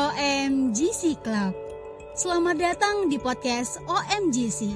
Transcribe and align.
OMGC 0.00 1.20
Club. 1.20 1.52
Selamat 2.16 2.56
datang 2.56 3.12
di 3.12 3.20
podcast 3.20 3.76
OMGC, 3.84 4.72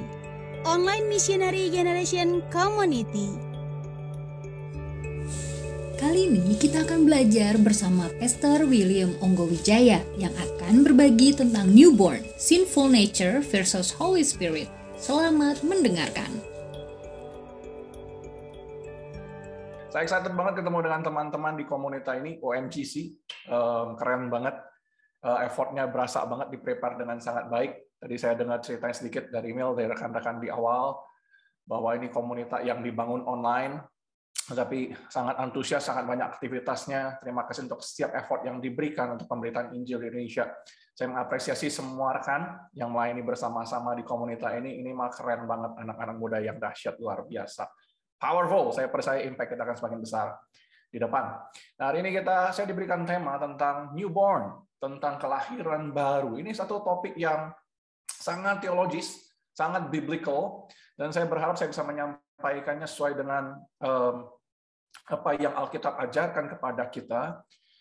Online 0.69 1.09
Missionary 1.09 1.73
Generation 1.73 2.45
Community. 2.53 3.33
Kali 5.97 6.29
ini 6.29 6.53
kita 6.61 6.85
akan 6.85 7.09
belajar 7.09 7.57
bersama 7.57 8.13
Pastor 8.21 8.69
William 8.69 9.17
Onggowijaya 9.25 10.05
yang 10.21 10.35
akan 10.37 10.85
berbagi 10.85 11.33
tentang 11.33 11.73
newborn, 11.73 12.21
sinful 12.37 12.93
nature 12.93 13.41
versus 13.41 13.97
Holy 13.97 14.29
Spirit. 14.29 14.69
Selamat 15.01 15.65
mendengarkan. 15.65 16.29
Saya 19.89 20.05
excited 20.05 20.37
banget 20.37 20.61
ketemu 20.61 20.85
dengan 20.85 21.01
teman-teman 21.01 21.57
di 21.57 21.65
komunitas 21.65 22.13
ini 22.21 22.37
OMGC. 22.45 23.25
Um, 23.49 23.97
keren 23.97 24.29
banget 24.29 24.74
effortnya 25.25 25.89
berasa 25.89 26.21
banget 26.29 26.53
di 26.53 26.59
prepare 26.61 27.01
dengan 27.01 27.17
sangat 27.17 27.49
baik. 27.49 27.97
Tadi 27.97 28.15
saya 28.21 28.37
dengar 28.37 28.61
ceritanya 28.61 28.93
sedikit 28.93 29.25
dari 29.33 29.57
email 29.57 29.73
dari 29.73 29.89
rekan-rekan 29.89 30.37
di 30.37 30.53
awal 30.53 31.01
bahwa 31.65 31.97
ini 31.97 32.13
komunitas 32.13 32.61
yang 32.61 32.85
dibangun 32.85 33.25
online, 33.25 33.81
tapi 34.45 34.93
sangat 35.09 35.41
antusias, 35.41 35.81
sangat 35.81 36.05
banyak 36.05 36.29
aktivitasnya. 36.29 37.25
Terima 37.25 37.49
kasih 37.49 37.65
untuk 37.65 37.81
setiap 37.81 38.13
effort 38.13 38.45
yang 38.45 38.61
diberikan 38.61 39.17
untuk 39.17 39.25
pemberitaan 39.25 39.73
Injil 39.73 40.05
di 40.05 40.13
Indonesia. 40.13 40.53
Saya 40.93 41.11
mengapresiasi 41.11 41.73
semua 41.73 42.21
rekan 42.21 42.61
yang 42.77 42.93
melayani 42.93 43.25
bersama-sama 43.25 43.97
di 43.97 44.05
komunitas 44.05 44.53
ini. 44.61 44.85
Ini 44.85 44.93
mah 44.93 45.09
keren 45.09 45.49
banget 45.49 45.73
anak-anak 45.81 46.17
muda 46.21 46.39
yang 46.45 46.61
dahsyat 46.61 47.01
luar 47.01 47.25
biasa. 47.25 47.65
Powerful, 48.21 48.77
saya 48.77 48.93
percaya 48.93 49.25
impact 49.25 49.57
kita 49.57 49.65
akan 49.65 49.77
semakin 49.81 50.01
besar 50.05 50.27
di 50.93 51.03
depan. 51.03 51.41
Nah, 51.81 51.85
hari 51.91 52.05
ini 52.05 52.15
kita 52.15 52.55
saya 52.55 52.71
diberikan 52.71 53.03
tema 53.03 53.35
tentang 53.41 53.91
newborn, 53.97 54.64
tentang 54.79 55.17
kelahiran 55.19 55.91
baru. 55.95 56.37
Ini 56.39 56.51
satu 56.53 56.81
topik 56.85 57.17
yang 57.17 57.51
sangat 58.05 58.65
teologis, 58.65 59.33
sangat 59.55 59.89
biblical, 59.89 60.69
dan 60.95 61.11
saya 61.11 61.27
berharap 61.27 61.59
saya 61.59 61.71
bisa 61.71 61.83
menyampaikannya 61.87 62.87
sesuai 62.89 63.15
dengan 63.19 63.59
apa 65.05 65.31
yang 65.37 65.53
Alkitab 65.53 65.99
ajarkan 66.09 66.57
kepada 66.57 66.89
kita. 66.89 67.23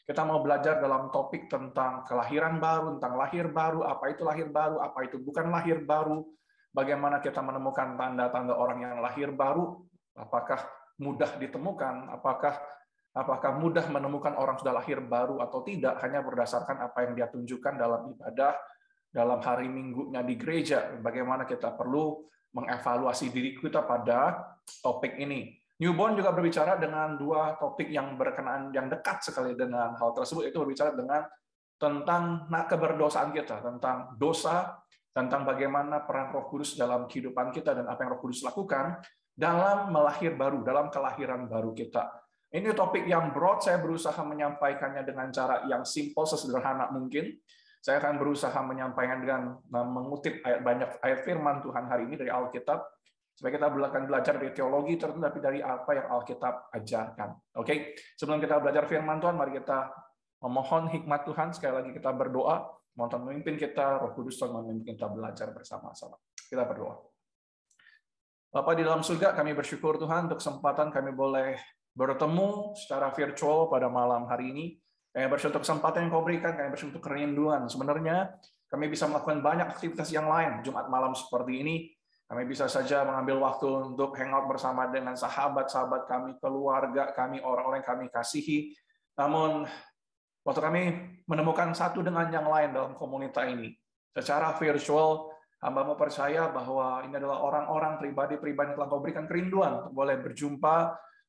Kita 0.04 0.28
mau 0.28 0.44
belajar 0.44 0.84
dalam 0.84 1.08
topik 1.16 1.48
tentang 1.48 2.04
kelahiran 2.04 2.60
baru, 2.60 3.00
tentang 3.00 3.16
lahir 3.16 3.48
baru, 3.48 3.88
apa 3.88 4.12
itu 4.12 4.28
lahir 4.28 4.52
baru, 4.52 4.84
apa 4.84 5.00
itu 5.08 5.16
bukan 5.16 5.48
lahir 5.48 5.80
baru, 5.88 6.28
bagaimana 6.76 7.24
kita 7.24 7.40
menemukan 7.40 7.96
tanda-tanda 7.96 8.52
orang 8.52 8.84
yang 8.84 9.00
lahir 9.00 9.32
baru, 9.32 9.80
apakah 10.20 10.60
mudah 11.00 11.40
ditemukan, 11.40 12.12
apakah 12.12 12.60
apakah 13.14 13.62
mudah 13.62 13.86
menemukan 13.94 14.34
orang 14.34 14.58
sudah 14.58 14.74
lahir 14.74 14.98
baru 15.00 15.38
atau 15.46 15.62
tidak 15.62 16.02
hanya 16.02 16.26
berdasarkan 16.26 16.82
apa 16.82 17.06
yang 17.06 17.14
dia 17.14 17.28
tunjukkan 17.30 17.74
dalam 17.78 18.10
ibadah 18.18 18.58
dalam 19.14 19.40
hari 19.46 19.70
minggunya 19.70 20.26
di 20.26 20.34
gereja? 20.34 20.98
Bagaimana 20.98 21.46
kita 21.46 21.78
perlu 21.78 22.26
mengevaluasi 22.58 23.30
diri 23.30 23.54
kita 23.54 23.86
pada 23.86 24.42
topik 24.82 25.14
ini? 25.22 25.54
Newborn 25.78 26.18
juga 26.18 26.34
berbicara 26.34 26.78
dengan 26.78 27.18
dua 27.18 27.58
topik 27.58 27.90
yang 27.90 28.18
berkenaan 28.18 28.74
yang 28.74 28.90
dekat 28.90 29.22
sekali 29.26 29.54
dengan 29.54 29.94
hal 29.98 30.14
tersebut 30.14 30.50
itu 30.50 30.58
berbicara 30.62 30.94
dengan 30.94 31.26
tentang 31.78 32.48
keberdosaan 32.48 33.34
kita 33.34 33.60
tentang 33.60 34.16
dosa 34.16 34.80
tentang 35.14 35.46
bagaimana 35.46 36.06
peran 36.08 36.32
Roh 36.32 36.48
Kudus 36.48 36.74
dalam 36.80 37.06
kehidupan 37.06 37.52
kita 37.52 37.76
dan 37.76 37.86
apa 37.90 38.06
yang 38.06 38.16
Roh 38.16 38.22
Kudus 38.22 38.46
lakukan 38.46 39.02
dalam 39.34 39.92
melahir 39.92 40.38
baru 40.38 40.62
dalam 40.64 40.88
kelahiran 40.88 41.50
baru 41.50 41.74
kita 41.76 42.23
ini 42.54 42.70
topik 42.78 43.10
yang 43.10 43.34
broad, 43.34 43.66
saya 43.66 43.82
berusaha 43.82 44.22
menyampaikannya 44.22 45.02
dengan 45.02 45.34
cara 45.34 45.66
yang 45.66 45.82
simple, 45.82 46.22
sesederhana 46.30 46.94
mungkin. 46.94 47.34
Saya 47.82 48.00
akan 48.00 48.16
berusaha 48.22 48.56
menyampaikan 48.64 49.20
dengan 49.20 49.42
mengutip 49.68 50.40
ayat 50.46 50.62
banyak 50.64 50.90
ayat 51.02 51.20
firman 51.26 51.60
Tuhan 51.66 51.84
hari 51.90 52.08
ini 52.08 52.16
dari 52.16 52.32
Alkitab, 52.32 52.80
supaya 53.34 53.52
kita 53.58 53.68
akan 53.68 54.04
belajar 54.06 54.34
dari 54.38 54.54
teologi 54.54 54.96
tapi 55.02 55.42
dari 55.42 55.60
apa 55.60 55.92
yang 55.98 56.08
Alkitab 56.14 56.72
ajarkan. 56.72 57.60
Oke, 57.60 57.98
sebelum 58.16 58.40
kita 58.40 58.62
belajar 58.62 58.88
firman 58.88 59.18
Tuhan, 59.20 59.36
mari 59.36 59.58
kita 59.58 59.90
memohon 60.46 60.94
hikmat 60.94 61.28
Tuhan. 61.28 61.52
Sekali 61.58 61.74
lagi 61.74 61.92
kita 61.92 62.14
berdoa, 62.14 62.70
mohon 62.96 63.10
Tuhan 63.10 63.24
memimpin 63.28 63.58
kita, 63.58 64.00
Roh 64.00 64.14
Kudus 64.14 64.38
Tuhan 64.38 64.54
memimpin 64.62 64.96
kita 64.96 65.10
belajar 65.10 65.52
bersama-sama. 65.52 66.16
Kita 66.38 66.64
berdoa. 66.70 67.02
Bapak 68.54 68.78
di 68.78 68.86
dalam 68.86 69.02
surga, 69.02 69.34
kami 69.34 69.58
bersyukur 69.58 69.98
Tuhan 69.98 70.30
untuk 70.30 70.38
kesempatan 70.38 70.94
kami 70.94 71.10
boleh 71.10 71.58
bertemu 71.94 72.74
secara 72.74 73.14
virtual 73.14 73.70
pada 73.70 73.88
malam 73.88 74.26
hari 74.26 74.50
ini. 74.50 74.66
Kami 75.14 75.30
bersyukur 75.30 75.62
kesempatan 75.62 76.10
yang 76.10 76.12
kau 76.12 76.26
berikan, 76.26 76.58
kami 76.58 76.74
bersyukur 76.74 76.98
kerinduan. 76.98 77.70
Sebenarnya 77.70 78.34
kami 78.66 78.90
bisa 78.90 79.06
melakukan 79.06 79.46
banyak 79.46 79.70
aktivitas 79.70 80.10
yang 80.10 80.26
lain 80.26 80.66
Jumat 80.66 80.90
malam 80.90 81.14
seperti 81.14 81.62
ini. 81.62 81.76
Kami 82.26 82.50
bisa 82.50 82.66
saja 82.66 83.06
mengambil 83.06 83.46
waktu 83.46 83.94
untuk 83.94 84.18
hangout 84.18 84.50
bersama 84.50 84.90
dengan 84.90 85.14
sahabat-sahabat 85.14 86.10
kami, 86.10 86.34
keluarga 86.42 87.14
kami, 87.14 87.38
orang-orang 87.46 87.86
yang 87.86 87.90
kami 87.94 88.06
kasihi. 88.10 88.74
Namun, 89.14 89.70
waktu 90.42 90.62
kami 90.66 90.82
menemukan 91.30 91.70
satu 91.78 92.02
dengan 92.02 92.34
yang 92.34 92.50
lain 92.50 92.74
dalam 92.74 92.98
komunitas 92.98 93.46
ini, 93.46 93.78
secara 94.18 94.50
virtual, 94.58 95.30
hamba 95.62 95.86
mau 95.86 95.94
percaya 95.94 96.50
bahwa 96.50 97.06
ini 97.06 97.14
adalah 97.14 97.38
orang-orang 97.46 98.02
pribadi-pribadi 98.02 98.74
yang 98.74 98.78
telah 98.82 98.90
kau 98.90 99.04
berikan 99.04 99.30
kerinduan 99.30 99.86
untuk 99.86 99.94
boleh 99.94 100.18
berjumpa 100.18 100.76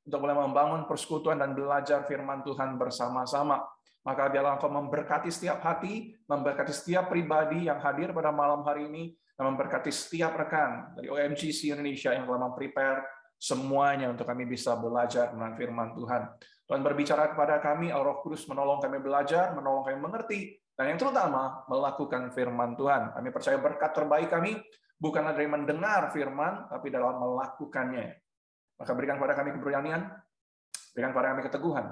untuk 0.05 0.21
mulai 0.21 0.37
membangun 0.37 0.85
persekutuan 0.85 1.41
dan 1.41 1.57
belajar 1.57 2.05
firman 2.05 2.45
Tuhan 2.45 2.77
bersama-sama. 2.77 3.65
Maka 4.05 4.29
biarlah 4.29 4.61
engkau 4.61 4.69
memberkati 4.69 5.33
setiap 5.33 5.65
hati, 5.65 6.13
memberkati 6.29 6.73
setiap 6.77 7.09
pribadi 7.09 7.73
yang 7.73 7.81
hadir 7.81 8.13
pada 8.13 8.29
malam 8.29 8.61
hari 8.61 8.85
ini, 8.93 9.17
dan 9.35 9.51
memberkati 9.51 9.89
setiap 9.89 10.37
rekan 10.37 10.93
dari 10.95 11.09
OMGC 11.09 11.73
Indonesia 11.73 12.13
yang 12.13 12.29
telah 12.29 12.53
memprepare 12.53 13.01
semuanya 13.41 14.13
untuk 14.13 14.29
kami 14.29 14.45
bisa 14.45 14.77
belajar 14.77 15.33
dengan 15.33 15.57
firman 15.57 15.97
Tuhan. 15.97 16.23
Tuhan 16.65 16.81
berbicara 16.81 17.33
kepada 17.33 17.61
kami, 17.61 17.93
Roh 17.93 18.25
Kudus 18.25 18.45
menolong 18.49 18.81
kami 18.81 19.01
belajar, 19.01 19.53
menolong 19.53 19.85
kami 19.85 19.99
mengerti, 20.01 20.41
dan 20.73 20.95
yang 20.95 20.99
terutama 21.01 21.65
melakukan 21.69 22.33
firman 22.33 22.73
Tuhan. 22.75 23.13
Kami 23.13 23.29
percaya 23.33 23.61
berkat 23.61 23.93
terbaik 23.93 24.29
kami 24.33 24.57
bukan 24.97 25.29
dari 25.29 25.45
mendengar 25.45 26.09
firman, 26.09 26.73
tapi 26.73 26.89
dalam 26.89 27.21
melakukannya. 27.21 28.24
Maka 28.75 28.91
berikan 28.95 29.17
kepada 29.23 29.35
kami 29.39 29.55
keberanian, 29.55 30.11
berikan 30.95 31.11
kepada 31.15 31.29
kami 31.35 31.43
keteguhan, 31.47 31.87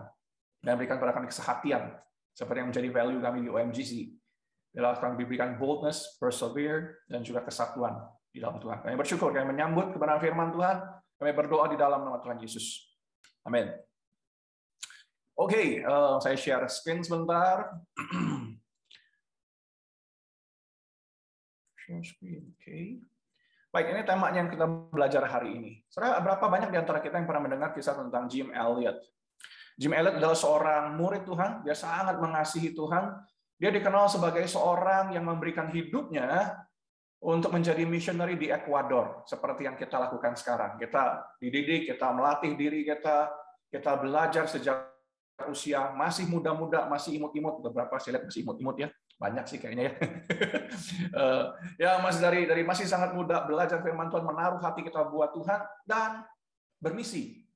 dan 0.62 0.72
berikan 0.78 0.97
kepada 0.98 1.15
kami 1.15 1.26
kesehatian, 1.31 1.94
seperti 2.34 2.59
yang 2.62 2.69
menjadi 2.70 2.88
value 2.91 3.20
kami 3.22 3.38
di 3.47 3.50
OMGC. 3.50 3.93
Bila 4.72 4.97
kami 4.97 5.20
diberikan 5.20 5.60
boldness, 5.60 6.16
persevere, 6.16 7.04
dan 7.06 7.20
juga 7.20 7.44
kesatuan 7.44 7.93
di 8.32 8.41
dalam 8.41 8.56
Tuhan. 8.56 8.81
Kami 8.81 8.97
bersyukur, 8.97 9.28
kami 9.31 9.53
menyambut 9.53 9.93
kebenaran 9.93 10.22
firman 10.22 10.48
Tuhan, 10.48 10.76
kami 11.20 11.31
berdoa 11.37 11.69
di 11.69 11.76
dalam 11.76 12.03
nama 12.03 12.19
Tuhan 12.25 12.41
Yesus. 12.41 12.97
Amin. 13.44 13.69
Oke, 15.37 15.53
okay, 15.53 15.69
uh, 15.84 16.16
saya 16.22 16.37
share 16.37 16.64
screen 16.72 17.04
sebentar. 17.04 17.69
share 21.84 22.04
screen, 22.04 22.56
oke. 22.56 22.62
Okay. 22.62 23.00
Baik, 23.72 23.88
ini 23.88 24.05
temanya 24.05 24.44
yang 24.44 24.53
kita 24.53 24.69
belajar 24.69 25.25
hari 25.25 25.56
ini. 25.56 25.72
Saudara, 25.88 26.21
berapa 26.21 26.44
banyak 26.44 26.69
di 26.69 26.77
antara 26.77 27.00
kita 27.00 27.16
yang 27.16 27.25
pernah 27.25 27.49
mendengar 27.49 27.72
kisah 27.72 27.97
tentang 27.97 28.28
Jim 28.28 28.53
Elliot? 28.53 29.00
Jim 29.81 29.97
Elliot 29.97 30.21
adalah 30.21 30.37
seorang 30.37 30.93
murid 31.00 31.25
Tuhan, 31.25 31.65
dia 31.65 31.72
sangat 31.72 32.21
mengasihi 32.21 32.77
Tuhan. 32.77 33.16
Dia 33.56 33.72
dikenal 33.72 34.12
sebagai 34.12 34.44
seorang 34.44 35.16
yang 35.16 35.25
memberikan 35.25 35.72
hidupnya 35.72 36.53
untuk 37.25 37.56
menjadi 37.56 37.88
missionary 37.88 38.37
di 38.37 38.53
Ecuador, 38.53 39.25
seperti 39.25 39.64
yang 39.64 39.81
kita 39.81 39.97
lakukan 39.97 40.37
sekarang. 40.37 40.76
Kita 40.76 41.32
dididik, 41.41 41.88
kita 41.88 42.12
melatih 42.12 42.52
diri 42.52 42.85
kita, 42.85 43.32
kita 43.73 43.97
belajar 43.97 44.52
sejak 44.52 44.85
usia 45.49 45.97
masih 45.97 46.29
muda-muda, 46.29 46.85
masih 46.93 47.17
imut-imut. 47.17 47.64
Beberapa 47.64 47.97
saya 47.97 48.20
lihat 48.20 48.29
masih 48.29 48.44
imut-imut 48.44 48.76
ya 48.85 48.93
banyak 49.23 49.45
sih 49.47 49.59
kayaknya 49.63 49.89
ya. 49.89 49.95
uh, 51.15 51.45
ya 51.83 51.91
masih 52.03 52.21
dari 52.21 52.41
dari 52.51 52.63
masih 52.67 52.91
sangat 52.91 53.15
muda 53.15 53.47
belajar 53.47 53.79
firman 53.79 54.11
Tuhan, 54.11 54.27
menaruh 54.27 54.59
hati 54.59 54.83
kita 54.83 55.07
buat 55.07 55.31
Tuhan 55.31 55.63
dan 55.87 56.27
bermisi. 56.83 57.47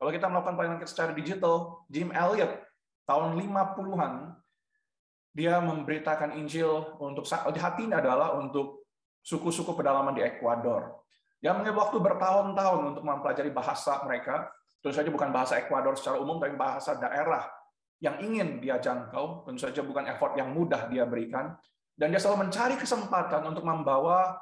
Kalau 0.00 0.10
kita 0.10 0.26
melakukan 0.32 0.56
pelayanan 0.56 0.88
secara 0.88 1.12
digital, 1.12 1.84
Jim 1.92 2.10
Elliot 2.10 2.50
tahun 3.04 3.36
50-an 3.36 4.34
dia 5.32 5.60
memberitakan 5.60 6.36
Injil 6.36 6.96
untuk 7.00 7.24
di 7.28 7.60
hatinya 7.60 8.00
adalah 8.00 8.36
untuk 8.36 8.84
suku-suku 9.24 9.72
pedalaman 9.72 10.12
di 10.12 10.20
Ekuador. 10.20 11.00
Dia 11.40 11.56
mengambil 11.56 11.86
waktu 11.86 11.96
bertahun-tahun 11.98 12.80
untuk 12.94 13.02
mempelajari 13.02 13.50
bahasa 13.50 14.02
mereka. 14.04 14.50
Tentu 14.82 14.94
saja 14.94 15.08
bukan 15.08 15.30
bahasa 15.30 15.58
Ekuador 15.62 15.94
secara 15.94 16.18
umum, 16.18 16.42
tapi 16.42 16.58
bahasa 16.58 16.98
daerah 16.98 17.46
yang 18.02 18.18
ingin 18.18 18.58
dia 18.58 18.82
jangkau, 18.82 19.46
tentu 19.46 19.62
saja 19.62 19.78
bukan 19.86 20.10
effort 20.10 20.34
yang 20.34 20.50
mudah 20.50 20.90
dia 20.90 21.06
berikan, 21.06 21.54
dan 21.94 22.10
dia 22.10 22.18
selalu 22.18 22.50
mencari 22.50 22.74
kesempatan 22.74 23.46
untuk 23.46 23.62
membawa 23.62 24.34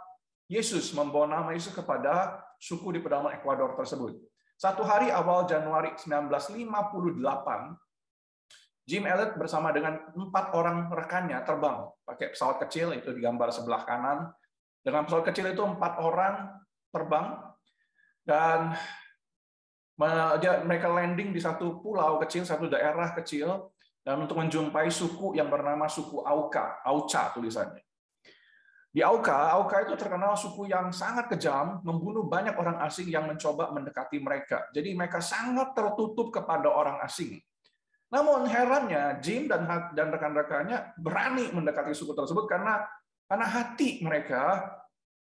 Yesus, 0.49 0.97
membawa 0.97 1.29
nama 1.29 1.53
Yesus 1.53 1.77
kepada 1.77 2.41
suku 2.57 2.97
di 2.97 3.05
pedalaman 3.05 3.37
Ekuador 3.37 3.77
tersebut. 3.77 4.17
Satu 4.57 4.81
hari 4.81 5.13
awal 5.13 5.45
Januari 5.45 5.93
1958, 5.93 7.21
Jim 8.89 9.05
Elliot 9.07 9.37
bersama 9.37 9.71
dengan 9.77 10.09
empat 10.11 10.57
orang 10.57 10.91
rekannya 10.91 11.39
terbang 11.45 11.87
pakai 12.03 12.35
pesawat 12.35 12.65
kecil 12.67 12.97
itu 12.97 13.13
di 13.15 13.21
gambar 13.23 13.53
sebelah 13.55 13.85
kanan. 13.87 14.33
Dengan 14.81 15.05
pesawat 15.05 15.31
kecil 15.31 15.53
itu 15.53 15.63
empat 15.63 16.01
orang 16.01 16.59
terbang 16.91 17.39
dan 18.25 18.75
mereka 20.65 20.89
landing 20.89 21.37
di 21.37 21.41
satu 21.41 21.81
pulau 21.85 22.17
kecil, 22.25 22.49
satu 22.49 22.73
daerah 22.73 23.13
kecil, 23.13 23.69
dan 24.01 24.17
untuk 24.25 24.41
menjumpai 24.41 24.89
suku 24.89 25.37
yang 25.37 25.53
bernama 25.53 25.85
suku 25.85 26.25
Auka, 26.25 26.81
Auca 26.81 27.37
tulisannya. 27.37 27.85
Di 28.91 29.07
Auka, 29.07 29.55
Auka 29.55 29.87
itu 29.87 29.95
terkenal 29.95 30.35
suku 30.35 30.67
yang 30.67 30.91
sangat 30.91 31.31
kejam, 31.31 31.79
membunuh 31.87 32.27
banyak 32.27 32.59
orang 32.59 32.83
asing 32.83 33.07
yang 33.07 33.29
mencoba 33.29 33.71
mendekati 33.71 34.19
mereka. 34.19 34.67
Jadi 34.75 34.99
mereka 34.99 35.23
sangat 35.23 35.77
tertutup 35.79 36.35
kepada 36.35 36.67
orang 36.67 36.99
asing. 37.07 37.39
Namun 38.11 38.51
herannya 38.51 39.23
Jim 39.23 39.47
dan 39.47 39.63
dan 39.95 40.11
rekan-rekannya 40.11 40.99
berani 40.99 41.55
mendekati 41.55 41.95
suku 41.95 42.11
tersebut 42.11 42.51
karena 42.51 42.83
karena 43.31 43.47
hati 43.47 44.03
mereka 44.03 44.67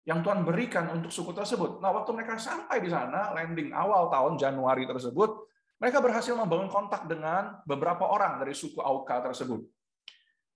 yang 0.03 0.19
Tuhan 0.27 0.43
berikan 0.43 0.91
untuk 0.91 1.15
suku 1.15 1.31
tersebut. 1.31 1.79
Nah, 1.79 1.95
waktu 1.95 2.11
mereka 2.11 2.35
sampai 2.35 2.83
di 2.83 2.91
sana, 2.91 3.31
landing 3.31 3.71
awal 3.71 4.11
tahun 4.11 4.35
Januari 4.35 4.83
tersebut, 4.83 5.47
mereka 5.79 6.03
berhasil 6.03 6.35
membangun 6.35 6.71
kontak 6.71 7.07
dengan 7.07 7.63
beberapa 7.63 8.11
orang 8.11 8.43
dari 8.43 8.55
suku 8.55 8.83
Auka 8.83 9.23
tersebut. 9.23 9.63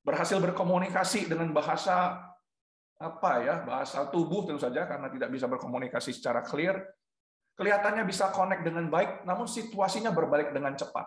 Berhasil 0.02 0.38
berkomunikasi 0.38 1.31
dengan 1.31 1.54
bahasa 1.54 2.19
apa 2.98 3.32
ya, 3.43 3.62
bahasa 3.62 4.06
tubuh 4.10 4.46
tentu 4.46 4.62
saja 4.62 4.87
karena 4.87 5.10
tidak 5.10 5.31
bisa 5.31 5.46
berkomunikasi 5.46 6.10
secara 6.10 6.42
clear. 6.42 6.82
Kelihatannya 7.56 8.04
bisa 8.04 8.34
connect 8.34 8.66
dengan 8.66 8.90
baik, 8.90 9.26
namun 9.26 9.46
situasinya 9.46 10.10
berbalik 10.10 10.52
dengan 10.52 10.75
cepat. 10.75 11.06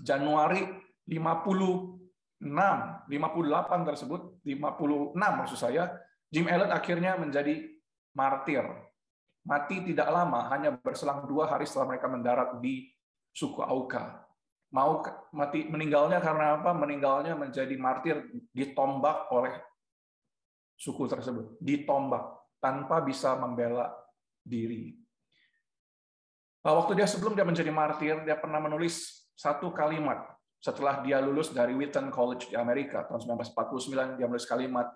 Januari 0.00 0.68
56, 1.08 3.08
58 3.08 3.88
tersebut, 3.88 4.20
56 4.46 5.16
maksud 5.16 5.58
saya, 5.58 5.90
Jim 6.32 6.48
Elliot 6.48 6.72
akhirnya 6.72 7.20
menjadi 7.20 7.60
martir. 8.16 8.64
Mati 9.44 9.84
tidak 9.84 10.08
lama, 10.08 10.48
hanya 10.48 10.72
berselang 10.72 11.28
dua 11.28 11.50
hari 11.50 11.68
setelah 11.68 11.92
mereka 11.92 12.08
mendarat 12.08 12.62
di 12.62 12.88
suku 13.34 13.60
Auka. 13.60 14.24
Mau 14.72 15.04
mati 15.36 15.68
meninggalnya 15.68 16.22
karena 16.24 16.56
apa? 16.56 16.72
Meninggalnya 16.72 17.36
menjadi 17.36 17.74
martir 17.76 18.24
ditombak 18.56 19.28
oleh 19.28 19.52
suku 20.78 21.04
tersebut, 21.04 21.60
ditombak 21.60 22.56
tanpa 22.62 23.04
bisa 23.04 23.36
membela 23.36 23.92
diri. 24.40 24.96
Nah, 26.62 26.78
waktu 26.78 26.96
dia 26.96 27.10
sebelum 27.10 27.34
dia 27.34 27.44
menjadi 27.44 27.68
martir, 27.74 28.22
dia 28.22 28.38
pernah 28.38 28.62
menulis 28.62 29.26
satu 29.34 29.74
kalimat 29.74 30.32
setelah 30.62 31.02
dia 31.02 31.18
lulus 31.18 31.50
dari 31.50 31.74
Wheaton 31.74 32.14
College 32.14 32.54
di 32.54 32.56
Amerika 32.56 33.02
tahun 33.10 33.26
1949 33.42 34.14
dia 34.14 34.26
menulis 34.30 34.46
kalimat 34.46 34.86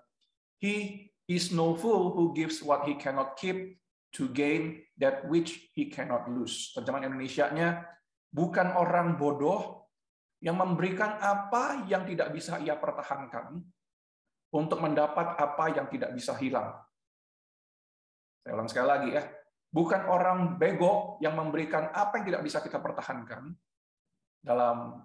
He 0.63 1.05
is 1.27 1.51
no 1.51 1.75
fool 1.75 2.15
who 2.15 2.31
gives 2.31 2.63
what 2.63 2.87
he 2.87 2.95
cannot 2.95 3.35
keep 3.35 3.77
to 4.15 4.31
gain 4.31 4.81
that 4.95 5.27
which 5.27 5.69
he 5.75 5.91
cannot 5.91 6.25
lose. 6.31 6.71
Terjemahan 6.73 7.11
Indonesia-nya 7.11 7.83
bukan 8.31 8.73
orang 8.73 9.19
bodoh 9.19 9.91
yang 10.39 10.57
memberikan 10.57 11.19
apa 11.19 11.83
yang 11.91 12.07
tidak 12.07 12.31
bisa 12.31 12.57
ia 12.63 12.79
pertahankan 12.79 13.59
untuk 14.55 14.79
mendapat 14.79 15.35
apa 15.35 15.65
yang 15.75 15.91
tidak 15.91 16.15
bisa 16.15 16.31
hilang. 16.39 16.77
Saya 18.41 18.55
ulang 18.55 18.69
sekali 18.71 18.87
lagi 18.87 19.09
ya. 19.11 19.23
Bukan 19.67 20.07
orang 20.07 20.55
bego 20.55 21.19
yang 21.19 21.35
memberikan 21.35 21.91
apa 21.91 22.23
yang 22.23 22.25
tidak 22.31 22.43
bisa 22.47 22.63
kita 22.63 22.79
pertahankan, 22.79 23.51
dalam 24.39 25.03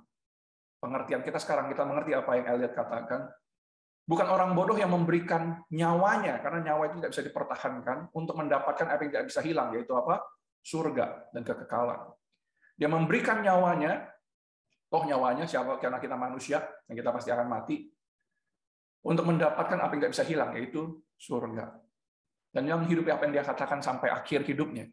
pengertian 0.78 1.26
kita 1.26 1.42
sekarang 1.42 1.66
kita 1.66 1.82
mengerti 1.82 2.14
apa 2.14 2.30
yang 2.38 2.46
Elliot 2.54 2.75
katakan 2.75 3.26
bukan 4.02 4.26
orang 4.26 4.52
bodoh 4.52 4.75
yang 4.75 4.90
memberikan 4.90 5.62
nyawanya 5.70 6.43
karena 6.43 6.72
nyawa 6.72 6.90
itu 6.90 6.96
tidak 6.99 7.12
bisa 7.14 7.25
dipertahankan 7.26 7.99
untuk 8.12 8.34
mendapatkan 8.34 8.87
apa 8.90 9.00
yang 9.06 9.10
tidak 9.14 9.26
bisa 9.31 9.40
hilang 9.43 9.69
yaitu 9.75 9.94
apa? 9.94 10.22
Surga 10.62 11.31
dan 11.34 11.43
kekekalan. 11.43 12.00
Dia 12.78 12.88
memberikan 12.90 13.43
nyawanya 13.43 14.10
toh 14.90 15.02
nyawanya 15.06 15.46
siapa? 15.46 15.78
Karena 15.78 16.02
kita 16.02 16.19
manusia 16.19 16.62
yang 16.90 16.96
kita 16.99 17.10
pasti 17.14 17.31
akan 17.31 17.46
mati 17.49 17.76
untuk 19.02 19.26
mendapatkan 19.26 19.78
apa 19.78 19.90
yang 19.94 20.00
tidak 20.06 20.12
bisa 20.14 20.25
hilang 20.26 20.50
yaitu 20.54 21.02
surga. 21.19 21.75
Dan 22.52 22.69
yang 22.69 22.84
hidup 22.84 23.08
apa 23.08 23.25
yang 23.25 23.40
dia 23.40 23.44
katakan 23.46 23.81
sampai 23.81 24.12
akhir 24.12 24.44
hidupnya. 24.44 24.87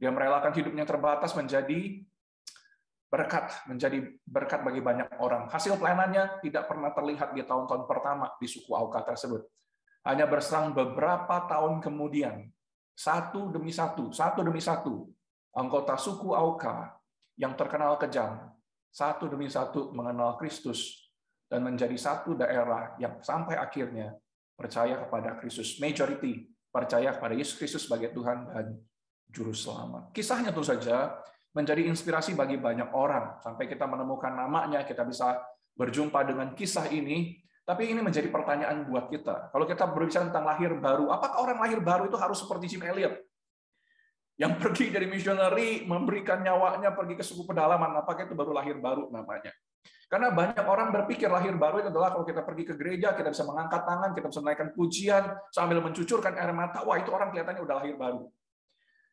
Dia 0.00 0.08
merelakan 0.08 0.56
hidupnya 0.56 0.88
terbatas 0.88 1.36
menjadi 1.36 2.00
berkat 3.10 3.50
menjadi 3.66 4.06
berkat 4.22 4.62
bagi 4.62 4.78
banyak 4.78 5.18
orang. 5.18 5.50
Hasil 5.50 5.74
pelayanannya 5.76 6.38
tidak 6.46 6.70
pernah 6.70 6.94
terlihat 6.94 7.34
di 7.34 7.42
tahun-tahun 7.42 7.84
pertama 7.90 8.30
di 8.38 8.46
suku 8.46 8.70
Auka 8.70 9.02
tersebut. 9.02 9.42
Hanya 10.06 10.30
berserang 10.30 10.72
beberapa 10.72 11.44
tahun 11.50 11.82
kemudian, 11.82 12.48
satu 12.94 13.50
demi 13.50 13.74
satu, 13.74 14.14
satu 14.14 14.40
demi 14.46 14.62
satu, 14.62 15.10
anggota 15.52 15.98
suku 15.98 16.32
Auka 16.32 16.94
yang 17.34 17.58
terkenal 17.58 17.98
kejam, 17.98 18.48
satu 18.94 19.26
demi 19.26 19.50
satu 19.50 19.90
mengenal 19.90 20.38
Kristus 20.38 21.10
dan 21.50 21.66
menjadi 21.66 21.98
satu 21.98 22.38
daerah 22.38 22.94
yang 23.02 23.18
sampai 23.18 23.58
akhirnya 23.58 24.14
percaya 24.54 25.02
kepada 25.02 25.34
Kristus. 25.42 25.82
Majority 25.82 26.46
percaya 26.70 27.10
kepada 27.10 27.34
Yesus 27.34 27.58
Kristus 27.58 27.90
sebagai 27.90 28.14
Tuhan 28.14 28.46
dan 28.54 28.78
Juru 29.26 29.50
Selamat. 29.50 30.14
Kisahnya 30.14 30.54
tentu 30.54 30.62
saja 30.62 31.18
menjadi 31.50 31.82
inspirasi 31.86 32.38
bagi 32.38 32.56
banyak 32.56 32.94
orang. 32.94 33.42
Sampai 33.42 33.66
kita 33.66 33.86
menemukan 33.86 34.30
namanya, 34.30 34.86
kita 34.86 35.02
bisa 35.02 35.42
berjumpa 35.74 36.22
dengan 36.22 36.54
kisah 36.54 36.86
ini. 36.90 37.38
Tapi 37.66 37.90
ini 37.90 38.02
menjadi 38.02 38.26
pertanyaan 38.30 38.82
buat 38.86 39.06
kita. 39.10 39.54
Kalau 39.54 39.66
kita 39.66 39.86
berbicara 39.90 40.26
tentang 40.26 40.46
lahir 40.46 40.74
baru, 40.74 41.10
apakah 41.14 41.38
orang 41.46 41.58
lahir 41.62 41.78
baru 41.78 42.10
itu 42.10 42.18
harus 42.18 42.42
seperti 42.42 42.74
Jim 42.74 42.82
Elliot? 42.82 43.14
Yang 44.40 44.52
pergi 44.62 44.86
dari 44.90 45.06
misioneri, 45.06 45.86
memberikan 45.86 46.42
nyawanya 46.42 46.94
pergi 46.94 47.14
ke 47.14 47.22
suku 47.22 47.46
pedalaman, 47.46 47.94
apakah 48.02 48.26
itu 48.26 48.34
baru 48.34 48.56
lahir 48.56 48.78
baru 48.82 49.06
namanya? 49.14 49.54
Karena 50.10 50.34
banyak 50.34 50.66
orang 50.66 50.90
berpikir 50.90 51.30
lahir 51.30 51.54
baru 51.54 51.78
itu 51.78 51.94
adalah 51.94 52.10
kalau 52.10 52.26
kita 52.26 52.42
pergi 52.42 52.66
ke 52.66 52.74
gereja, 52.74 53.14
kita 53.14 53.30
bisa 53.30 53.46
mengangkat 53.46 53.86
tangan, 53.86 54.10
kita 54.10 54.26
bisa 54.26 54.40
menaikkan 54.42 54.68
pujian, 54.74 55.22
sambil 55.54 55.78
mencucurkan 55.78 56.34
air 56.34 56.50
mata, 56.50 56.82
wah 56.82 56.98
itu 56.98 57.14
orang 57.14 57.30
kelihatannya 57.30 57.62
udah 57.62 57.76
lahir 57.78 57.94
baru. 57.94 58.26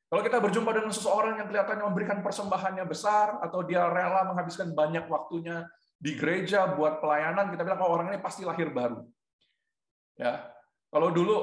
Kalau 0.07 0.21
kita 0.23 0.39
berjumpa 0.39 0.71
dengan 0.71 0.91
seseorang 0.95 1.35
yang 1.35 1.47
kelihatannya 1.51 1.83
memberikan 1.91 2.23
persembahannya 2.23 2.87
besar 2.87 3.43
atau 3.43 3.59
dia 3.67 3.83
rela 3.91 4.23
menghabiskan 4.31 4.71
banyak 4.71 5.03
waktunya 5.11 5.67
di 5.99 6.15
gereja 6.15 6.63
buat 6.79 7.03
pelayanan, 7.03 7.51
kita 7.51 7.67
bilang 7.67 7.83
oh 7.83 7.91
orang 7.91 8.15
ini 8.15 8.19
pasti 8.23 8.47
lahir 8.47 8.71
baru. 8.71 9.03
Ya. 10.15 10.47
Kalau 10.87 11.11
dulu 11.11 11.35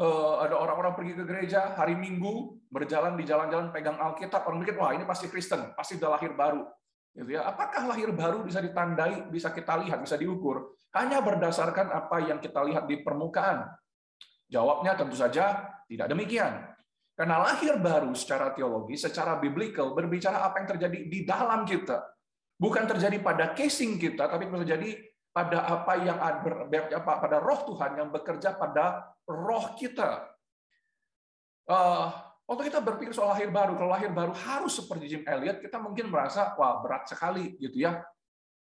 eh, 0.00 0.34
ada 0.48 0.56
orang-orang 0.56 0.96
pergi 0.96 1.12
ke 1.20 1.24
gereja 1.28 1.76
hari 1.76 1.92
Minggu 2.00 2.64
berjalan 2.72 3.20
di 3.20 3.28
jalan-jalan 3.28 3.68
pegang 3.68 4.00
Alkitab, 4.00 4.48
orang 4.48 4.64
mikir 4.64 4.80
wah 4.80 4.96
ini 4.96 5.04
pasti 5.04 5.28
Kristen, 5.28 5.76
pasti 5.76 6.00
sudah 6.00 6.16
lahir 6.16 6.32
baru. 6.32 6.64
Gitu 7.12 7.36
ya. 7.36 7.44
Apakah 7.44 7.90
lahir 7.92 8.08
baru 8.14 8.40
bisa 8.40 8.64
ditandai, 8.64 9.28
bisa 9.28 9.52
kita 9.52 9.76
lihat, 9.84 10.00
bisa 10.00 10.16
diukur 10.16 10.80
hanya 10.96 11.20
berdasarkan 11.22 11.92
apa 11.92 12.24
yang 12.24 12.40
kita 12.40 12.64
lihat 12.64 12.88
di 12.88 13.04
permukaan? 13.04 13.68
Jawabnya 14.50 14.98
tentu 14.98 15.14
saja 15.14 15.68
tidak 15.86 16.10
demikian. 16.10 16.69
Karena 17.20 17.36
lahir 17.36 17.76
baru 17.76 18.16
secara 18.16 18.48
teologi, 18.56 18.96
secara 18.96 19.36
biblical, 19.36 19.92
berbicara 19.92 20.40
apa 20.40 20.64
yang 20.64 20.72
terjadi 20.72 20.98
di 21.04 21.20
dalam 21.28 21.68
kita. 21.68 22.00
Bukan 22.56 22.88
terjadi 22.88 23.20
pada 23.20 23.52
casing 23.52 24.00
kita, 24.00 24.24
tapi 24.24 24.48
terjadi 24.48 24.96
pada 25.28 25.68
apa 25.68 26.00
yang 26.00 26.16
apa 26.16 27.12
pada 27.20 27.36
roh 27.36 27.60
Tuhan 27.68 28.00
yang 28.00 28.08
bekerja 28.08 28.56
pada 28.56 29.12
roh 29.28 29.76
kita. 29.76 30.32
Uh, 31.68 32.08
waktu 32.48 32.72
kita 32.72 32.80
berpikir 32.80 33.12
soal 33.12 33.36
lahir 33.36 33.52
baru, 33.52 33.76
kalau 33.76 33.92
lahir 33.92 34.08
baru 34.16 34.32
harus 34.32 34.80
seperti 34.80 35.12
Jim 35.12 35.22
Elliot, 35.28 35.60
kita 35.60 35.76
mungkin 35.76 36.08
merasa 36.08 36.56
wah 36.56 36.80
berat 36.80 37.04
sekali 37.04 37.52
gitu 37.60 37.84
ya. 37.84 38.00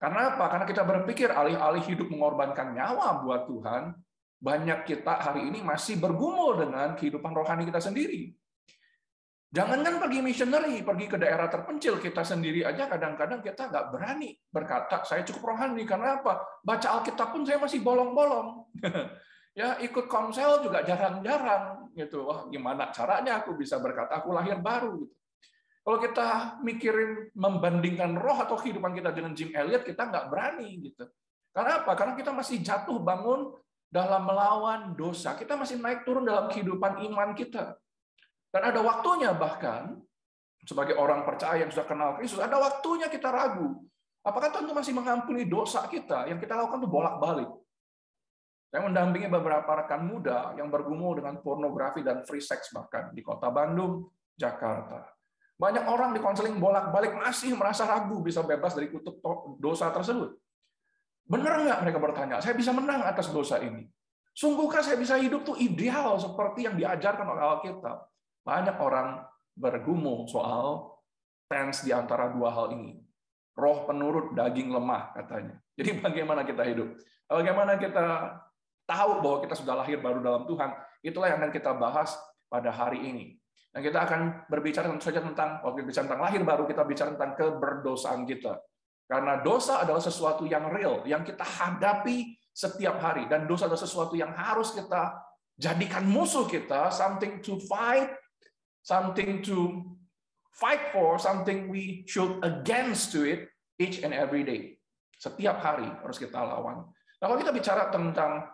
Karena 0.01 0.33
apa? 0.33 0.49
Karena 0.49 0.65
kita 0.65 0.81
berpikir 0.81 1.29
alih-alih 1.29 1.85
hidup 1.85 2.09
mengorbankan 2.09 2.73
nyawa 2.73 3.21
buat 3.21 3.53
Tuhan, 3.53 3.93
banyak 4.41 4.89
kita 4.89 5.29
hari 5.29 5.45
ini 5.45 5.61
masih 5.61 6.01
bergumul 6.01 6.57
dengan 6.57 6.97
kehidupan 6.97 7.37
rohani 7.37 7.69
kita 7.69 7.85
sendiri. 7.85 8.33
Jangankan 9.57 9.97
pergi 9.97 10.21
missionary, 10.21 10.85
pergi 10.85 11.09
ke 11.09 11.17
daerah 11.17 11.49
terpencil, 11.49 11.97
kita 11.97 12.21
sendiri 12.21 12.61
aja 12.69 12.85
kadang-kadang 12.93 13.41
kita 13.41 13.73
nggak 13.73 13.89
berani 13.89 14.37
berkata, 14.53 15.01
saya 15.09 15.25
cukup 15.25 15.57
rohani. 15.57 15.89
Karena 15.89 16.21
apa? 16.21 16.45
Baca 16.61 17.01
Alkitab 17.01 17.33
pun 17.33 17.41
saya 17.49 17.57
masih 17.57 17.81
bolong-bolong. 17.81 18.69
ya 19.61 19.81
ikut 19.81 20.13
komsel 20.13 20.61
juga 20.61 20.85
jarang-jarang 20.85 21.89
gitu. 21.97 22.29
Wah, 22.29 22.45
gimana 22.53 22.93
caranya 22.93 23.41
aku 23.41 23.57
bisa 23.57 23.81
berkata 23.81 24.21
aku 24.21 24.37
lahir 24.37 24.61
baru 24.61 25.01
gitu. 25.01 25.17
Kalau 25.87 25.99
kita 26.05 26.27
mikirin 26.61 27.33
membandingkan 27.33 28.13
roh 28.13 28.37
atau 28.37 28.61
kehidupan 28.61 28.93
kita 28.93 29.17
dengan 29.17 29.33
Jim 29.33 29.57
Elliot, 29.57 29.89
kita 29.89 30.05
nggak 30.13 30.29
berani 30.29 30.85
gitu. 30.85 31.09
Karena 31.57 31.81
apa? 31.81 31.97
Karena 31.97 32.13
kita 32.13 32.29
masih 32.37 32.61
jatuh 32.61 33.01
bangun 33.01 33.57
dalam 33.89 34.21
melawan 34.29 34.93
dosa. 34.93 35.33
Kita 35.33 35.57
masih 35.57 35.81
naik 35.81 36.05
turun 36.05 36.29
dalam 36.29 36.53
kehidupan 36.53 37.01
iman 37.09 37.33
kita. 37.33 37.73
Dan 38.51 38.63
ada 38.73 38.81
waktunya 38.81 39.35
bahkan, 39.37 39.99
sebagai 40.67 40.99
orang 40.99 41.23
percaya 41.23 41.63
yang 41.63 41.71
sudah 41.71 41.87
kenal 41.87 42.19
Kristus, 42.19 42.43
ada 42.43 42.59
waktunya 42.59 43.07
kita 43.07 43.31
ragu. 43.31 43.87
Apakah 44.27 44.51
Tuhan 44.51 44.67
itu 44.67 44.75
masih 44.75 44.93
mengampuni 44.97 45.47
dosa 45.47 45.87
kita 45.87 46.27
yang 46.27 46.43
kita 46.43 46.59
lakukan 46.59 46.83
itu 46.83 46.91
bolak-balik? 46.91 47.51
Saya 48.67 48.83
mendampingi 48.83 49.31
beberapa 49.31 49.87
rekan 49.87 50.03
muda 50.03 50.59
yang 50.59 50.67
bergumul 50.67 51.15
dengan 51.15 51.39
pornografi 51.39 52.03
dan 52.03 52.27
free 52.27 52.43
sex 52.43 52.75
bahkan 52.75 53.15
di 53.15 53.23
kota 53.23 53.47
Bandung, 53.55 54.11
Jakarta. 54.35 55.07
Banyak 55.57 55.87
orang 55.87 56.13
di 56.13 56.21
konseling 56.21 56.59
bolak-balik 56.59 57.15
masih 57.17 57.55
merasa 57.55 57.87
ragu 57.87 58.19
bisa 58.21 58.43
bebas 58.43 58.75
dari 58.75 58.91
kutuk 58.91 59.23
dosa 59.63 59.89
tersebut. 59.95 60.35
Benar 61.27 61.63
nggak 61.63 61.81
mereka 61.87 61.99
bertanya, 62.03 62.37
saya 62.43 62.59
bisa 62.59 62.75
menang 62.75 63.07
atas 63.07 63.31
dosa 63.31 63.63
ini? 63.63 63.87
Sungguhkah 64.37 64.85
saya 64.85 65.01
bisa 65.01 65.17
hidup 65.17 65.47
tuh 65.49 65.57
ideal 65.57 66.19
seperti 66.21 66.69
yang 66.69 66.77
diajarkan 66.77 67.25
oleh 67.25 67.43
Alkitab? 67.43 67.99
Banyak 68.47 68.79
orang 68.79 69.27
bergumul 69.59 70.31
soal 70.31 70.95
tens 71.51 71.83
di 71.83 71.91
antara 71.91 72.31
dua 72.31 72.55
hal 72.55 72.79
ini 72.79 73.07
roh 73.57 73.89
penurut 73.89 74.37
daging 74.37 74.71
lemah 74.71 75.17
katanya. 75.17 75.57
Jadi 75.75 75.91
bagaimana 76.05 76.45
kita 76.45 76.63
hidup? 76.63 76.95
Bagaimana 77.27 77.81
kita 77.81 78.07
tahu 78.87 79.25
bahwa 79.25 79.39
kita 79.43 79.55
sudah 79.59 79.75
lahir 79.83 79.99
baru 79.99 80.21
dalam 80.23 80.45
Tuhan? 80.47 80.71
Itulah 81.03 81.33
yang 81.33 81.41
akan 81.43 81.51
kita 81.51 81.73
bahas 81.75 82.15
pada 82.47 82.71
hari 82.71 83.03
ini. 83.03 83.35
Dan 83.73 83.85
kita 83.85 84.09
akan 84.09 84.49
berbicara 84.49 84.89
tentu 84.89 85.05
saja 85.05 85.21
tentang, 85.21 85.61
waktu 85.61 85.85
bicara 85.85 86.09
tentang 86.09 86.23
lahir 86.25 86.41
baru, 86.41 86.65
kita 86.65 86.81
bicara 86.87 87.13
tentang 87.13 87.37
keberdosaan 87.37 88.25
kita. 88.25 88.57
Karena 89.05 89.45
dosa 89.45 89.85
adalah 89.85 90.01
sesuatu 90.01 90.49
yang 90.49 90.73
real, 90.73 91.05
yang 91.05 91.21
kita 91.21 91.45
hadapi 91.45 92.41
setiap 92.57 92.97
hari. 93.05 93.29
Dan 93.29 93.45
dosa 93.45 93.69
adalah 93.69 93.85
sesuatu 93.85 94.17
yang 94.17 94.33
harus 94.33 94.73
kita 94.73 95.21
jadikan 95.61 96.09
musuh 96.09 96.49
kita, 96.49 96.89
something 96.89 97.45
to 97.45 97.61
fight, 97.69 98.09
something 98.87 99.43
to 99.43 99.83
fight 100.55 100.95
for 100.95 101.19
something 101.19 101.67
we 101.67 102.07
should 102.07 102.39
against 102.47 103.11
to 103.11 103.27
it 103.27 103.51
each 103.83 104.07
and 104.07 104.15
every 104.15 104.47
day. 104.47 104.79
Setiap 105.19 105.59
hari 105.59 105.91
harus 106.07 106.23
kita 106.23 106.39
lawan. 106.39 106.87
Nah, 107.19 107.27
kalau 107.27 107.37
kita 107.43 107.51
bicara 107.51 107.91
tentang 107.91 108.47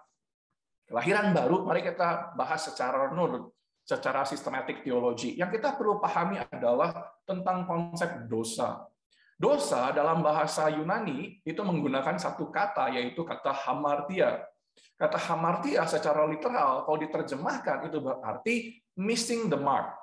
kelahiran 0.89 1.37
baru, 1.37 1.69
mari 1.69 1.85
kita 1.85 2.33
bahas 2.33 2.65
secara 2.65 3.13
nurut, 3.13 3.53
secara 3.85 4.25
sistematik 4.25 4.81
teologi. 4.81 5.37
Yang 5.37 5.61
kita 5.61 5.77
perlu 5.77 6.01
pahami 6.01 6.41
adalah 6.49 7.13
tentang 7.29 7.69
konsep 7.69 8.25
dosa. 8.27 8.89
Dosa 9.37 9.91
dalam 9.91 10.23
bahasa 10.23 10.71
Yunani 10.71 11.43
itu 11.43 11.61
menggunakan 11.61 12.17
satu 12.17 12.49
kata, 12.49 12.95
yaitu 12.95 13.27
kata 13.27 13.51
hamartia. 13.67 14.49
Kata 14.95 15.19
hamartia 15.19 15.83
secara 15.85 16.25
literal, 16.31 16.87
kalau 16.87 16.99
diterjemahkan, 16.99 17.91
itu 17.91 17.99
berarti 17.99 18.55
missing 18.95 19.51
the 19.51 19.59
mark 19.59 20.02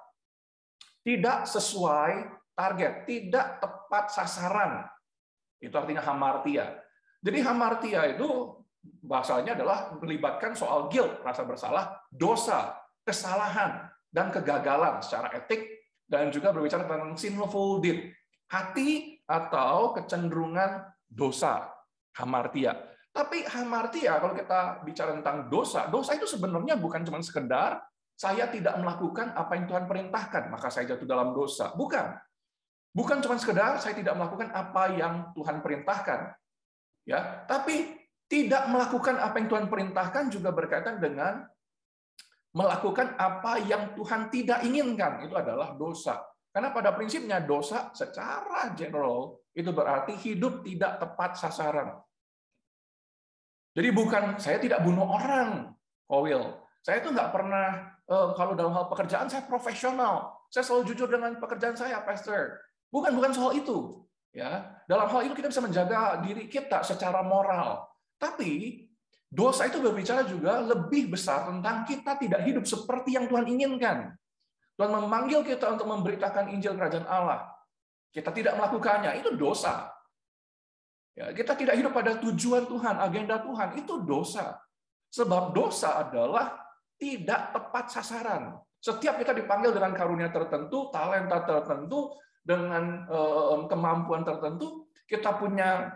tidak 1.04 1.48
sesuai 1.48 2.28
target, 2.54 3.08
tidak 3.08 3.64
tepat 3.64 4.12
sasaran. 4.12 4.84
Itu 5.60 5.76
artinya 5.76 6.04
hamartia. 6.04 6.76
Jadi 7.20 7.40
hamartia 7.44 8.16
itu 8.16 8.60
bahasanya 9.04 9.60
adalah 9.60 9.92
melibatkan 10.00 10.56
soal 10.56 10.88
guilt, 10.88 11.20
rasa 11.24 11.44
bersalah, 11.44 12.00
dosa, 12.12 12.76
kesalahan, 13.04 13.88
dan 14.12 14.32
kegagalan 14.32 15.04
secara 15.04 15.32
etik, 15.36 15.68
dan 16.08 16.32
juga 16.32 16.56
berbicara 16.56 16.88
tentang 16.88 17.14
sinful 17.20 17.84
deed, 17.84 18.12
hati 18.50 19.20
atau 19.30 19.94
kecenderungan 19.94 20.88
dosa, 21.06 21.70
hamartia. 22.18 22.76
Tapi 23.10 23.46
hamartia, 23.46 24.22
kalau 24.22 24.34
kita 24.38 24.82
bicara 24.86 25.12
tentang 25.18 25.50
dosa, 25.52 25.90
dosa 25.90 26.16
itu 26.16 26.30
sebenarnya 26.30 26.78
bukan 26.80 27.04
cuma 27.04 27.20
sekedar 27.20 27.82
saya 28.20 28.52
tidak 28.52 28.76
melakukan 28.76 29.32
apa 29.32 29.56
yang 29.56 29.66
Tuhan 29.72 29.88
perintahkan, 29.88 30.52
maka 30.52 30.68
saya 30.68 30.92
jatuh 30.92 31.08
dalam 31.08 31.32
dosa. 31.32 31.72
Bukan. 31.72 32.20
Bukan 32.92 33.24
cuma 33.24 33.40
sekedar 33.40 33.80
saya 33.80 33.96
tidak 33.96 34.20
melakukan 34.20 34.52
apa 34.52 34.92
yang 34.92 35.32
Tuhan 35.32 35.64
perintahkan. 35.64 36.36
Ya, 37.08 37.48
tapi 37.48 37.96
tidak 38.28 38.68
melakukan 38.68 39.24
apa 39.24 39.40
yang 39.40 39.48
Tuhan 39.48 39.66
perintahkan 39.72 40.24
juga 40.36 40.52
berkaitan 40.52 41.00
dengan 41.00 41.48
melakukan 42.52 43.16
apa 43.16 43.56
yang 43.64 43.96
Tuhan 43.96 44.28
tidak 44.28 44.68
inginkan. 44.68 45.24
Itu 45.24 45.40
adalah 45.40 45.80
dosa. 45.80 46.20
Karena 46.52 46.76
pada 46.76 46.92
prinsipnya 46.92 47.40
dosa 47.40 47.88
secara 47.96 48.76
general 48.76 49.40
itu 49.56 49.72
berarti 49.72 50.20
hidup 50.20 50.68
tidak 50.68 51.00
tepat 51.00 51.40
sasaran. 51.40 51.96
Jadi 53.72 53.90
bukan 53.96 54.36
saya 54.44 54.60
tidak 54.60 54.84
bunuh 54.84 55.08
orang, 55.08 55.72
Kowil. 56.04 56.68
Saya 56.84 57.00
itu 57.00 57.16
nggak 57.16 57.32
pernah 57.32 57.99
kalau 58.10 58.58
dalam 58.58 58.74
hal 58.74 58.90
pekerjaan 58.90 59.30
saya 59.30 59.46
profesional. 59.46 60.34
Saya 60.50 60.66
selalu 60.66 60.94
jujur 60.94 61.06
dengan 61.14 61.38
pekerjaan 61.38 61.78
saya, 61.78 62.02
Pastor. 62.02 62.58
Bukan 62.90 63.14
bukan 63.14 63.32
soal 63.38 63.54
itu. 63.54 64.02
Ya, 64.34 64.82
dalam 64.90 65.10
hal 65.10 65.30
itu 65.30 65.38
kita 65.38 65.50
bisa 65.50 65.62
menjaga 65.62 66.22
diri 66.26 66.50
kita 66.50 66.82
secara 66.82 67.22
moral. 67.22 67.86
Tapi 68.18 68.82
dosa 69.30 69.70
itu 69.70 69.78
berbicara 69.78 70.26
juga 70.26 70.62
lebih 70.62 71.14
besar 71.14 71.50
tentang 71.50 71.86
kita 71.86 72.18
tidak 72.18 72.42
hidup 72.46 72.66
seperti 72.66 73.14
yang 73.14 73.30
Tuhan 73.30 73.46
inginkan. 73.46 74.18
Tuhan 74.74 74.90
memanggil 74.90 75.46
kita 75.46 75.78
untuk 75.78 75.86
memberitakan 75.86 76.50
Injil 76.50 76.78
Kerajaan 76.78 77.06
Allah. 77.06 77.46
Kita 78.10 78.34
tidak 78.34 78.58
melakukannya, 78.58 79.22
itu 79.22 79.38
dosa. 79.38 79.86
Ya, 81.14 81.30
kita 81.30 81.54
tidak 81.54 81.78
hidup 81.78 81.94
pada 81.94 82.18
tujuan 82.18 82.66
Tuhan, 82.66 82.96
agenda 82.98 83.38
Tuhan, 83.38 83.78
itu 83.78 84.02
dosa. 84.02 84.58
Sebab 85.14 85.54
dosa 85.54 86.06
adalah 86.06 86.69
tidak 87.00 87.56
tepat 87.56 87.90
sasaran. 87.90 88.60
Setiap 88.84 89.16
kita 89.18 89.32
dipanggil 89.32 89.72
dengan 89.72 89.96
karunia 89.96 90.30
tertentu, 90.30 90.92
talenta 90.92 91.48
tertentu, 91.48 92.12
dengan 92.44 93.06
kemampuan 93.68 94.28
tertentu, 94.28 94.88
kita 95.08 95.36
punya 95.40 95.92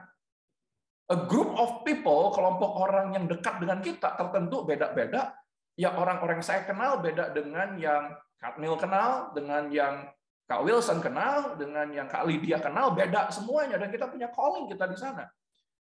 a 1.11 1.17
group 1.27 1.51
of 1.59 1.83
people, 1.83 2.31
kelompok 2.31 2.71
orang 2.79 3.15
yang 3.15 3.25
dekat 3.27 3.59
dengan 3.59 3.83
kita 3.83 4.15
tertentu 4.15 4.63
beda-beda. 4.63 5.35
Ya 5.73 5.97
orang-orang 5.97 6.45
saya 6.45 6.63
kenal 6.63 7.01
beda 7.01 7.33
dengan 7.33 7.75
yang 7.81 8.13
Kak 8.37 8.61
Neil 8.61 8.77
kenal, 8.77 9.33
dengan 9.33 9.71
yang 9.73 10.05
Kak 10.43 10.61
Wilson 10.61 10.99
kenal, 10.99 11.55
dengan 11.55 11.87
yang 11.89 12.05
Kak 12.11 12.27
Lydia 12.27 12.59
kenal, 12.59 12.93
beda 12.93 13.31
semuanya. 13.31 13.79
Dan 13.79 13.89
kita 13.89 14.11
punya 14.11 14.29
calling 14.29 14.69
kita 14.69 14.85
di 14.85 14.97
sana. 14.99 15.25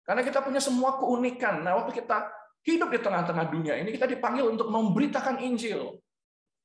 Karena 0.05 0.21
kita 0.23 0.39
punya 0.39 0.61
semua 0.61 0.95
keunikan. 1.01 1.65
Nah, 1.65 1.81
waktu 1.81 1.99
kita 1.99 2.31
hidup 2.63 2.89
di 2.91 2.99
tengah-tengah 3.03 3.45
dunia 3.51 3.75
ini 3.79 3.91
kita 3.91 4.07
dipanggil 4.07 4.47
untuk 4.47 4.71
memberitakan 4.71 5.43
Injil. 5.43 5.99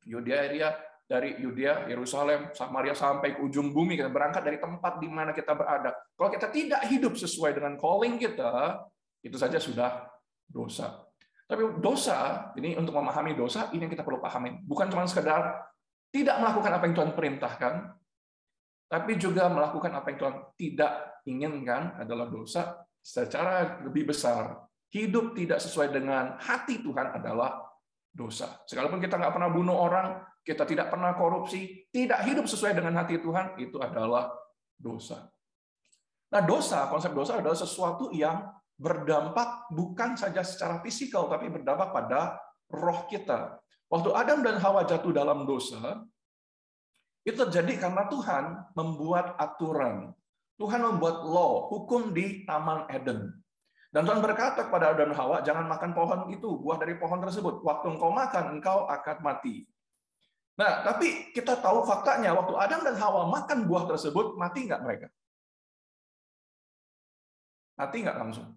Yudea 0.09 0.39
area 0.47 0.69
dari 1.09 1.41
Yudea, 1.41 1.89
Yerusalem, 1.89 2.53
Samaria 2.53 2.93
sampai 2.93 3.33
ke 3.33 3.41
ujung 3.41 3.73
bumi 3.73 3.97
kita 3.97 4.13
berangkat 4.13 4.45
dari 4.45 4.61
tempat 4.61 5.01
di 5.01 5.09
mana 5.09 5.33
kita 5.33 5.57
berada. 5.57 5.97
Kalau 6.13 6.29
kita 6.29 6.53
tidak 6.53 6.85
hidup 6.85 7.17
sesuai 7.17 7.57
dengan 7.57 7.81
calling 7.81 8.21
kita, 8.21 8.85
itu 9.25 9.41
saja 9.41 9.57
sudah 9.57 10.05
dosa. 10.45 11.09
Tapi 11.49 11.81
dosa, 11.81 12.53
ini 12.61 12.77
untuk 12.77 12.93
memahami 12.93 13.33
dosa, 13.33 13.73
ini 13.73 13.89
yang 13.89 13.93
kita 13.93 14.05
perlu 14.05 14.21
pahami. 14.21 14.61
Bukan 14.69 14.93
cuma 14.93 15.09
sekedar 15.09 15.65
tidak 16.13 16.37
melakukan 16.45 16.77
apa 16.77 16.85
yang 16.85 16.95
Tuhan 17.01 17.13
perintahkan, 17.17 17.75
tapi 18.93 19.13
juga 19.17 19.49
melakukan 19.49 19.93
apa 19.97 20.07
yang 20.13 20.19
Tuhan 20.21 20.37
tidak 20.61 20.93
inginkan 21.25 21.97
adalah 21.97 22.29
dosa 22.29 22.85
secara 23.01 23.81
lebih 23.81 24.13
besar 24.13 24.68
hidup 24.93 25.37
tidak 25.37 25.61
sesuai 25.61 25.93
dengan 25.93 26.41
hati 26.41 26.81
Tuhan 26.81 27.17
adalah 27.21 27.61
dosa. 28.09 28.65
Sekalipun 28.65 28.99
kita 28.99 29.21
nggak 29.21 29.35
pernah 29.37 29.51
bunuh 29.53 29.77
orang, 29.77 30.25
kita 30.43 30.65
tidak 30.65 30.89
pernah 30.89 31.13
korupsi, 31.13 31.87
tidak 31.93 32.25
hidup 32.25 32.49
sesuai 32.49 32.73
dengan 32.73 32.97
hati 32.97 33.21
Tuhan, 33.21 33.61
itu 33.61 33.77
adalah 33.79 34.33
dosa. 34.75 35.29
Nah, 36.29 36.43
dosa, 36.45 36.89
konsep 36.89 37.13
dosa 37.13 37.41
adalah 37.41 37.57
sesuatu 37.57 38.13
yang 38.13 38.49
berdampak 38.77 39.69
bukan 39.73 40.17
saja 40.17 40.41
secara 40.45 40.81
fisikal, 40.81 41.29
tapi 41.29 41.53
berdampak 41.53 41.93
pada 41.93 42.37
roh 42.69 43.09
kita. 43.09 43.61
Waktu 43.89 44.11
Adam 44.13 44.45
dan 44.45 44.61
Hawa 44.61 44.85
jatuh 44.85 45.13
dalam 45.13 45.49
dosa, 45.49 46.05
itu 47.25 47.37
terjadi 47.37 47.89
karena 47.89 48.09
Tuhan 48.09 48.45
membuat 48.77 49.37
aturan. 49.41 50.13
Tuhan 50.61 50.81
membuat 50.81 51.25
law, 51.25 51.69
hukum 51.73 52.13
di 52.13 52.45
Taman 52.45 52.89
Eden. 52.93 53.33
Dan 53.89 54.05
Tuhan 54.05 54.21
berkata 54.21 54.69
kepada 54.69 54.93
Adam 54.93 55.09
dan 55.09 55.17
Hawa, 55.17 55.41
jangan 55.41 55.65
makan 55.65 55.97
pohon 55.97 56.21
itu, 56.29 56.61
buah 56.61 56.77
dari 56.77 57.01
pohon 57.01 57.25
tersebut. 57.25 57.65
Waktu 57.65 57.97
engkau 57.97 58.13
makan, 58.13 58.61
engkau 58.61 58.85
akan 58.85 59.17
mati. 59.25 59.65
Nah, 60.61 60.85
tapi 60.85 61.33
kita 61.33 61.57
tahu 61.57 61.89
faktanya, 61.89 62.37
waktu 62.37 62.53
Adam 62.59 62.81
dan 62.85 62.97
Hawa 63.01 63.33
makan 63.33 63.65
buah 63.65 63.89
tersebut, 63.89 64.37
mati 64.37 64.69
nggak 64.69 64.83
mereka? 64.85 65.09
Mati 67.81 67.97
nggak 68.05 68.19
langsung? 68.19 68.49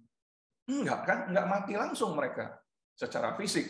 Enggak 0.68 1.00
kan? 1.08 1.18
Enggak 1.32 1.48
mati 1.48 1.74
langsung 1.80 2.12
mereka 2.18 2.60
secara 2.98 3.38
fisik. 3.40 3.70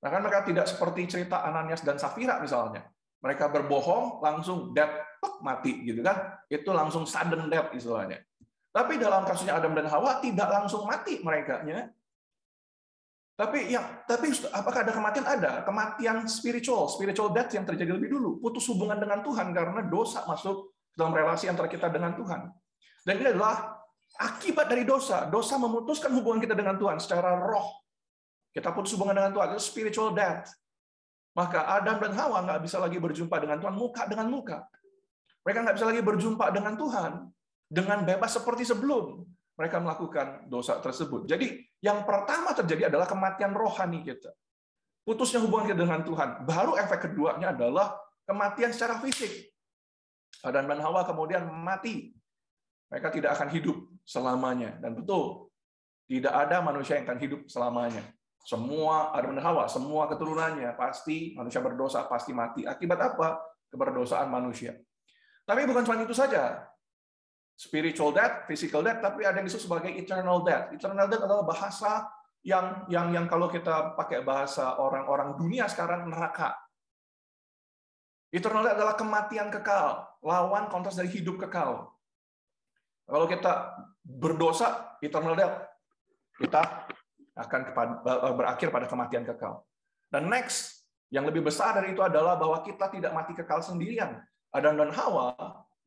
Bahkan 0.00 0.20
mereka 0.20 0.40
tidak 0.44 0.66
seperti 0.68 1.00
cerita 1.08 1.40
Ananias 1.46 1.80
dan 1.80 1.96
Safira 1.96 2.40
misalnya. 2.40 2.84
Mereka 3.20 3.52
berbohong, 3.52 4.24
langsung 4.24 4.72
death, 4.72 5.20
mati 5.44 5.84
gitu 5.84 6.00
kan. 6.00 6.40
Itu 6.48 6.72
langsung 6.72 7.04
sudden 7.04 7.52
death 7.52 7.72
istilahnya. 7.76 8.20
Tapi 8.70 9.02
dalam 9.02 9.26
kasusnya 9.26 9.58
Adam 9.58 9.74
dan 9.74 9.90
Hawa 9.90 10.22
tidak 10.22 10.46
langsung 10.46 10.86
mati 10.86 11.18
mereka 11.20 11.66
nya. 11.66 11.90
Tapi 13.34 13.72
yang 13.72 14.04
tapi 14.04 14.30
apakah 14.52 14.84
ada 14.84 14.92
kematian? 14.92 15.26
Ada 15.26 15.52
kematian 15.64 16.28
spiritual, 16.28 16.86
spiritual 16.92 17.32
death 17.32 17.50
yang 17.56 17.64
terjadi 17.66 17.96
lebih 17.96 18.12
dulu, 18.12 18.38
putus 18.38 18.68
hubungan 18.68 19.00
dengan 19.00 19.24
Tuhan 19.24 19.50
karena 19.50 19.80
dosa 19.88 20.28
masuk 20.28 20.76
dalam 20.92 21.10
relasi 21.16 21.48
antara 21.48 21.66
kita 21.66 21.88
dengan 21.88 22.14
Tuhan. 22.14 22.52
Dan 23.00 23.14
ini 23.16 23.32
adalah 23.32 23.80
Akibat 24.18 24.66
dari 24.66 24.82
dosa, 24.82 25.30
dosa 25.30 25.54
memutuskan 25.54 26.10
hubungan 26.10 26.42
kita 26.42 26.58
dengan 26.58 26.74
Tuhan 26.74 26.98
secara 26.98 27.38
roh. 27.38 27.86
Kita 28.50 28.74
putus 28.74 28.98
hubungan 28.98 29.14
dengan 29.14 29.30
Tuhan, 29.30 29.54
itu 29.54 29.62
spiritual 29.62 30.10
death. 30.10 30.50
Maka 31.38 31.62
Adam 31.78 32.02
dan 32.02 32.12
Hawa 32.18 32.42
nggak 32.42 32.60
bisa 32.66 32.82
lagi 32.82 32.98
berjumpa 32.98 33.38
dengan 33.38 33.62
Tuhan 33.62 33.74
muka 33.78 34.02
dengan 34.10 34.26
muka. 34.26 34.66
Mereka 35.46 35.58
nggak 35.62 35.76
bisa 35.78 35.86
lagi 35.86 36.02
berjumpa 36.02 36.46
dengan 36.50 36.74
Tuhan 36.74 37.12
dengan 37.70 38.02
bebas 38.02 38.34
seperti 38.34 38.66
sebelum 38.66 39.22
mereka 39.54 39.78
melakukan 39.78 40.50
dosa 40.50 40.82
tersebut. 40.82 41.30
Jadi 41.30 41.62
yang 41.78 42.02
pertama 42.02 42.50
terjadi 42.50 42.90
adalah 42.90 43.06
kematian 43.06 43.54
rohani 43.54 44.02
kita. 44.02 44.34
Putusnya 45.06 45.38
hubungan 45.38 45.70
kita 45.70 45.86
dengan 45.86 46.02
Tuhan. 46.02 46.44
Baru 46.44 46.74
efek 46.74 47.08
keduanya 47.08 47.54
adalah 47.54 47.94
kematian 48.26 48.74
secara 48.74 48.98
fisik. 48.98 49.48
Adam 50.42 50.66
dan 50.66 50.82
Hawa 50.82 51.06
kemudian 51.06 51.46
mati. 51.46 52.12
Mereka 52.90 53.08
tidak 53.14 53.38
akan 53.38 53.48
hidup 53.54 53.76
selamanya. 54.02 54.74
Dan 54.82 54.98
betul, 54.98 55.48
tidak 56.10 56.34
ada 56.34 56.58
manusia 56.58 56.98
yang 56.98 57.06
akan 57.06 57.20
hidup 57.22 57.40
selamanya. 57.46 58.02
Semua 58.42 59.12
Adam 59.14 59.36
dan 59.36 59.44
Hawa, 59.44 59.68
semua 59.70 60.08
keturunannya 60.08 60.74
pasti 60.74 61.36
manusia 61.36 61.60
berdosa, 61.62 62.08
pasti 62.08 62.34
mati. 62.34 62.66
Akibat 62.66 62.98
apa? 62.98 63.38
Keberdosaan 63.70 64.26
manusia. 64.26 64.74
Tapi 65.46 65.68
bukan 65.68 65.84
cuma 65.86 66.02
itu 66.02 66.16
saja. 66.16 66.66
Spiritual 67.60 68.16
death, 68.16 68.48
physical 68.48 68.80
death, 68.80 69.04
tapi 69.04 69.20
ada 69.28 69.36
yang 69.36 69.44
disebut 69.44 69.68
sebagai 69.68 69.92
eternal 69.92 70.40
death. 70.40 70.72
Eternal 70.72 71.04
death 71.12 71.28
adalah 71.28 71.44
bahasa 71.44 72.08
yang 72.40 72.88
yang 72.88 73.12
yang 73.12 73.28
kalau 73.28 73.52
kita 73.52 73.92
pakai 74.00 74.24
bahasa 74.24 74.80
orang-orang 74.80 75.36
dunia 75.36 75.68
sekarang 75.68 76.08
neraka. 76.08 76.56
Eternal 78.32 78.64
death 78.64 78.80
adalah 78.80 78.96
kematian 78.96 79.52
kekal, 79.52 80.08
lawan 80.24 80.72
kontras 80.72 80.96
dari 80.96 81.12
hidup 81.12 81.36
kekal. 81.36 81.92
Kalau 83.04 83.26
kita 83.28 83.76
berdosa, 84.08 84.96
eternal 85.04 85.36
death, 85.36 85.60
kita 86.40 86.88
akan 87.36 87.60
berakhir 88.40 88.72
pada 88.72 88.88
kematian 88.88 89.28
kekal. 89.28 89.68
Dan 90.08 90.32
next, 90.32 90.88
yang 91.12 91.28
lebih 91.28 91.44
besar 91.44 91.76
dari 91.76 91.92
itu 91.92 92.00
adalah 92.00 92.40
bahwa 92.40 92.64
kita 92.64 92.88
tidak 92.88 93.12
mati 93.12 93.36
kekal 93.36 93.60
sendirian. 93.60 94.16
Adam 94.48 94.80
dan 94.80 94.96
Hawa 94.96 95.36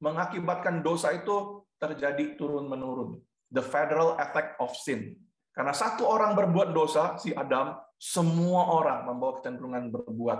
mengakibatkan 0.03 0.83
dosa 0.83 1.15
itu 1.15 1.62
terjadi 1.83 2.39
turun-menurun. 2.39 3.19
The 3.53 3.61
federal 3.61 4.15
effect 4.17 4.57
of 4.57 4.73
sin. 4.73 5.19
Karena 5.53 5.75
satu 5.75 6.09
orang 6.09 6.33
berbuat 6.33 6.73
dosa, 6.73 7.19
si 7.21 7.29
Adam, 7.35 7.77
semua 7.99 8.73
orang 8.73 9.05
membawa 9.05 9.37
kecenderungan 9.37 9.93
berbuat 9.93 10.39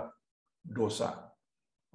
dosa. 0.66 1.30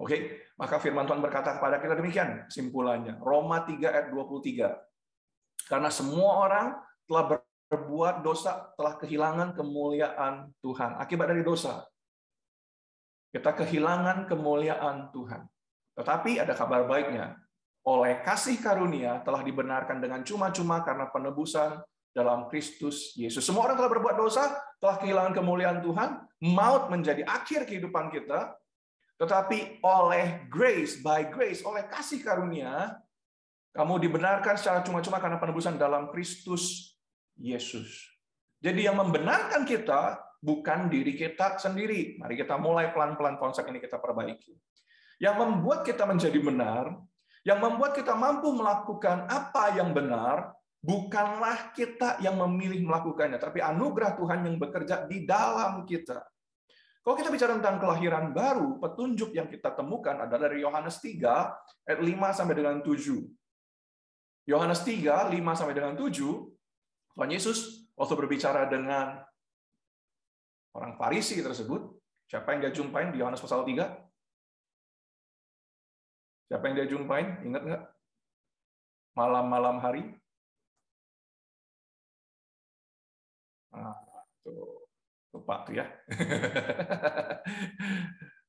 Oke, 0.00 0.48
maka 0.56 0.80
firman 0.80 1.04
Tuhan 1.04 1.20
berkata 1.20 1.60
kepada 1.60 1.76
kita 1.76 1.92
demikian 2.00 2.48
simpulannya. 2.48 3.20
Roma 3.20 3.68
3 3.68 3.76
ayat 3.84 4.06
23. 4.08 4.72
Karena 5.68 5.92
semua 5.92 6.30
orang 6.48 6.66
telah 7.04 7.44
berbuat 7.68 8.24
dosa 8.24 8.72
telah 8.80 8.96
kehilangan 8.96 9.52
kemuliaan 9.52 10.48
Tuhan. 10.64 10.96
Akibat 10.96 11.28
dari 11.28 11.44
dosa, 11.44 11.84
kita 13.30 13.54
kehilangan 13.54 14.26
kemuliaan 14.26 15.14
Tuhan. 15.14 15.46
Tetapi 15.94 16.42
ada 16.42 16.56
kabar 16.56 16.88
baiknya. 16.88 17.38
Oleh 17.88 18.20
kasih 18.20 18.60
karunia 18.60 19.24
telah 19.24 19.40
dibenarkan 19.40 20.00
dengan 20.04 20.20
cuma-cuma 20.20 20.84
karena 20.84 21.08
penebusan 21.08 21.80
dalam 22.10 22.50
Kristus 22.50 23.14
Yesus. 23.16 23.46
Semua 23.46 23.70
orang 23.70 23.78
telah 23.78 23.90
berbuat 23.90 24.16
dosa, 24.18 24.52
telah 24.82 24.98
kehilangan 24.98 25.32
kemuliaan 25.32 25.80
Tuhan, 25.80 26.20
maut 26.52 26.90
menjadi 26.92 27.22
akhir 27.24 27.64
kehidupan 27.70 28.10
kita, 28.12 28.52
tetapi 29.16 29.84
oleh 29.84 30.48
grace, 30.48 31.00
by 31.00 31.28
grace, 31.28 31.62
oleh 31.62 31.86
kasih 31.88 32.20
karunia, 32.20 32.98
kamu 33.70 34.02
dibenarkan 34.02 34.58
secara 34.58 34.82
cuma-cuma 34.82 35.22
karena 35.22 35.38
penebusan 35.38 35.78
dalam 35.78 36.10
Kristus 36.10 36.96
Yesus. 37.38 38.10
Jadi 38.60 38.90
yang 38.90 38.98
membenarkan 38.98 39.64
kita 39.64 40.18
bukan 40.42 40.88
diri 40.88 41.14
kita 41.14 41.56
sendiri. 41.60 42.18
Mari 42.18 42.34
kita 42.34 42.56
mulai 42.56 42.90
pelan-pelan 42.90 43.36
konsep 43.38 43.64
ini 43.68 43.78
kita 43.78 44.00
perbaiki. 44.00 44.56
Yang 45.20 45.36
membuat 45.36 45.84
kita 45.84 46.08
menjadi 46.08 46.40
benar, 46.40 46.96
yang 47.46 47.58
membuat 47.60 47.96
kita 47.96 48.12
mampu 48.12 48.52
melakukan 48.52 49.24
apa 49.28 49.72
yang 49.76 49.96
benar, 49.96 50.52
bukanlah 50.80 51.72
kita 51.76 52.20
yang 52.24 52.36
memilih 52.40 52.84
melakukannya, 52.84 53.36
tapi 53.36 53.60
anugerah 53.60 54.16
Tuhan 54.16 54.44
yang 54.44 54.56
bekerja 54.56 55.04
di 55.08 55.24
dalam 55.24 55.84
kita. 55.84 56.20
Kalau 57.00 57.16
kita 57.16 57.32
bicara 57.32 57.56
tentang 57.56 57.80
kelahiran 57.80 58.32
baru, 58.36 58.76
petunjuk 58.76 59.32
yang 59.32 59.48
kita 59.48 59.72
temukan 59.72 60.20
adalah 60.20 60.52
dari 60.52 60.60
Yohanes 60.60 61.00
3 61.00 61.88
ayat 61.88 62.00
5 62.00 62.36
sampai 62.36 62.54
dengan 62.56 62.76
7. 62.84 63.24
Yohanes 64.44 64.80
3 64.84 65.32
5 65.32 65.58
sampai 65.58 65.74
dengan 65.76 65.96
7 65.96 66.12
Tuhan 67.16 67.30
Yesus 67.32 67.88
waktu 67.96 68.14
berbicara 68.16 68.68
dengan 68.68 69.20
orang 70.76 70.92
Farisi 71.00 71.40
tersebut, 71.40 71.88
siapa 72.28 72.52
yang 72.52 72.68
dia 72.68 72.72
jumpain 72.72 73.08
di 73.08 73.20
Yohanes 73.20 73.40
pasal 73.40 73.64
3? 73.64 74.09
Siapa 76.50 76.66
yang 76.66 76.82
dia 76.82 76.90
jumpain? 76.90 77.38
Ingat 77.46 77.62
nggak? 77.62 77.82
Malam-malam 79.14 79.78
hari? 79.78 80.02
Nah, 83.70 83.94
tuh, 84.42 84.82
lupa 85.30 85.62
tuh 85.62 85.78
ya. 85.78 85.86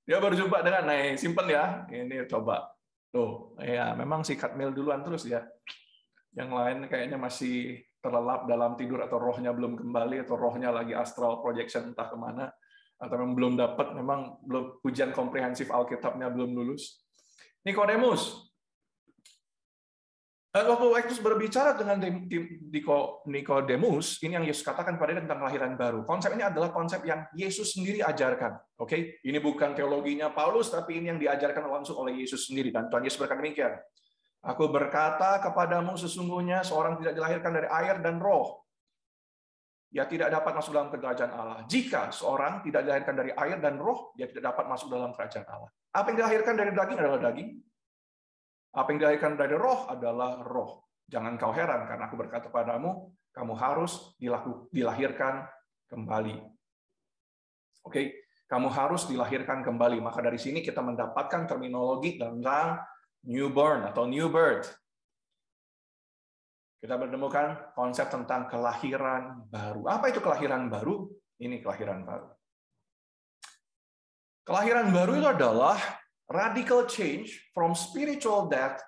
dia 0.10 0.18
berjumpa 0.18 0.66
dengan, 0.66 0.90
nah 0.90 1.14
simpen 1.14 1.54
ya, 1.54 1.86
ini 1.94 2.26
coba. 2.26 2.74
Tuh, 3.14 3.54
ya 3.62 3.94
memang 3.94 4.26
sikat 4.26 4.58
mail 4.58 4.74
duluan 4.74 5.06
terus 5.06 5.30
ya. 5.30 5.46
Yang 6.34 6.50
lain 6.58 6.78
kayaknya 6.90 7.22
masih 7.22 7.86
terlelap 8.02 8.50
dalam 8.50 8.74
tidur 8.82 9.06
atau 9.06 9.22
rohnya 9.22 9.54
belum 9.54 9.78
kembali 9.78 10.26
atau 10.26 10.42
rohnya 10.42 10.74
lagi 10.74 10.98
astral 10.98 11.38
projection 11.46 11.94
entah 11.94 12.10
ke 12.10 12.18
mana 12.18 12.50
atau 12.98 13.14
memang 13.14 13.38
belum 13.38 13.54
dapat 13.62 13.94
memang 13.94 14.42
belum 14.42 14.82
ujian 14.82 15.14
komprehensif 15.14 15.70
Alkitabnya 15.70 16.34
belum 16.34 16.58
lulus. 16.58 17.01
Nikodemus. 17.62 18.52
Waktu 20.52 21.08
Yesus 21.08 21.24
berbicara 21.24 21.80
dengan 21.80 21.96
Nikodemus, 23.24 24.20
ini 24.20 24.36
yang 24.36 24.44
Yesus 24.44 24.68
katakan 24.68 25.00
pada 25.00 25.16
tentang 25.16 25.40
kelahiran 25.40 25.80
baru. 25.80 26.04
Konsep 26.04 26.36
ini 26.36 26.44
adalah 26.44 26.76
konsep 26.76 27.08
yang 27.08 27.24
Yesus 27.32 27.72
sendiri 27.72 28.04
ajarkan. 28.04 28.60
Oke, 28.76 29.24
ini 29.24 29.40
bukan 29.40 29.72
teologinya 29.72 30.28
Paulus, 30.36 30.68
tapi 30.68 31.00
ini 31.00 31.08
yang 31.08 31.24
diajarkan 31.24 31.72
langsung 31.72 32.04
oleh 32.04 32.20
Yesus 32.20 32.52
sendiri. 32.52 32.68
Dan 32.68 32.92
Tuhan 32.92 33.08
Yesus 33.08 33.16
berkata 33.16 33.40
demikian. 33.40 33.80
Aku 34.44 34.68
berkata 34.68 35.40
kepadamu 35.40 35.96
sesungguhnya 35.96 36.68
seorang 36.68 37.00
tidak 37.00 37.16
dilahirkan 37.16 37.52
dari 37.56 37.70
air 37.72 38.04
dan 38.04 38.20
roh. 38.20 38.61
Ia 39.92 40.08
tidak 40.08 40.32
dapat 40.32 40.56
masuk 40.56 40.72
dalam 40.72 40.88
kerajaan 40.88 41.32
Allah. 41.36 41.60
Jika 41.68 42.16
seorang 42.16 42.64
tidak 42.64 42.88
dilahirkan 42.88 43.16
dari 43.16 43.32
air 43.36 43.60
dan 43.60 43.76
roh, 43.76 44.16
dia 44.16 44.32
tidak 44.32 44.56
dapat 44.56 44.72
masuk 44.72 44.88
dalam 44.88 45.12
kerajaan 45.12 45.48
Allah. 45.52 45.70
Apa 45.92 46.16
yang 46.16 46.18
dilahirkan 46.24 46.56
dari 46.56 46.72
daging 46.72 46.98
adalah 47.04 47.20
daging. 47.20 47.50
Apa 48.72 48.88
yang 48.96 49.00
dilahirkan 49.04 49.32
dari 49.36 49.56
roh 49.60 49.92
adalah 49.92 50.40
roh. 50.48 50.88
Jangan 51.12 51.36
kau 51.36 51.52
heran 51.52 51.84
karena 51.92 52.08
aku 52.08 52.16
berkata 52.16 52.48
padamu, 52.48 53.12
kamu 53.36 53.54
harus 53.60 54.16
dilahirkan 54.72 55.44
kembali. 55.92 56.40
Oke, 57.84 58.24
kamu 58.48 58.72
harus 58.72 59.12
dilahirkan 59.12 59.60
kembali. 59.60 60.00
Maka 60.00 60.24
dari 60.24 60.40
sini 60.40 60.64
kita 60.64 60.80
mendapatkan 60.80 61.52
terminologi 61.52 62.16
tentang 62.16 62.80
newborn 63.28 63.92
atau 63.92 64.08
new 64.08 64.32
birth. 64.32 64.72
Kita 66.82 66.98
menemukan 66.98 67.78
konsep 67.78 68.10
tentang 68.10 68.50
kelahiran 68.50 69.46
baru. 69.54 69.86
Apa 69.86 70.10
itu 70.10 70.18
kelahiran 70.18 70.66
baru? 70.66 71.06
Ini 71.38 71.62
kelahiran 71.62 72.02
baru. 72.02 72.34
Kelahiran 74.42 74.90
baru 74.90 75.22
itu 75.22 75.28
adalah 75.30 75.78
radical 76.26 76.90
change 76.90 77.54
from 77.54 77.78
spiritual 77.78 78.50
death 78.50 78.82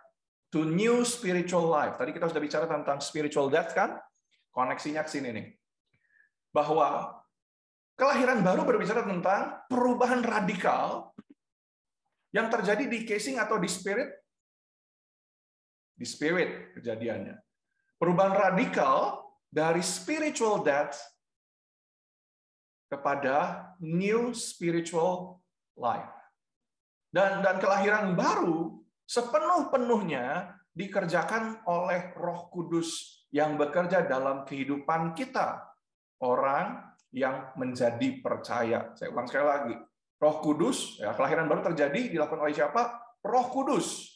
to 0.49 0.65
new 0.65 1.05
spiritual 1.05 1.69
life. 1.69 1.93
Tadi 2.01 2.17
kita 2.17 2.33
sudah 2.33 2.41
bicara 2.41 2.65
tentang 2.65 2.97
spiritual 2.97 3.53
death 3.53 3.77
kan? 3.77 4.01
Koneksinya 4.49 5.05
ke 5.05 5.13
sini 5.13 5.29
nih. 5.29 5.47
Bahwa 6.49 7.13
kelahiran 7.93 8.41
baru 8.41 8.65
berbicara 8.65 9.05
tentang 9.05 9.61
perubahan 9.69 10.25
radikal 10.25 11.13
yang 12.33 12.49
terjadi 12.49 12.89
di 12.89 13.05
casing 13.05 13.37
atau 13.37 13.61
di 13.61 13.69
spirit 13.69 14.09
di 15.93 16.05
spirit 16.09 16.73
kejadiannya. 16.73 17.42
Perubahan 18.03 18.35
radikal 18.35 19.23
dari 19.47 19.79
spiritual 19.79 20.59
death 20.59 20.99
kepada 22.91 23.71
new 23.79 24.35
spiritual 24.35 25.39
life. 25.79 26.11
Dan 27.07 27.39
dan 27.39 27.63
kelahiran 27.63 28.11
baru 28.11 28.75
sepenuh-penuhnya 29.07 30.51
dikerjakan 30.75 31.63
oleh 31.63 32.11
Roh 32.19 32.51
Kudus 32.51 33.23
yang 33.31 33.55
bekerja 33.55 34.03
dalam 34.03 34.43
kehidupan 34.43 35.15
kita, 35.15 35.63
orang 36.19 36.83
yang 37.15 37.55
menjadi 37.55 38.19
percaya. 38.19 38.91
Saya 38.99 39.15
ulang 39.15 39.31
sekali 39.31 39.47
lagi. 39.47 39.75
Roh 40.19 40.43
Kudus, 40.43 40.99
ya, 40.99 41.15
kelahiran 41.15 41.47
baru 41.47 41.71
terjadi 41.71 42.11
dilakukan 42.11 42.51
oleh 42.51 42.51
siapa? 42.51 42.99
Roh 43.23 43.47
Kudus 43.47 44.11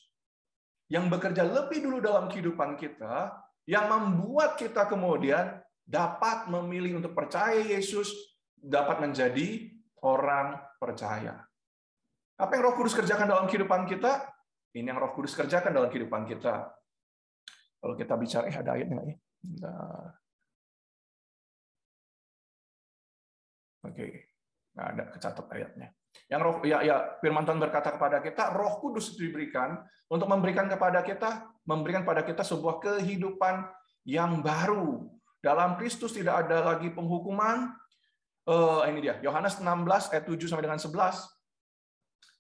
yang 0.91 1.07
bekerja 1.07 1.47
lebih 1.47 1.87
dulu 1.87 2.03
dalam 2.03 2.27
kehidupan 2.27 2.75
kita 2.75 3.46
yang 3.67 3.91
membuat 3.91 4.55
kita 4.55 4.87
kemudian 4.87 5.59
dapat 5.83 6.47
memilih 6.47 7.03
untuk 7.03 7.11
percaya 7.11 7.59
Yesus, 7.59 8.09
dapat 8.55 9.03
menjadi 9.03 9.67
orang 10.07 10.55
percaya. 10.79 11.43
Apa 12.39 12.51
yang 12.55 12.63
Roh 12.71 12.75
Kudus 12.79 12.95
kerjakan 12.95 13.27
dalam 13.27 13.45
kehidupan 13.45 13.83
kita? 13.83 14.23
Ini 14.71 14.87
yang 14.87 14.99
Roh 15.03 15.11
Kudus 15.11 15.35
kerjakan 15.35 15.75
dalam 15.75 15.91
kehidupan 15.91 16.23
kita. 16.23 16.69
Kalau 17.77 17.95
kita 17.97 18.13
bicara, 18.15 18.47
eh 18.47 18.57
ada 18.57 18.71
ayatnya 18.73 18.95
nggak 18.97 19.07
ya? 19.09 19.15
Nah. 19.63 20.07
Oke, 23.87 24.05
nggak 24.75 24.87
ada 24.95 25.03
kecatat 25.11 25.45
ayatnya. 25.53 25.87
Yang 26.27 26.41
roh 26.43 26.55
ya 26.65 26.81
ya 26.81 26.97
firman 27.21 27.45
Tuhan 27.45 27.61
berkata 27.61 27.93
kepada 27.93 28.19
kita, 28.19 28.51
Roh 28.57 28.81
Kudus 28.81 29.15
diberikan 29.15 29.79
untuk 30.09 30.27
memberikan 30.27 30.65
kepada 30.67 31.05
kita, 31.05 31.45
memberikan 31.63 32.03
pada 32.03 32.25
kita 32.25 32.41
sebuah 32.43 32.81
kehidupan 32.81 33.63
yang 34.03 34.41
baru. 34.41 35.07
Dalam 35.39 35.77
Kristus 35.77 36.17
tidak 36.17 36.47
ada 36.47 36.73
lagi 36.75 36.89
penghukuman. 36.91 37.71
Uh, 38.47 38.79
ini 38.87 39.03
dia, 39.03 39.19
Yohanes 39.19 39.59
16 39.59 39.67
ayat 40.15 40.23
7 40.23 40.39
sampai 40.47 40.63
dengan 40.63 40.79
11. 40.79 40.87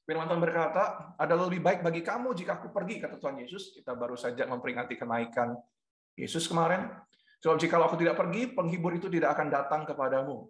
Firman 0.07 0.23
Tuhan 0.23 0.39
berkata, 0.39 1.11
ada 1.19 1.35
lebih 1.35 1.59
baik 1.59 1.83
bagi 1.83 1.99
kamu 1.99 2.31
jika 2.31 2.63
aku 2.63 2.71
pergi, 2.71 3.03
kata 3.03 3.19
Tuhan 3.19 3.43
Yesus. 3.43 3.75
Kita 3.75 3.91
baru 3.91 4.15
saja 4.15 4.47
memperingati 4.47 4.95
kenaikan 4.95 5.51
Yesus 6.15 6.47
kemarin. 6.47 6.87
Sebab 7.43 7.59
jika 7.59 7.75
aku 7.75 7.99
tidak 7.99 8.15
pergi, 8.15 8.55
penghibur 8.55 8.95
itu 8.95 9.11
tidak 9.11 9.35
akan 9.35 9.51
datang 9.51 9.83
kepadamu. 9.83 10.47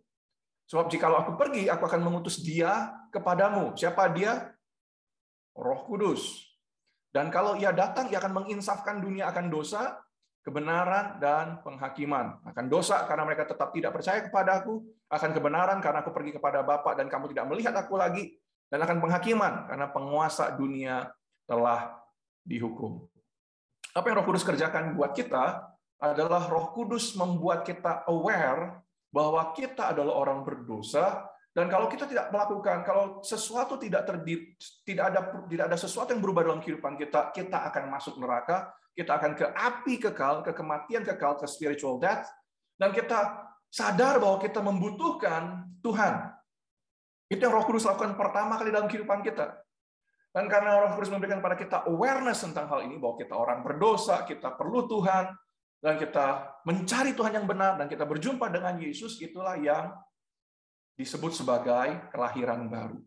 Sebab 0.67 0.91
jika 0.91 1.07
aku 1.07 1.39
pergi, 1.39 1.71
aku 1.71 1.87
akan 1.87 2.01
mengutus 2.03 2.43
dia 2.43 2.91
kepadamu. 3.11 3.71
Siapa 3.79 4.11
dia? 4.11 4.51
Roh 5.55 5.81
Kudus. 5.87 6.43
Dan 7.07 7.31
kalau 7.31 7.55
ia 7.55 7.71
datang, 7.71 8.11
ia 8.11 8.19
akan 8.19 8.43
menginsafkan 8.43 8.99
dunia 8.99 9.31
akan 9.31 9.47
dosa, 9.47 9.95
kebenaran, 10.43 11.23
dan 11.23 11.63
penghakiman. 11.63 12.43
Akan 12.43 12.67
dosa 12.67 13.07
karena 13.07 13.23
mereka 13.23 13.47
tetap 13.47 13.71
tidak 13.71 13.95
percaya 13.95 14.19
kepada 14.21 14.59
aku, 14.59 14.83
akan 15.07 15.29
kebenaran 15.31 15.79
karena 15.79 16.03
aku 16.03 16.11
pergi 16.11 16.35
kepada 16.35 16.61
Bapa 16.67 16.99
dan 16.99 17.07
kamu 17.07 17.31
tidak 17.31 17.47
melihat 17.47 17.73
aku 17.73 17.95
lagi, 17.95 18.35
dan 18.67 18.83
akan 18.83 18.99
penghakiman 18.99 19.71
karena 19.71 19.87
penguasa 19.87 20.51
dunia 20.51 21.07
telah 21.47 21.95
dihukum. 22.43 23.07
Apa 23.95 24.11
yang 24.11 24.19
Roh 24.21 24.27
Kudus 24.27 24.43
kerjakan 24.43 24.93
buat 24.93 25.15
kita 25.15 25.63
adalah 25.97 26.45
Roh 26.51 26.75
Kudus 26.75 27.15
membuat 27.15 27.63
kita 27.63 28.05
aware 28.11 28.83
bahwa 29.09 29.55
kita 29.55 29.95
adalah 29.95 30.13
orang 30.19 30.43
berdosa 30.43 31.27
dan 31.55 31.71
kalau 31.71 31.89
kita 31.89 32.05
tidak 32.05 32.29
melakukan 32.29 32.85
kalau 32.85 33.23
sesuatu 33.25 33.81
tidak 33.81 34.05
terdi, 34.05 34.53
tidak 34.85 35.09
ada 35.09 35.19
tidak 35.49 35.65
ada 35.73 35.77
sesuatu 35.79 36.13
yang 36.13 36.21
berubah 36.21 36.45
dalam 36.45 36.61
kehidupan 36.61 36.99
kita 36.99 37.33
kita 37.33 37.65
akan 37.71 37.89
masuk 37.89 38.19
neraka 38.21 38.69
kita 38.93 39.13
akan 39.17 39.31
ke 39.37 39.45
api 39.45 39.93
kekal 40.01 40.45
ke 40.45 40.51
kematian 40.53 41.01
kekal 41.01 41.37
ke 41.37 41.45
spiritual 41.49 41.97
death 41.97 42.29
dan 42.77 42.93
kita 42.93 43.47
sadar 43.67 44.21
bahwa 44.21 44.37
kita 44.39 44.59
membutuhkan 44.63 45.65
Tuhan. 45.81 46.33
Itu 47.27 47.43
yang 47.43 47.59
Roh 47.59 47.65
Kudus 47.67 47.83
lakukan 47.83 48.15
pertama 48.15 48.55
kali 48.55 48.71
dalam 48.71 48.87
kehidupan 48.87 49.19
kita. 49.19 49.59
Dan 50.31 50.47
karena 50.47 50.79
Roh 50.79 50.95
Kudus 50.95 51.11
memberikan 51.11 51.43
pada 51.43 51.59
kita 51.59 51.83
awareness 51.89 52.45
tentang 52.45 52.71
hal 52.71 52.87
ini 52.87 52.95
bahwa 53.01 53.19
kita 53.19 53.35
orang 53.35 53.65
berdosa 53.65 54.23
kita 54.23 54.55
perlu 54.55 54.87
Tuhan 54.87 55.27
dan 55.77 55.95
kita 56.01 56.57
mencari 56.65 57.13
Tuhan 57.13 57.37
yang 57.37 57.47
benar 57.47 57.77
dan 57.77 57.85
kita 57.85 58.03
berjumpa 58.03 58.49
dengan 58.49 58.75
Yesus 58.81 59.21
itulah 59.21 59.55
yang 59.57 59.93
disebut 60.97 61.37
sebagai 61.37 62.09
kelahiran 62.09 62.65
baru. 62.65 62.97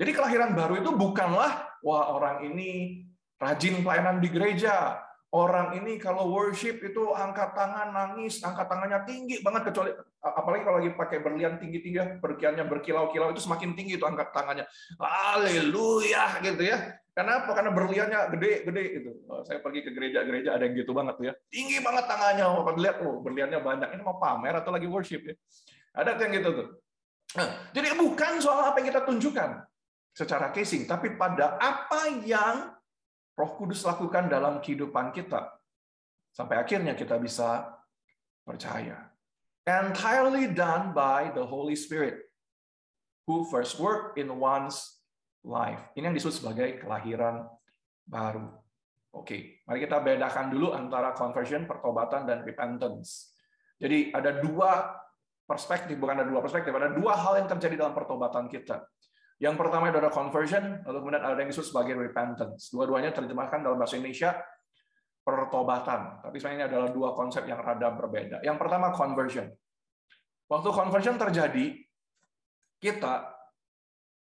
Jadi 0.00 0.10
kelahiran 0.14 0.54
baru 0.54 0.80
itu 0.80 0.90
bukanlah 0.94 1.66
wah 1.82 2.14
orang 2.14 2.46
ini 2.46 3.02
rajin 3.36 3.82
pelayanan 3.82 4.22
di 4.22 4.28
gereja, 4.30 4.96
orang 5.34 5.76
ini 5.82 5.98
kalau 5.98 6.30
worship 6.30 6.80
itu 6.80 7.10
angkat 7.12 7.52
tangan 7.52 7.90
nangis, 7.90 8.40
angkat 8.40 8.70
tangannya 8.70 9.00
tinggi 9.04 9.42
banget 9.42 9.70
kecuali 9.70 9.90
apalagi 10.20 10.62
kalau 10.62 10.76
lagi 10.80 10.92
pakai 10.94 11.18
berlian 11.24 11.56
tinggi-tinggi, 11.58 12.22
berkiannya 12.22 12.64
berkilau-kilau 12.68 13.34
itu 13.34 13.40
semakin 13.42 13.74
tinggi 13.74 13.96
itu 13.96 14.06
angkat 14.06 14.30
tangannya. 14.30 14.64
Haleluya 15.00 16.38
gitu 16.44 16.62
ya. 16.62 16.99
Kenapa? 17.10 17.50
Karena 17.52 17.74
berliannya 17.74 18.18
gede-gede 18.38 18.84
itu. 19.02 19.10
Oh, 19.26 19.42
saya 19.42 19.58
pergi 19.58 19.82
ke 19.82 19.90
gereja-gereja 19.90 20.54
ada 20.54 20.62
yang 20.62 20.78
gitu 20.78 20.94
banget 20.94 21.14
tuh 21.18 21.26
ya. 21.26 21.34
Tinggi 21.50 21.82
banget 21.82 22.04
tangannya. 22.06 22.44
Oh, 22.46 22.62
lihat 22.78 22.96
oh, 23.02 23.18
berliannya 23.18 23.58
banyak. 23.58 23.88
Ini 23.98 24.02
mau 24.06 24.16
pamer 24.22 24.62
atau 24.62 24.70
lagi 24.70 24.86
worship 24.86 25.26
ya. 25.26 25.34
Ada 25.90 26.14
tuh 26.14 26.22
yang 26.30 26.34
gitu 26.38 26.50
tuh. 26.54 26.68
Nah, 27.34 27.48
jadi 27.74 27.94
bukan 27.98 28.42
soal 28.42 28.62
apa 28.70 28.78
yang 28.82 28.94
kita 28.94 29.02
tunjukkan 29.06 29.50
secara 30.14 30.50
casing, 30.50 30.86
tapi 30.86 31.14
pada 31.14 31.58
apa 31.58 32.10
yang 32.26 32.74
Roh 33.38 33.52
Kudus 33.58 33.86
lakukan 33.86 34.26
dalam 34.30 34.58
kehidupan 34.58 35.14
kita. 35.14 35.54
Sampai 36.30 36.62
akhirnya 36.62 36.94
kita 36.94 37.18
bisa 37.18 37.74
percaya. 38.46 39.10
Entirely 39.66 40.50
done 40.50 40.94
by 40.94 41.30
the 41.34 41.42
Holy 41.42 41.74
Spirit, 41.74 42.22
who 43.26 43.46
first 43.50 43.78
worked 43.78 44.18
in 44.18 44.30
one's 44.38 44.99
life. 45.46 45.92
Ini 45.96 46.10
yang 46.10 46.16
disebut 46.16 46.34
sebagai 46.36 46.68
kelahiran 46.82 47.48
baru. 48.04 48.48
Oke, 49.10 49.64
mari 49.66 49.82
kita 49.82 49.98
bedakan 49.98 50.54
dulu 50.54 50.70
antara 50.70 51.10
conversion, 51.16 51.66
pertobatan, 51.66 52.30
dan 52.30 52.46
repentance. 52.46 53.34
Jadi 53.80 54.14
ada 54.14 54.38
dua 54.38 54.94
perspektif, 55.42 55.98
bukan 55.98 56.22
ada 56.22 56.28
dua 56.30 56.38
perspektif, 56.38 56.70
ada 56.70 56.94
dua 56.94 57.18
hal 57.18 57.42
yang 57.42 57.48
terjadi 57.50 57.74
dalam 57.74 57.94
pertobatan 57.96 58.46
kita. 58.46 58.86
Yang 59.40 59.56
pertama 59.56 59.88
itu 59.88 59.98
ada 59.98 60.12
conversion, 60.12 60.84
lalu 60.84 60.96
kemudian 61.00 61.24
ada 61.24 61.40
yang 61.40 61.50
disebut 61.50 61.68
sebagai 61.72 61.96
repentance. 61.96 62.70
Dua-duanya 62.70 63.10
terjemahkan 63.10 63.64
dalam 63.64 63.80
bahasa 63.80 63.96
Indonesia 63.96 64.36
pertobatan. 65.24 66.20
Tapi 66.22 66.36
sebenarnya 66.36 66.58
ini 66.60 66.66
adalah 66.68 66.88
dua 66.92 67.10
konsep 67.16 67.48
yang 67.48 67.58
rada 67.58 67.88
berbeda. 67.90 68.44
Yang 68.44 68.56
pertama 68.60 68.92
conversion. 68.92 69.48
Waktu 70.46 70.68
conversion 70.70 71.16
terjadi, 71.16 71.72
kita 72.78 73.39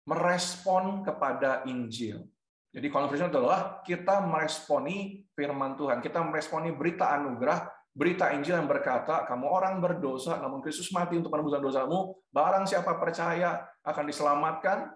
merespon 0.08 1.04
kepada 1.04 1.68
Injil. 1.68 2.24
Jadi 2.72 2.88
conversion 2.88 3.28
adalah 3.28 3.84
kita 3.84 4.24
meresponi 4.24 5.28
firman 5.36 5.76
Tuhan, 5.76 6.00
kita 6.00 6.24
meresponi 6.24 6.72
berita 6.72 7.12
anugerah, 7.16 7.68
berita 7.92 8.32
Injil 8.32 8.56
yang 8.62 8.70
berkata, 8.70 9.28
kamu 9.28 9.46
orang 9.50 9.84
berdosa, 9.84 10.40
namun 10.40 10.64
Kristus 10.64 10.94
mati 10.96 11.20
untuk 11.20 11.34
penebusan 11.34 11.60
dosamu, 11.60 12.16
barang 12.32 12.70
siapa 12.70 12.96
percaya 13.02 13.66
akan 13.84 14.04
diselamatkan, 14.08 14.94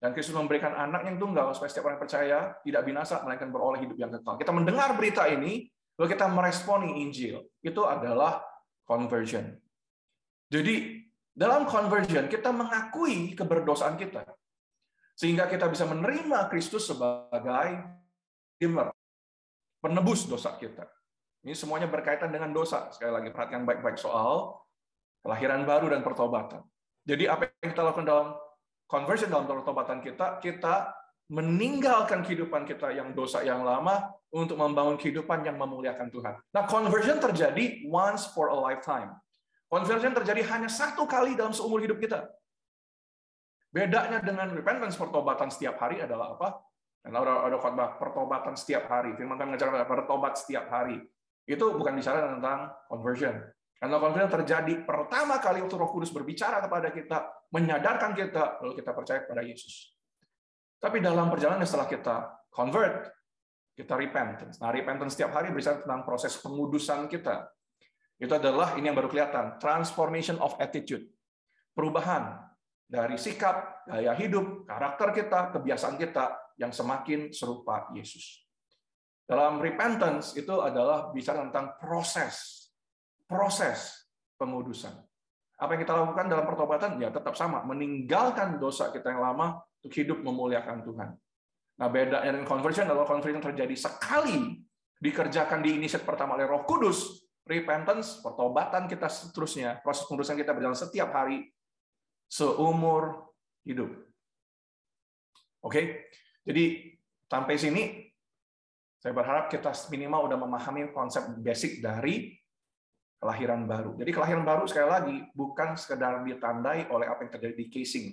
dan 0.00 0.12
Kristus 0.12 0.36
memberikan 0.36 0.76
anak 0.76 1.08
yang 1.08 1.16
tunggal 1.16 1.56
supaya 1.56 1.72
setiap 1.72 1.88
orang 1.88 2.00
percaya 2.00 2.52
tidak 2.64 2.82
binasa, 2.84 3.24
melainkan 3.24 3.48
beroleh 3.48 3.80
hidup 3.80 3.96
yang 3.96 4.12
kekal. 4.12 4.36
Kita 4.36 4.52
mendengar 4.52 4.92
berita 4.92 5.24
ini, 5.28 5.68
lalu 5.96 6.08
kita 6.12 6.28
meresponi 6.28 7.00
Injil. 7.00 7.40
Itu 7.64 7.88
adalah 7.88 8.44
conversion. 8.84 9.56
Jadi 10.52 11.05
dalam 11.36 11.68
conversion, 11.68 12.32
kita 12.32 12.48
mengakui 12.48 13.36
keberdosaan 13.36 14.00
kita. 14.00 14.24
Sehingga 15.12 15.44
kita 15.52 15.68
bisa 15.68 15.84
menerima 15.84 16.48
Kristus 16.48 16.88
sebagai 16.88 17.84
Redeemer, 18.56 18.88
penebus 19.84 20.24
dosa 20.24 20.56
kita. 20.56 20.88
Ini 21.44 21.52
semuanya 21.52 21.92
berkaitan 21.92 22.32
dengan 22.32 22.56
dosa. 22.56 22.88
Sekali 22.88 23.12
lagi, 23.12 23.28
perhatikan 23.28 23.68
baik-baik 23.68 24.00
soal 24.00 24.64
kelahiran 25.20 25.68
baru 25.68 25.92
dan 25.92 26.00
pertobatan. 26.00 26.64
Jadi 27.04 27.28
apa 27.28 27.52
yang 27.60 27.70
kita 27.76 27.84
lakukan 27.84 28.08
dalam 28.08 28.28
conversion, 28.88 29.28
dalam 29.28 29.44
pertobatan 29.44 30.00
kita, 30.00 30.40
kita 30.40 30.96
meninggalkan 31.28 32.24
kehidupan 32.24 32.64
kita 32.64 32.96
yang 32.96 33.12
dosa 33.12 33.44
yang 33.44 33.60
lama 33.60 34.08
untuk 34.32 34.56
membangun 34.56 34.96
kehidupan 34.96 35.44
yang 35.44 35.60
memuliakan 35.60 36.08
Tuhan. 36.08 36.34
Nah, 36.54 36.64
conversion 36.64 37.20
terjadi 37.20 37.84
once 37.92 38.30
for 38.32 38.48
a 38.48 38.56
lifetime. 38.56 39.12
Conversion 39.66 40.14
terjadi 40.14 40.46
hanya 40.54 40.70
satu 40.70 41.04
kali 41.10 41.34
dalam 41.34 41.50
seumur 41.50 41.82
hidup 41.82 41.98
kita. 41.98 42.30
Bedanya 43.74 44.22
dengan 44.22 44.54
repentance, 44.54 44.94
pertobatan 44.94 45.50
setiap 45.50 45.76
hari 45.82 46.00
adalah 46.00 46.38
apa? 46.38 46.64
Karena 47.02 47.22
ada 47.22 47.58
khotbah 47.58 47.98
pertobatan 47.98 48.54
setiap 48.58 48.90
hari. 48.90 49.14
Firman 49.14 49.38
Tuhan 49.38 49.54
mengajarkan 49.54 49.86
bertobat 49.86 50.34
setiap 50.38 50.66
hari. 50.70 50.98
Itu 51.46 51.74
bukan 51.78 51.94
bicara 51.94 52.34
tentang 52.34 52.74
conversion. 52.90 53.34
Karena 53.78 54.00
conversion 54.00 54.32
terjadi 54.42 54.74
pertama 54.82 55.38
kali 55.38 55.62
waktu 55.62 55.76
Roh 55.76 55.90
Kudus 55.92 56.10
berbicara 56.10 56.58
kepada 56.64 56.90
kita, 56.90 57.46
menyadarkan 57.54 58.10
kita, 58.16 58.58
lalu 58.58 58.80
kita 58.80 58.90
percaya 58.90 59.22
kepada 59.22 59.42
Yesus. 59.46 59.94
Tapi 60.82 60.98
dalam 60.98 61.30
perjalanan 61.30 61.62
setelah 61.62 61.86
kita 61.86 62.16
convert, 62.50 63.12
kita 63.76 63.92
repentance. 63.92 64.56
Nah, 64.58 64.72
repentance 64.72 65.14
setiap 65.14 65.36
hari 65.36 65.52
berbicara 65.52 65.84
tentang 65.84 66.02
proses 66.08 66.34
pengudusan 66.40 67.06
kita. 67.12 67.44
Itu 68.16 68.32
adalah 68.32 68.76
ini 68.80 68.88
yang 68.88 68.96
baru 68.96 69.12
kelihatan, 69.12 69.60
transformation 69.60 70.40
of 70.40 70.56
attitude. 70.56 71.04
Perubahan 71.76 72.40
dari 72.88 73.20
sikap, 73.20 73.84
gaya 73.84 74.16
hidup, 74.16 74.64
karakter 74.64 75.12
kita, 75.12 75.52
kebiasaan 75.52 76.00
kita 76.00 76.56
yang 76.56 76.72
semakin 76.72 77.28
serupa 77.34 77.92
Yesus. 77.92 78.46
Dalam 79.26 79.58
repentance 79.58 80.38
itu 80.38 80.54
adalah 80.62 81.10
bicara 81.10 81.44
tentang 81.50 81.76
proses, 81.76 82.70
proses 83.26 84.08
pengudusan. 84.38 84.94
Apa 85.58 85.74
yang 85.74 85.82
kita 85.82 85.94
lakukan 85.98 86.26
dalam 86.30 86.46
pertobatan? 86.46 86.90
Ya 87.02 87.10
tetap 87.10 87.34
sama, 87.34 87.66
meninggalkan 87.66 88.56
dosa 88.56 88.94
kita 88.94 89.12
yang 89.12 89.24
lama 89.24 89.60
untuk 89.82 89.92
hidup 89.92 90.22
memuliakan 90.22 90.86
Tuhan. 90.86 91.10
Nah, 91.76 91.88
beda 91.92 92.24
dengan 92.24 92.48
conversion 92.48 92.88
adalah 92.88 93.04
conversion 93.04 93.42
terjadi 93.42 93.76
sekali 93.76 94.62
dikerjakan 94.96 95.60
di 95.60 95.76
inisiat 95.76 96.08
pertama 96.08 96.38
oleh 96.38 96.48
Roh 96.48 96.64
Kudus, 96.64 97.25
repentance, 97.46 98.18
pertobatan 98.20 98.90
kita 98.90 99.06
seterusnya, 99.06 99.78
proses 99.80 100.04
pengurusan 100.10 100.34
kita 100.34 100.50
berjalan 100.50 100.74
setiap 100.74 101.14
hari 101.14 101.46
seumur 102.26 103.30
hidup. 103.62 103.94
Oke, 105.62 106.10
jadi 106.42 106.94
sampai 107.30 107.54
sini 107.54 107.82
saya 108.98 109.14
berharap 109.14 109.46
kita 109.46 109.70
minimal 109.94 110.26
udah 110.26 110.38
memahami 110.42 110.90
konsep 110.90 111.22
basic 111.38 111.78
dari 111.78 112.34
kelahiran 113.22 113.64
baru. 113.64 113.94
Jadi 113.94 114.10
kelahiran 114.10 114.42
baru 114.42 114.66
sekali 114.66 114.88
lagi 114.90 115.16
bukan 115.30 115.78
sekedar 115.78 116.26
ditandai 116.26 116.90
oleh 116.90 117.06
apa 117.06 117.26
yang 117.26 117.32
terjadi 117.38 117.54
di 117.54 117.66
casing, 117.70 118.06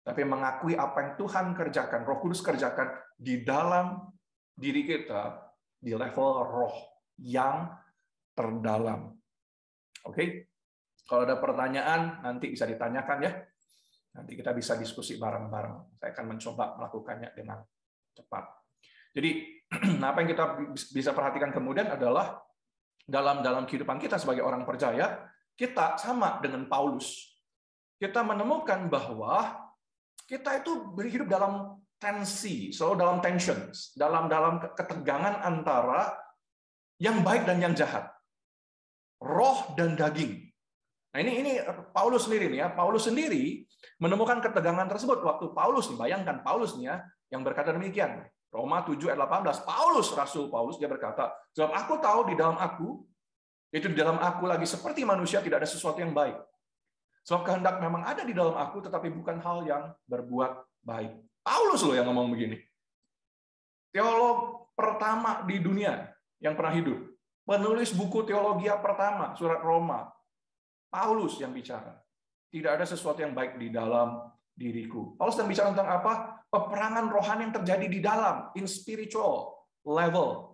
tapi 0.00 0.24
mengakui 0.24 0.72
apa 0.74 0.98
yang 1.04 1.12
Tuhan 1.20 1.52
kerjakan, 1.52 2.08
Roh 2.08 2.18
Kudus 2.24 2.40
kerjakan 2.40 2.88
di 3.20 3.44
dalam 3.44 4.08
diri 4.56 4.84
kita 4.88 5.52
di 5.76 5.92
level 5.92 6.30
roh 6.48 6.76
yang 7.20 7.68
terdalam. 8.32 9.16
Oke? 10.08 10.50
Kalau 11.06 11.28
ada 11.28 11.36
pertanyaan 11.36 12.24
nanti 12.24 12.52
bisa 12.52 12.64
ditanyakan 12.64 13.18
ya. 13.22 13.32
Nanti 14.12 14.32
kita 14.36 14.52
bisa 14.52 14.76
diskusi 14.76 15.16
bareng-bareng. 15.16 15.96
Saya 15.96 16.10
akan 16.12 16.26
mencoba 16.36 16.76
melakukannya 16.76 17.32
dengan 17.32 17.60
cepat. 18.12 18.44
Jadi 19.12 19.60
apa 20.08 20.18
yang 20.24 20.30
kita 20.32 20.44
bisa 20.92 21.10
perhatikan 21.16 21.52
kemudian 21.52 21.88
adalah 21.88 22.40
dalam 23.02 23.40
dalam 23.40 23.64
kehidupan 23.64 23.98
kita 24.00 24.16
sebagai 24.20 24.44
orang 24.44 24.64
percaya, 24.64 25.26
kita 25.56 25.96
sama 26.00 26.40
dengan 26.40 26.68
Paulus. 26.68 27.32
Kita 28.00 28.24
menemukan 28.24 28.88
bahwa 28.90 29.52
kita 30.26 30.64
itu 30.64 30.92
berhidup 30.96 31.28
dalam 31.28 31.82
tensi, 32.00 32.74
selalu 32.74 32.94
dalam 32.98 33.18
tensions, 33.22 33.94
dalam 33.94 34.26
dalam 34.26 34.58
ketegangan 34.58 35.44
antara 35.44 36.10
yang 36.98 37.22
baik 37.22 37.46
dan 37.46 37.62
yang 37.62 37.74
jahat, 37.74 38.10
roh 39.22 39.72
dan 39.78 39.94
daging. 39.94 40.42
Nah 41.12 41.18
ini 41.22 41.32
ini 41.44 41.52
Paulus 41.94 42.26
sendiri 42.26 42.50
nih 42.50 42.66
ya, 42.66 42.68
Paulus 42.72 43.06
sendiri 43.06 43.62
menemukan 44.02 44.42
ketegangan 44.42 44.88
tersebut 44.90 45.22
waktu 45.22 45.54
Paulus 45.54 45.86
nih, 45.92 45.98
bayangkan 46.00 46.42
Paulus 46.42 46.74
nih 46.74 46.90
ya, 46.90 46.96
yang 47.30 47.46
berkata 47.46 47.70
demikian. 47.70 48.26
Roma 48.52 48.84
7 48.84 49.00
ayat 49.08 49.16
18, 49.16 49.64
Paulus, 49.64 50.12
Rasul 50.12 50.52
Paulus, 50.52 50.76
dia 50.76 50.84
berkata, 50.84 51.32
sebab 51.56 51.72
aku 51.72 51.96
tahu 52.04 52.20
di 52.28 52.34
dalam 52.36 52.60
aku, 52.60 53.00
itu 53.72 53.88
di 53.88 53.96
dalam 53.96 54.20
aku 54.20 54.44
lagi 54.44 54.68
seperti 54.68 55.08
manusia 55.08 55.40
tidak 55.40 55.64
ada 55.64 55.68
sesuatu 55.72 55.96
yang 55.96 56.12
baik. 56.12 56.36
Sebab 57.24 57.48
kehendak 57.48 57.80
memang 57.80 58.04
ada 58.04 58.20
di 58.28 58.36
dalam 58.36 58.52
aku, 58.52 58.84
tetapi 58.84 59.08
bukan 59.08 59.40
hal 59.40 59.64
yang 59.64 59.82
berbuat 60.04 60.84
baik. 60.84 61.16
Paulus 61.40 61.80
loh 61.80 61.96
yang 61.96 62.12
ngomong 62.12 62.28
begini. 62.28 62.60
Teolog 63.88 64.68
pertama 64.76 65.44
di 65.48 65.56
dunia 65.56 66.12
yang 66.36 66.52
pernah 66.52 66.76
hidup. 66.76 67.11
Penulis 67.42 67.90
buku 67.92 68.22
teologi 68.22 68.70
pertama, 68.78 69.34
surat 69.34 69.58
Roma. 69.60 70.06
Paulus 70.92 71.40
yang 71.42 71.50
bicara. 71.50 71.98
Tidak 72.52 72.68
ada 72.68 72.84
sesuatu 72.84 73.18
yang 73.24 73.32
baik 73.32 73.56
di 73.56 73.72
dalam 73.72 74.28
diriku. 74.52 75.16
Paulus 75.16 75.40
yang 75.40 75.48
bicara 75.48 75.72
tentang 75.72 75.90
apa? 75.90 76.12
Peperangan 76.52 77.08
rohani 77.08 77.48
yang 77.48 77.54
terjadi 77.56 77.86
di 77.88 78.00
dalam, 78.04 78.52
in 78.54 78.68
spiritual 78.68 79.66
level. 79.82 80.52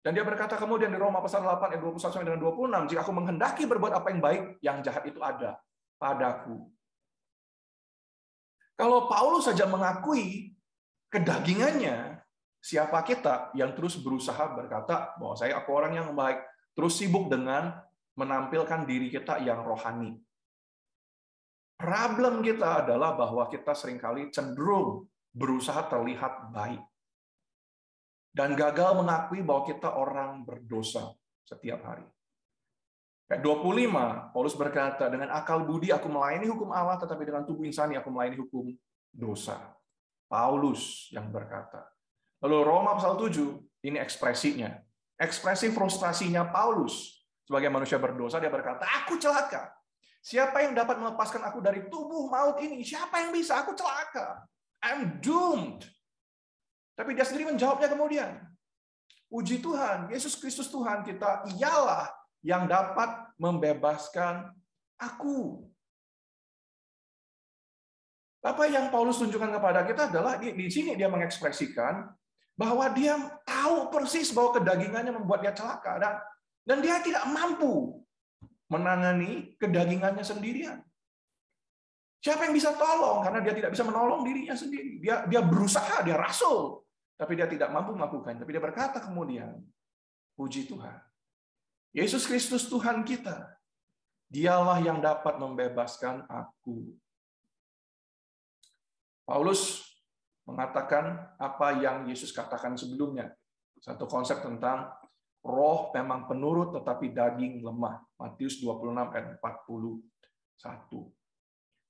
Dan 0.00 0.16
dia 0.16 0.24
berkata 0.24 0.56
kemudian 0.56 0.88
di 0.88 0.96
Roma 0.96 1.20
pasal 1.20 1.44
8 1.44 1.76
ayat 1.76 1.82
21 1.84 2.00
sampai 2.00 2.24
dengan 2.24 2.40
26, 2.40 2.88
jika 2.88 3.00
aku 3.04 3.12
menghendaki 3.12 3.62
berbuat 3.68 3.92
apa 3.92 4.08
yang 4.08 4.20
baik, 4.24 4.42
yang 4.64 4.76
jahat 4.80 5.04
itu 5.04 5.20
ada 5.20 5.60
padaku. 6.00 6.72
Kalau 8.80 9.12
Paulus 9.12 9.44
saja 9.44 9.68
mengakui 9.68 10.56
kedagingannya, 11.12 12.09
siapa 12.60 13.00
kita 13.02 13.56
yang 13.56 13.72
terus 13.72 13.96
berusaha 13.96 14.52
berkata 14.52 15.16
bahwa 15.16 15.34
saya 15.34 15.56
aku 15.56 15.72
orang 15.72 15.96
yang 15.96 16.08
baik, 16.12 16.44
terus 16.76 17.00
sibuk 17.00 17.32
dengan 17.32 17.80
menampilkan 18.14 18.84
diri 18.84 19.08
kita 19.08 19.40
yang 19.40 19.64
rohani. 19.64 20.20
Problem 21.80 22.44
kita 22.44 22.84
adalah 22.84 23.16
bahwa 23.16 23.48
kita 23.48 23.72
sering 23.72 23.96
kali 23.96 24.28
cenderung 24.28 25.08
berusaha 25.32 25.88
terlihat 25.88 26.52
baik. 26.52 26.84
Dan 28.30 28.54
gagal 28.54 29.00
mengakui 29.00 29.40
bahwa 29.40 29.64
kita 29.64 29.96
orang 29.96 30.44
berdosa 30.44 31.16
setiap 31.42 31.82
hari. 31.82 32.04
Ayat 33.30 33.46
25, 33.46 34.34
Paulus 34.34 34.54
berkata, 34.58 35.06
dengan 35.06 35.30
akal 35.30 35.62
budi 35.62 35.94
aku 35.94 36.10
melayani 36.10 36.50
hukum 36.50 36.74
Allah, 36.74 36.98
tetapi 36.98 37.22
dengan 37.22 37.46
tubuh 37.46 37.62
insani 37.62 37.94
aku 37.94 38.10
melayani 38.10 38.38
hukum 38.42 38.74
dosa. 39.10 39.74
Paulus 40.26 41.10
yang 41.14 41.30
berkata. 41.30 41.86
Lalu 42.40 42.56
Roma 42.64 42.96
pasal 42.96 43.20
7, 43.20 43.84
ini 43.84 44.00
ekspresinya. 44.00 44.72
Ekspresi 45.20 45.68
frustrasinya 45.68 46.48
Paulus 46.48 47.20
sebagai 47.44 47.68
manusia 47.68 47.98
berdosa, 48.00 48.38
dia 48.38 48.48
berkata, 48.48 48.86
aku 48.86 49.18
celaka. 49.18 49.74
Siapa 50.22 50.62
yang 50.62 50.76
dapat 50.76 51.02
melepaskan 51.02 51.42
aku 51.44 51.58
dari 51.58 51.88
tubuh 51.90 52.30
maut 52.30 52.60
ini? 52.62 52.84
Siapa 52.86 53.26
yang 53.26 53.34
bisa? 53.34 53.60
Aku 53.64 53.74
celaka. 53.74 54.46
I'm 54.84 55.18
doomed. 55.18 55.82
Tapi 56.96 57.16
dia 57.16 57.24
sendiri 57.24 57.50
menjawabnya 57.50 57.88
kemudian. 57.90 58.38
Puji 59.26 59.58
Tuhan, 59.58 60.12
Yesus 60.14 60.36
Kristus 60.36 60.70
Tuhan 60.70 61.02
kita 61.02 61.48
ialah 61.58 62.06
yang 62.46 62.70
dapat 62.70 63.34
membebaskan 63.36 64.52
aku. 65.00 65.66
Apa 68.40 68.64
yang 68.70 68.88
Paulus 68.88 69.20
tunjukkan 69.20 69.58
kepada 69.58 69.84
kita 69.84 70.08
adalah 70.08 70.38
di 70.40 70.70
sini 70.70 70.96
dia 70.96 71.10
mengekspresikan 71.10 72.08
bahwa 72.60 72.84
dia 72.92 73.16
tahu 73.48 73.88
persis 73.88 74.28
bahwa 74.36 74.60
kedagingannya 74.60 75.16
membuat 75.16 75.40
dia 75.40 75.56
celaka 75.56 75.96
dan 75.96 76.20
dan 76.68 76.78
dia 76.84 77.00
tidak 77.00 77.24
mampu 77.24 78.04
menangani 78.68 79.56
kedagingannya 79.56 80.20
sendirian. 80.20 80.84
Siapa 82.20 82.44
yang 82.44 82.52
bisa 82.52 82.76
tolong 82.76 83.24
karena 83.24 83.40
dia 83.40 83.56
tidak 83.56 83.70
bisa 83.72 83.80
menolong 83.88 84.28
dirinya 84.28 84.52
sendiri. 84.52 85.00
Dia 85.00 85.24
dia 85.24 85.40
berusaha, 85.40 86.04
dia 86.04 86.20
rasul, 86.20 86.84
tapi 87.16 87.32
dia 87.32 87.48
tidak 87.48 87.72
mampu 87.72 87.96
melakukan. 87.96 88.36
Tapi 88.36 88.50
dia 88.52 88.60
berkata 88.60 89.00
kemudian, 89.00 89.56
puji 90.36 90.68
Tuhan. 90.68 91.00
Yesus 91.96 92.28
Kristus 92.28 92.68
Tuhan 92.68 93.02
kita. 93.08 93.56
Dialah 94.30 94.78
yang 94.78 95.02
dapat 95.02 95.42
membebaskan 95.42 96.22
aku. 96.30 96.94
Paulus 99.26 99.89
mengatakan 100.50 101.34
apa 101.38 101.78
yang 101.78 102.04
Yesus 102.10 102.34
katakan 102.34 102.74
sebelumnya. 102.74 103.30
Satu 103.80 104.04
konsep 104.04 104.42
tentang 104.44 104.92
roh 105.40 105.88
memang 105.96 106.28
penurut 106.28 106.76
tetapi 106.76 107.14
daging 107.14 107.64
lemah. 107.64 108.02
Matius 108.20 108.60
26 108.60 108.92
ayat 108.92 109.40
41. 109.40 110.04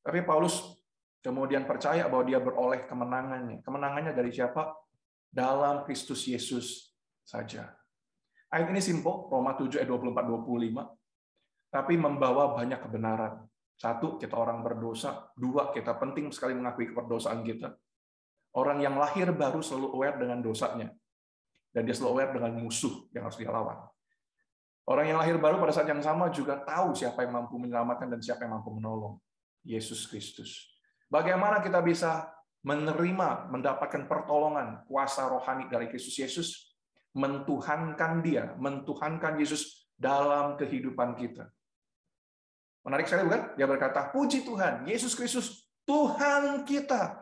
Tapi 0.01 0.21
Paulus 0.25 0.81
kemudian 1.21 1.67
percaya 1.69 2.07
bahwa 2.07 2.25
dia 2.25 2.41
beroleh 2.41 2.87
kemenangannya. 2.87 3.61
Kemenangannya 3.67 4.13
dari 4.15 4.31
siapa? 4.33 4.73
Dalam 5.31 5.83
Kristus 5.87 6.27
Yesus 6.27 6.95
saja. 7.23 7.71
Ayat 8.51 8.67
ini 8.75 8.83
simpel, 8.83 9.31
Roma 9.31 9.55
7 9.55 9.79
ayat 9.79 9.87
24-25. 9.87 11.71
Tapi 11.71 11.95
membawa 11.95 12.51
banyak 12.51 12.83
kebenaran. 12.83 13.47
Satu, 13.79 14.19
kita 14.19 14.35
orang 14.35 14.67
berdosa. 14.67 15.31
Dua, 15.39 15.71
kita 15.71 15.95
penting 15.97 16.35
sekali 16.35 16.59
mengakui 16.59 16.91
keperdosaan 16.91 17.47
kita. 17.47 17.71
Orang 18.51 18.83
yang 18.83 18.99
lahir 18.99 19.31
baru 19.31 19.63
selalu 19.63 19.95
aware 19.95 20.17
dengan 20.19 20.43
dosanya. 20.43 20.91
Dan 21.71 21.87
dia 21.87 21.95
selalu 21.95 22.11
aware 22.19 22.33
dengan 22.35 22.53
musuh 22.59 23.07
yang 23.15 23.27
harus 23.27 23.39
dia 23.39 23.51
lawan. 23.51 23.79
Orang 24.91 25.07
yang 25.07 25.23
lahir 25.23 25.39
baru 25.39 25.63
pada 25.63 25.71
saat 25.71 25.87
yang 25.87 26.03
sama 26.03 26.35
juga 26.35 26.59
tahu 26.59 26.99
siapa 26.99 27.23
yang 27.23 27.31
mampu 27.31 27.55
menyelamatkan 27.63 28.11
dan 28.11 28.19
siapa 28.19 28.43
yang 28.43 28.59
mampu 28.59 28.75
menolong. 28.75 29.23
Yesus 29.63 30.09
Kristus. 30.11 30.67
Bagaimana 31.07 31.63
kita 31.63 31.79
bisa 31.85 32.27
menerima, 32.67 33.53
mendapatkan 33.53 34.09
pertolongan, 34.09 34.83
kuasa 34.89 35.31
rohani 35.31 35.71
dari 35.71 35.87
Kristus 35.87 36.17
Yesus? 36.17 36.71
mentuhankan 37.15 38.23
dia, 38.23 38.55
mentuhankan 38.59 39.39
Yesus 39.39 39.91
dalam 39.99 40.55
kehidupan 40.55 41.19
kita. 41.19 41.51
Menarik 42.87 43.11
sekali 43.11 43.29
bukan? 43.29 43.43
Dia 43.59 43.67
berkata, 43.69 44.09
puji 44.15 44.47
Tuhan, 44.47 44.89
Yesus 44.89 45.13
Kristus 45.13 45.69
Tuhan 45.85 46.65
kita. 46.65 47.20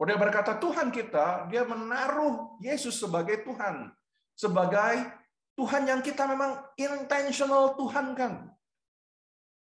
Kalau 0.00 0.08
dia 0.08 0.16
berkata 0.16 0.56
Tuhan 0.56 0.88
kita, 0.88 1.44
dia 1.52 1.60
menaruh 1.60 2.56
Yesus 2.64 2.96
sebagai 2.96 3.44
Tuhan. 3.44 3.92
Sebagai 4.32 5.12
Tuhan 5.60 5.84
yang 5.84 6.00
kita 6.00 6.24
memang 6.24 6.56
intentional 6.80 7.76
Tuhan 7.76 8.16
kan. 8.16 8.48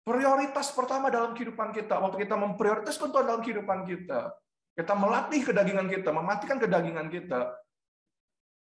Prioritas 0.04 0.76
pertama 0.76 1.08
dalam 1.08 1.32
kehidupan 1.32 1.72
kita, 1.72 1.96
waktu 2.04 2.28
kita 2.28 2.36
memprioritaskan 2.36 3.16
Tuhan 3.16 3.24
dalam 3.24 3.40
kehidupan 3.40 3.88
kita, 3.88 4.36
kita 4.76 4.92
melatih 4.92 5.40
kedagingan 5.40 5.88
kita, 5.88 6.12
mematikan 6.12 6.60
kedagingan 6.60 7.08
kita, 7.08 7.56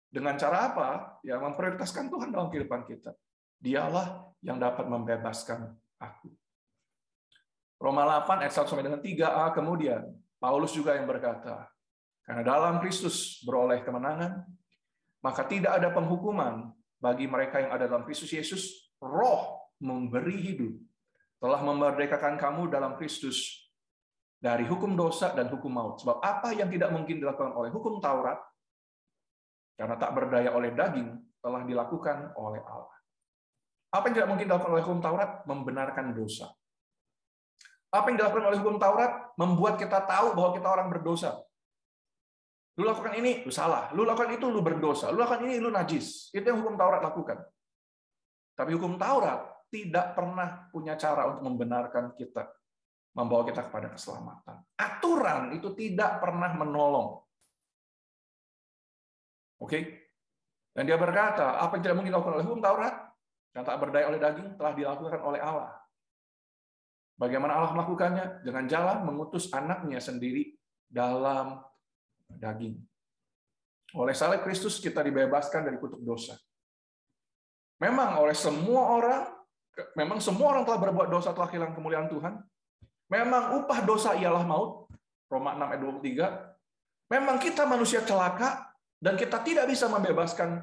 dengan 0.09 0.41
cara 0.41 0.73
apa? 0.73 0.89
Ya 1.21 1.37
memprioritaskan 1.37 2.09
Tuhan 2.09 2.33
dalam 2.33 2.49
kehidupan 2.49 2.81
kita. 2.89 3.13
Dialah 3.61 4.25
yang 4.41 4.57
dapat 4.57 4.89
membebaskan 4.89 5.69
aku. 6.01 6.33
Roma 7.77 8.25
8 8.25 8.41
ayat 8.41 8.57
1 8.57 8.65
sampai 8.65 8.89
dengan 8.89 9.05
3a 9.05 9.53
kemudian 9.53 10.01
Paulus 10.39 10.71
juga 10.71 10.95
yang 10.95 11.05
berkata, 11.05 11.67
karena 12.23 12.43
dalam 12.47 12.79
Kristus 12.79 13.43
beroleh 13.43 13.83
kemenangan, 13.83 14.47
maka 15.19 15.43
tidak 15.43 15.75
ada 15.75 15.91
penghukuman 15.91 16.71
bagi 16.99 17.27
mereka 17.27 17.59
yang 17.59 17.75
ada 17.75 17.91
dalam 17.91 18.07
Kristus 18.07 18.31
Yesus. 18.31 18.63
Roh 18.99 19.71
memberi 19.79 20.35
hidup 20.39 20.75
telah 21.39 21.59
memerdekakan 21.63 22.35
kamu 22.35 22.67
dalam 22.67 22.99
Kristus 22.99 23.67
dari 24.39 24.63
hukum 24.63 24.95
dosa 24.95 25.35
dan 25.35 25.51
hukum 25.51 25.71
maut. 25.71 25.99
Sebab 25.99 26.23
apa 26.23 26.55
yang 26.55 26.71
tidak 26.71 26.91
mungkin 26.91 27.19
dilakukan 27.19 27.51
oleh 27.55 27.71
hukum 27.71 27.99
Taurat, 27.99 28.39
karena 29.75 29.95
tak 29.95 30.11
berdaya 30.15 30.51
oleh 30.55 30.71
daging, 30.75 31.15
telah 31.39 31.63
dilakukan 31.63 32.35
oleh 32.35 32.59
Allah. 32.63 32.99
Apa 33.95 34.11
yang 34.11 34.15
tidak 34.23 34.29
mungkin 34.31 34.45
dilakukan 34.47 34.71
oleh 34.75 34.83
hukum 34.83 35.01
Taurat? 35.03 35.43
Membenarkan 35.47 36.15
dosa. 36.15 36.51
Apa 37.89 38.13
yang 38.13 38.17
dilakukan 38.21 38.45
oleh 38.53 38.57
hukum 38.61 38.77
Taurat? 38.77 39.33
Membuat 39.33 39.81
kita 39.81 40.05
tahu 40.05 40.37
bahwa 40.37 40.53
kita 40.53 40.67
orang 40.69 40.87
berdosa. 40.93 41.41
Lu 42.77 42.85
lakukan 42.85 43.17
ini, 43.17 43.43
lu 43.43 43.51
salah. 43.51 43.89
Lu 43.91 44.05
lakukan 44.05 44.37
itu, 44.37 44.45
lu 44.47 44.61
berdosa. 44.61 45.09
Lu 45.09 45.19
lakukan 45.19 45.43
ini, 45.49 45.57
lu 45.57 45.73
najis. 45.73 46.29
Itu 46.31 46.45
yang 46.53 46.61
hukum 46.61 46.77
Taurat 46.77 47.01
lakukan. 47.01 47.41
Tapi 48.53 48.71
hukum 48.77 48.95
Taurat 48.95 49.67
tidak 49.73 50.13
pernah 50.17 50.69
punya 50.69 50.93
cara 50.97 51.29
untuk 51.33 51.43
membenarkan 51.49 52.13
kita, 52.13 52.49
membawa 53.17 53.45
kita 53.45 53.67
kepada 53.69 53.93
keselamatan. 53.93 54.57
Aturan 54.77 55.57
itu 55.57 55.73
tidak 55.73 56.21
pernah 56.21 56.53
menolong. 56.53 57.19
Oke? 59.59 60.07
Dan 60.71 60.87
dia 60.87 60.95
berkata, 60.95 61.59
apa 61.59 61.75
yang 61.75 61.83
tidak 61.83 61.95
mungkin 61.99 62.11
dilakukan 62.15 62.35
oleh 62.39 62.45
hukum 62.47 62.61
Taurat, 62.63 62.95
yang 63.57 63.63
tak 63.65 63.77
berdaya 63.81 64.05
oleh 64.07 64.19
daging, 64.21 64.55
telah 64.55 64.73
dilakukan 64.77 65.19
oleh 65.19 65.41
Allah. 65.41 65.73
Bagaimana 67.19 67.59
Allah 67.59 67.75
melakukannya? 67.75 68.47
Dengan 68.47 68.63
jalan 68.71 69.03
mengutus 69.03 69.51
anaknya 69.51 69.99
sendiri 69.99 70.55
dalam 70.87 71.59
daging. 72.31 72.79
Oleh 73.99 74.15
salib 74.15 74.47
Kristus 74.47 74.79
kita 74.79 75.03
dibebaskan 75.03 75.67
dari 75.67 75.75
kutuk 75.75 75.99
dosa. 75.99 76.39
Memang 77.83 78.23
oleh 78.23 78.31
semua 78.31 78.95
orang, 78.95 79.23
memang 79.99 80.23
semua 80.23 80.55
orang 80.55 80.63
telah 80.63 80.79
berbuat 80.79 81.11
dosa 81.11 81.35
telah 81.35 81.51
hilang 81.51 81.75
kemuliaan 81.75 82.07
Tuhan. 82.07 82.39
Memang 83.11 83.59
upah 83.63 83.83
dosa 83.83 84.15
ialah 84.15 84.47
maut. 84.47 84.87
Roma 85.29 85.53
6 85.53 85.75
ayat 85.75 85.81
23. 87.11 87.13
Memang 87.13 87.37
kita 87.37 87.65
manusia 87.65 88.01
celaka 88.01 88.73
dan 88.97 89.13
kita 89.19 89.41
tidak 89.45 89.69
bisa 89.69 89.85
membebaskan 89.91 90.61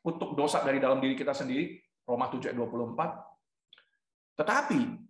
kutuk 0.00 0.38
dosa 0.38 0.62
dari 0.62 0.78
dalam 0.78 1.02
diri 1.02 1.18
kita 1.18 1.34
sendiri. 1.34 1.80
Roma 2.06 2.30
7 2.30 2.52
ayat 2.52 2.56
24. 2.56 4.38
Tetapi 4.38 5.05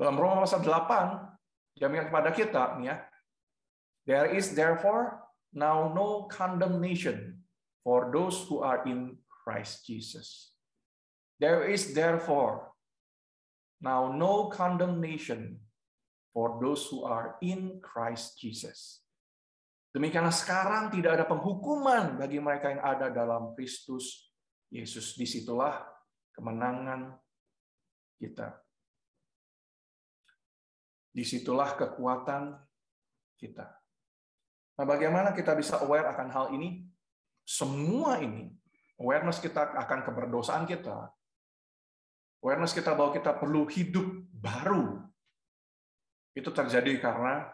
dalam 0.00 0.16
Roma 0.16 0.48
pasal 0.48 0.64
8 0.64 1.76
jaminan 1.76 2.08
kepada 2.08 2.32
kita 2.32 2.80
ya, 2.80 3.04
There 4.08 4.32
is 4.32 4.56
therefore 4.56 5.20
now 5.52 5.92
no 5.92 6.24
condemnation 6.32 7.44
for 7.84 8.08
those 8.08 8.48
who 8.48 8.64
are 8.64 8.80
in 8.88 9.20
Christ 9.28 9.84
Jesus. 9.84 10.56
There 11.36 11.68
is 11.68 11.92
therefore 11.92 12.72
now 13.84 14.08
no 14.08 14.48
condemnation 14.48 15.60
for 16.32 16.56
those 16.64 16.88
who 16.88 17.04
are 17.04 17.36
in 17.44 17.84
Christ 17.84 18.40
Jesus. 18.40 19.04
Demikianlah 19.92 20.32
sekarang 20.32 20.94
tidak 20.94 21.20
ada 21.20 21.26
penghukuman 21.28 22.16
bagi 22.16 22.40
mereka 22.40 22.72
yang 22.72 22.80
ada 22.80 23.12
dalam 23.12 23.52
Kristus 23.52 24.32
Yesus. 24.72 25.18
Di 25.18 25.26
situlah 25.26 25.82
kemenangan 26.32 27.20
kita. 28.16 28.69
Di 31.10 31.26
situlah 31.26 31.74
kekuatan 31.74 32.54
kita. 33.34 33.66
Nah, 34.78 34.86
bagaimana 34.86 35.36
kita 35.36 35.52
bisa 35.58 35.82
aware 35.82 36.08
akan 36.08 36.28
hal 36.30 36.46
ini? 36.56 36.86
Semua 37.44 38.22
ini, 38.22 38.46
awareness 39.00 39.42
kita 39.42 39.74
akan 39.74 40.06
keberdosaan 40.06 40.64
kita, 40.70 41.10
awareness 42.40 42.72
kita 42.72 42.94
bahwa 42.94 43.10
kita 43.10 43.34
perlu 43.34 43.66
hidup 43.66 44.06
baru, 44.30 45.02
itu 46.32 46.48
terjadi 46.54 46.96
karena 47.02 47.50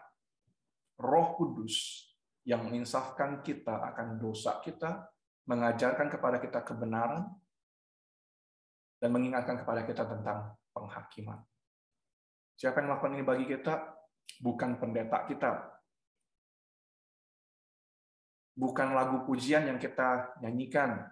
Roh 1.01 1.33
Kudus 1.33 2.05
yang 2.47 2.63
menginsafkan 2.63 3.41
kita 3.41 3.73
akan 3.91 4.21
dosa 4.21 4.61
kita, 4.63 5.09
mengajarkan 5.49 6.07
kepada 6.07 6.37
kita 6.39 6.63
kebenaran, 6.63 7.27
dan 9.03 9.09
mengingatkan 9.11 9.61
kepada 9.61 9.81
kita 9.83 10.03
tentang 10.07 10.55
penghakiman. 10.71 11.43
Siapa 12.57 12.81
yang 12.81 12.89
melakukan 12.89 13.13
ini 13.13 13.23
bagi 13.23 13.45
kita? 13.45 13.95
Bukan 14.41 14.81
pendeta 14.81 15.23
kita, 15.29 15.77
bukan 18.57 18.97
lagu 18.97 19.23
pujian 19.23 19.69
yang 19.69 19.77
kita 19.77 20.33
nyanyikan, 20.41 21.05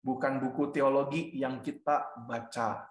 bukan 0.00 0.40
buku 0.40 0.72
teologi 0.72 1.36
yang 1.36 1.60
kita 1.60 2.16
baca. 2.24 2.88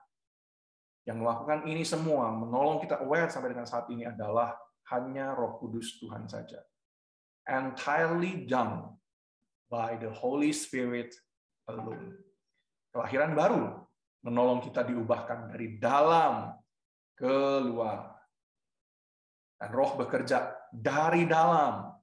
Yang 1.06 1.18
melakukan 1.22 1.60
ini 1.70 1.82
semua, 1.86 2.30
menolong 2.34 2.82
kita 2.82 3.02
aware 3.02 3.30
sampai 3.30 3.54
dengan 3.54 3.70
saat 3.70 3.90
ini 3.90 4.06
adalah 4.06 4.54
hanya 4.94 5.34
Roh 5.34 5.58
Kudus 5.58 5.98
Tuhan 6.02 6.26
saja. 6.30 6.62
Entirely 7.46 8.46
done 8.50 8.98
by 9.70 9.98
the 10.02 10.10
Holy 10.10 10.50
Spirit 10.50 11.14
alone. 11.70 12.18
Kelahiran 12.90 13.38
baru 13.38 13.64
menolong 14.26 14.66
kita 14.66 14.82
diubahkan 14.82 15.54
dari 15.54 15.78
dalam 15.78 16.58
keluar. 17.16 18.14
Dan 19.56 19.72
roh 19.72 19.96
bekerja 19.96 20.52
dari 20.70 21.24
dalam 21.24 21.96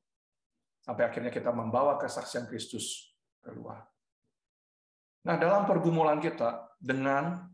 sampai 0.82 1.04
akhirnya 1.06 1.30
kita 1.30 1.52
membawa 1.54 2.00
kesaksian 2.00 2.48
Kristus 2.48 3.14
keluar. 3.44 3.86
Nah, 5.22 5.38
dalam 5.38 5.68
pergumulan 5.68 6.18
kita 6.18 6.74
dengan 6.82 7.46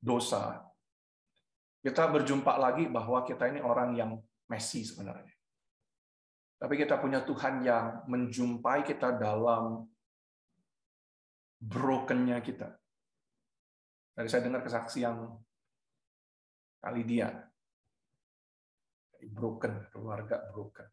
dosa, 0.00 0.64
kita 1.84 2.08
berjumpa 2.08 2.56
lagi 2.56 2.88
bahwa 2.88 3.20
kita 3.28 3.52
ini 3.52 3.60
orang 3.60 3.92
yang 3.92 4.16
messy 4.48 4.80
sebenarnya. 4.88 5.34
Tapi 6.56 6.80
kita 6.80 6.96
punya 6.96 7.20
Tuhan 7.20 7.60
yang 7.60 8.08
menjumpai 8.08 8.88
kita 8.88 9.12
dalam 9.20 9.84
brokennya 11.60 12.40
kita. 12.40 12.72
Dari 14.16 14.28
saya 14.32 14.48
dengar 14.48 14.64
kesaksian 14.64 15.28
kali 16.84 17.00
dia, 17.08 17.32
broken, 19.32 19.88
keluarga 19.88 20.44
broken. 20.52 20.84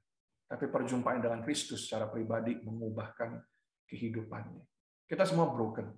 Tapi 0.47 0.67
perjumpaan 0.67 1.19
dengan 1.19 1.43
Kristus 1.43 1.88
secara 1.88 2.08
pribadi 2.08 2.60
mengubahkan 2.63 3.39
kehidupannya. 3.88 4.63
Kita 5.08 5.27
semua 5.27 5.51
broken. 5.51 5.91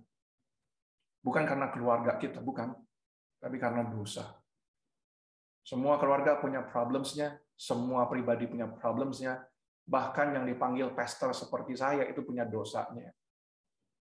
Bukan 1.22 1.44
karena 1.46 1.70
keluarga 1.70 2.18
kita, 2.18 2.42
bukan. 2.42 2.74
Tapi 3.38 3.58
karena 3.62 3.86
dosa. 3.86 4.34
Semua 5.64 5.98
keluarga 6.02 6.38
punya 6.42 6.66
problemsnya, 6.66 7.38
semua 7.54 8.10
pribadi 8.10 8.50
punya 8.50 8.68
problemsnya, 8.68 9.42
bahkan 9.88 10.36
yang 10.36 10.46
dipanggil 10.46 10.92
pastor 10.92 11.32
seperti 11.32 11.78
saya 11.78 12.04
itu 12.10 12.22
punya 12.26 12.44
dosanya. 12.44 13.10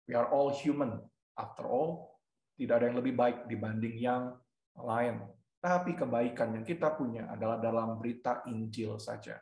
We 0.07 0.17
are 0.17 0.29
all 0.33 0.53
human. 0.53 0.97
After 1.37 1.67
all, 1.67 2.19
tidak 2.57 2.81
ada 2.81 2.85
yang 2.91 2.97
lebih 2.99 3.13
baik 3.15 3.37
dibanding 3.47 3.95
yang 4.01 4.35
lain. 4.75 5.23
Tapi 5.59 5.91
kebaikan 5.91 6.55
yang 6.55 6.63
kita 6.63 6.95
punya 6.95 7.27
adalah 7.27 7.59
dalam 7.59 7.99
berita 7.99 8.47
Injil 8.47 8.95
saja. 8.95 9.35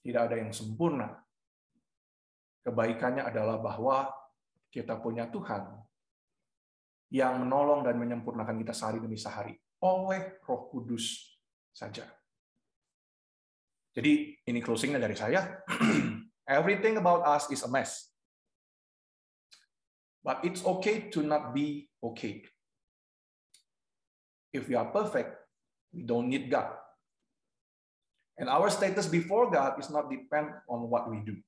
Tidak 0.00 0.22
ada 0.22 0.40
yang 0.40 0.48
sempurna. 0.48 1.12
Kebaikannya 2.64 3.20
adalah 3.20 3.60
bahwa 3.60 4.08
kita 4.72 4.96
punya 4.98 5.28
Tuhan 5.28 5.76
yang 7.12 7.44
menolong 7.44 7.84
dan 7.84 8.00
menyempurnakan 8.00 8.56
kita 8.64 8.72
sehari 8.74 8.98
demi 8.98 9.20
sehari 9.20 9.54
oleh 9.84 10.40
Roh 10.42 10.72
Kudus 10.72 11.36
saja. 11.70 12.08
Jadi 13.92 14.40
ini 14.44 14.60
closingnya 14.64 15.00
dari 15.00 15.16
saya. 15.16 15.64
Everything 16.48 16.96
about 16.96 17.24
us 17.28 17.48
is 17.52 17.64
a 17.64 17.70
mess. 17.70 18.12
But 20.24 20.42
it's 20.42 20.64
okay 20.64 21.12
to 21.14 21.22
not 21.22 21.54
be 21.54 21.86
okay. 22.02 22.44
If 24.54 24.70
we 24.70 24.74
are 24.78 24.88
perfect, 24.90 25.34
we 25.90 26.06
don't 26.06 26.30
need 26.30 26.50
God. 26.50 26.70
And 28.36 28.52
our 28.52 28.68
status 28.68 29.08
before 29.08 29.48
God 29.48 29.80
is 29.80 29.88
not 29.88 30.12
depend 30.12 30.52
on 30.68 30.92
what 30.92 31.08
we 31.08 31.24
do, 31.24 31.40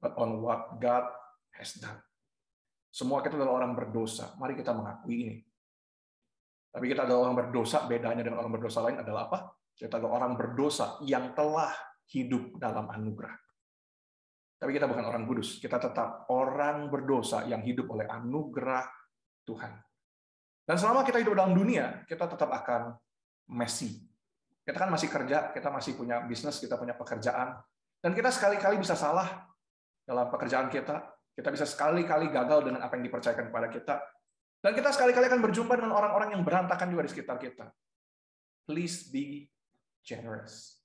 but 0.00 0.16
on 0.16 0.40
what 0.40 0.80
God 0.80 1.04
has 1.52 1.76
done. 1.76 2.00
Semua 2.88 3.20
kita 3.20 3.36
adalah 3.36 3.60
orang 3.62 3.76
berdosa. 3.76 4.32
Mari 4.40 4.56
kita 4.56 4.72
mengakui 4.72 5.16
ini. 5.28 5.36
Tapi 6.72 6.88
kita 6.88 7.04
adalah 7.04 7.28
orang 7.28 7.36
berdosa, 7.36 7.84
bedanya 7.84 8.24
dengan 8.24 8.40
orang 8.40 8.52
berdosa 8.56 8.80
lain 8.80 9.00
adalah 9.00 9.28
apa? 9.28 9.38
Kita 9.76 10.00
adalah 10.00 10.24
orang 10.24 10.32
berdosa 10.40 10.96
yang 11.04 11.36
telah 11.36 11.70
hidup 12.08 12.56
dalam 12.56 12.88
anugerah. 12.88 13.36
Tapi 14.58 14.74
kita 14.74 14.90
bukan 14.90 15.06
orang 15.06 15.22
kudus, 15.22 15.62
kita 15.62 15.78
tetap 15.78 16.26
orang 16.34 16.90
berdosa 16.90 17.46
yang 17.46 17.62
hidup 17.62 17.86
oleh 17.94 18.10
anugerah 18.10 18.82
Tuhan. 19.46 19.87
Dan 20.68 20.76
selama 20.76 21.00
kita 21.00 21.24
hidup 21.24 21.32
dalam 21.32 21.56
dunia, 21.56 22.04
kita 22.04 22.28
tetap 22.28 22.52
akan 22.52 22.92
messy, 23.48 24.04
kita 24.68 24.76
kan 24.76 24.92
masih 24.92 25.08
kerja, 25.08 25.48
kita 25.48 25.72
masih 25.72 25.96
punya 25.96 26.20
bisnis, 26.28 26.60
kita 26.60 26.76
punya 26.76 26.92
pekerjaan, 26.92 27.56
Dan 27.98 28.14
kita 28.14 28.30
sekali-kali 28.30 28.78
bisa 28.78 28.94
salah 28.94 29.26
dalam 30.06 30.30
pekerjaan 30.32 30.70
kita. 30.70 31.02
Kita 31.34 31.54
bisa 31.54 31.66
sekali-kali 31.66 32.30
gagal 32.30 32.66
dengan 32.66 32.82
apa 32.82 32.94
yang 32.98 33.10
dipercayakan 33.10 33.50
kepada 33.50 33.68
kita. 33.70 33.94
Dan 34.58 34.74
kita 34.74 34.90
sekali-kali 34.90 35.30
akan 35.30 35.40
berjumpa 35.42 35.74
dengan 35.78 35.94
orang-orang 35.94 36.34
yang 36.34 36.42
berantakan 36.42 36.90
juga 36.90 37.06
di 37.06 37.10
sekitar 37.14 37.38
kita. 37.38 37.70
Please 38.66 39.06
be 39.10 39.46
generous. 40.02 40.82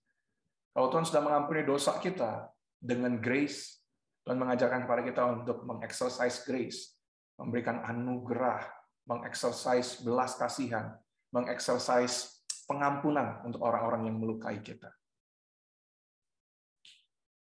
Kalau 0.74 0.90
Tuhan 0.94 1.06
sudah 1.06 1.22
mengampuni 1.26 1.66
dosa 1.66 1.98
kita 1.98 2.50
dengan 2.78 3.18
grace, 3.18 3.82
Tuhan 4.26 4.38
mengajarkan 4.38 4.86
kepada 4.86 5.02
kita 5.02 5.22
untuk 5.42 5.66
mengexercise 5.66 6.46
grace, 6.46 6.98
memberikan 7.38 7.82
anugerah, 7.82 8.62
mengexercise 9.04 10.04
belas 10.04 10.36
kasihan, 10.40 10.96
mengexercise 11.32 12.44
pengampunan 12.68 13.44
untuk 13.44 13.60
orang-orang 13.64 14.08
yang 14.08 14.18
melukai 14.18 14.64
kita. 14.64 14.92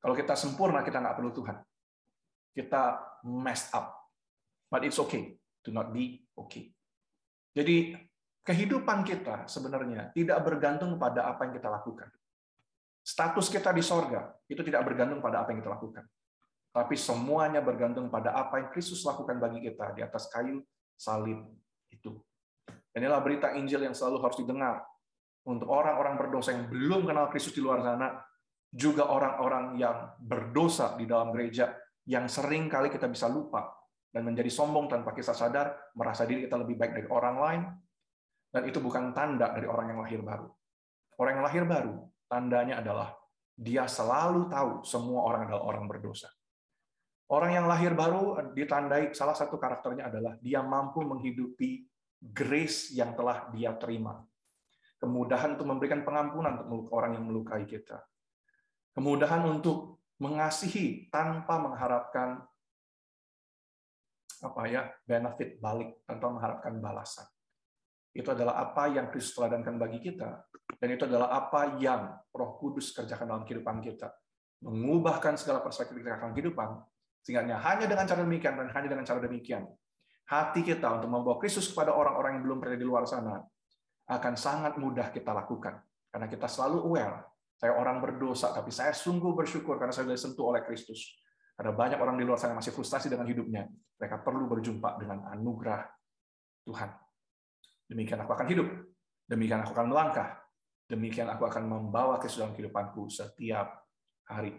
Kalau 0.02 0.14
kita 0.14 0.38
sempurna, 0.38 0.86
kita 0.86 1.02
nggak 1.02 1.16
perlu 1.18 1.34
Tuhan. 1.34 1.56
Kita 2.54 2.82
messed 3.26 3.74
up. 3.74 4.06
But 4.70 4.86
it's 4.86 4.98
okay 4.98 5.38
to 5.66 5.70
not 5.70 5.90
be 5.94 6.26
okay. 6.34 6.70
Jadi 7.54 7.94
kehidupan 8.46 9.02
kita 9.02 9.50
sebenarnya 9.50 10.14
tidak 10.14 10.38
bergantung 10.46 10.94
pada 10.98 11.26
apa 11.26 11.46
yang 11.46 11.58
kita 11.58 11.66
lakukan. 11.70 12.10
Status 13.06 13.46
kita 13.50 13.70
di 13.70 13.82
sorga 13.82 14.34
itu 14.50 14.62
tidak 14.66 14.82
bergantung 14.82 15.22
pada 15.22 15.42
apa 15.42 15.54
yang 15.54 15.62
kita 15.62 15.74
lakukan. 15.74 16.04
Tapi 16.74 16.94
semuanya 16.98 17.62
bergantung 17.62 18.10
pada 18.12 18.34
apa 18.34 18.60
yang 18.60 18.68
Kristus 18.74 19.06
lakukan 19.06 19.38
bagi 19.38 19.62
kita 19.62 19.94
di 19.96 20.04
atas 20.04 20.28
kayu 20.28 20.60
salib 20.96 21.44
itu. 21.92 22.16
Inilah 22.96 23.20
berita 23.20 23.52
Injil 23.52 23.84
yang 23.84 23.94
selalu 23.94 24.24
harus 24.24 24.40
didengar 24.40 24.80
untuk 25.46 25.70
orang-orang 25.70 26.18
berdosa 26.18 26.56
yang 26.56 26.66
belum 26.66 27.06
kenal 27.06 27.30
Kristus 27.30 27.54
di 27.54 27.62
luar 27.62 27.84
sana, 27.84 28.18
juga 28.66 29.06
orang-orang 29.06 29.78
yang 29.78 30.18
berdosa 30.18 30.98
di 30.98 31.06
dalam 31.06 31.30
gereja 31.30 31.70
yang 32.06 32.26
sering 32.26 32.66
kali 32.66 32.90
kita 32.90 33.06
bisa 33.06 33.30
lupa 33.30 33.70
dan 34.10 34.26
menjadi 34.26 34.48
sombong 34.50 34.90
tanpa 34.90 35.12
kita 35.12 35.36
sadar, 35.36 35.92
merasa 35.94 36.24
diri 36.26 36.48
kita 36.48 36.56
lebih 36.58 36.80
baik 36.80 36.92
dari 36.98 37.08
orang 37.12 37.36
lain, 37.36 37.62
dan 38.50 38.62
itu 38.64 38.80
bukan 38.80 39.12
tanda 39.12 39.52
dari 39.52 39.68
orang 39.68 39.92
yang 39.92 40.00
lahir 40.00 40.20
baru. 40.24 40.48
Orang 41.20 41.32
yang 41.36 41.44
lahir 41.44 41.64
baru, 41.68 41.94
tandanya 42.26 42.80
adalah 42.80 43.12
dia 43.56 43.84
selalu 43.84 44.48
tahu 44.48 44.84
semua 44.84 45.20
orang 45.28 45.48
adalah 45.48 45.62
orang 45.68 45.84
berdosa. 45.88 46.32
Orang 47.26 47.50
yang 47.50 47.66
lahir 47.66 47.90
baru 47.90 48.38
ditandai 48.54 49.10
salah 49.10 49.34
satu 49.34 49.58
karakternya 49.58 50.06
adalah 50.06 50.38
dia 50.38 50.62
mampu 50.62 51.02
menghidupi 51.02 51.82
grace 52.22 52.94
yang 52.94 53.18
telah 53.18 53.50
dia 53.50 53.74
terima. 53.74 54.22
Kemudahan 54.96 55.58
untuk 55.58 55.66
memberikan 55.68 56.06
pengampunan 56.06 56.64
untuk 56.70 56.94
orang 56.94 57.18
yang 57.18 57.26
melukai 57.26 57.66
kita, 57.68 58.00
kemudahan 58.96 59.44
untuk 59.44 60.00
mengasihi 60.22 61.12
tanpa 61.12 61.60
mengharapkan 61.60 62.40
apa 64.40 64.62
ya 64.68 64.88
benefit 65.04 65.60
balik 65.60 66.00
tanpa 66.08 66.32
mengharapkan 66.32 66.80
balasan. 66.80 67.28
Itu 68.16 68.32
adalah 68.32 68.56
apa 68.56 68.88
yang 68.88 69.12
Kristus 69.12 69.36
teladankan 69.36 69.76
bagi 69.76 70.00
kita, 70.00 70.48
dan 70.80 70.88
itu 70.88 71.04
adalah 71.04 71.28
apa 71.36 71.76
yang 71.76 72.16
Roh 72.32 72.56
Kudus 72.56 72.96
kerjakan 72.96 73.28
dalam 73.28 73.44
kehidupan 73.44 73.84
kita, 73.84 74.08
mengubahkan 74.64 75.36
segala 75.36 75.60
perspektif 75.60 76.00
kita 76.00 76.16
dalam 76.16 76.32
kehidupan, 76.32 76.80
sehingga 77.26 77.42
hanya 77.42 77.90
dengan 77.90 78.06
cara 78.06 78.22
demikian 78.22 78.54
dan 78.54 78.70
hanya 78.70 78.86
dengan 78.86 79.02
cara 79.02 79.18
demikian, 79.18 79.66
hati 80.30 80.62
kita 80.62 80.86
untuk 80.94 81.10
membawa 81.10 81.42
Kristus 81.42 81.66
kepada 81.74 81.90
orang-orang 81.90 82.38
yang 82.38 82.46
belum 82.46 82.62
berada 82.62 82.78
di 82.78 82.86
luar 82.86 83.02
sana 83.02 83.42
akan 84.06 84.34
sangat 84.38 84.78
mudah 84.78 85.10
kita 85.10 85.34
lakukan. 85.34 85.82
Karena 86.06 86.30
kita 86.30 86.46
selalu 86.46 86.86
aware, 86.86 87.26
saya 87.58 87.74
orang 87.74 87.98
berdosa, 87.98 88.54
tapi 88.54 88.70
saya 88.70 88.94
sungguh 88.94 89.34
bersyukur 89.34 89.74
karena 89.74 89.90
saya 89.90 90.06
sudah 90.06 90.16
disentuh 90.22 90.54
oleh 90.54 90.62
Kristus. 90.62 91.18
Ada 91.58 91.74
banyak 91.74 91.98
orang 91.98 92.14
di 92.14 92.22
luar 92.22 92.38
sana 92.38 92.54
yang 92.54 92.62
masih 92.62 92.70
frustasi 92.70 93.10
dengan 93.10 93.26
hidupnya. 93.26 93.66
Mereka 93.98 94.22
perlu 94.22 94.46
berjumpa 94.46 95.02
dengan 95.02 95.26
anugerah 95.34 95.82
Tuhan. 96.62 96.94
Demikian 97.90 98.22
aku 98.22 98.38
akan 98.38 98.46
hidup. 98.46 98.68
Demikian 99.26 99.66
aku 99.66 99.74
akan 99.74 99.90
melangkah. 99.90 100.38
Demikian 100.86 101.26
aku 101.26 101.42
akan 101.42 101.66
membawa 101.66 102.22
Kristus 102.22 102.46
dalam 102.46 102.54
kehidupanku 102.54 103.10
setiap 103.10 103.82
hari. 104.30 104.54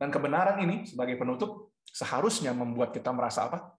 Dan 0.00 0.08
kebenaran 0.08 0.56
ini 0.64 0.88
sebagai 0.88 1.20
penutup 1.20 1.73
seharusnya 1.94 2.50
membuat 2.50 2.90
kita 2.90 3.14
merasa 3.14 3.46
apa? 3.46 3.70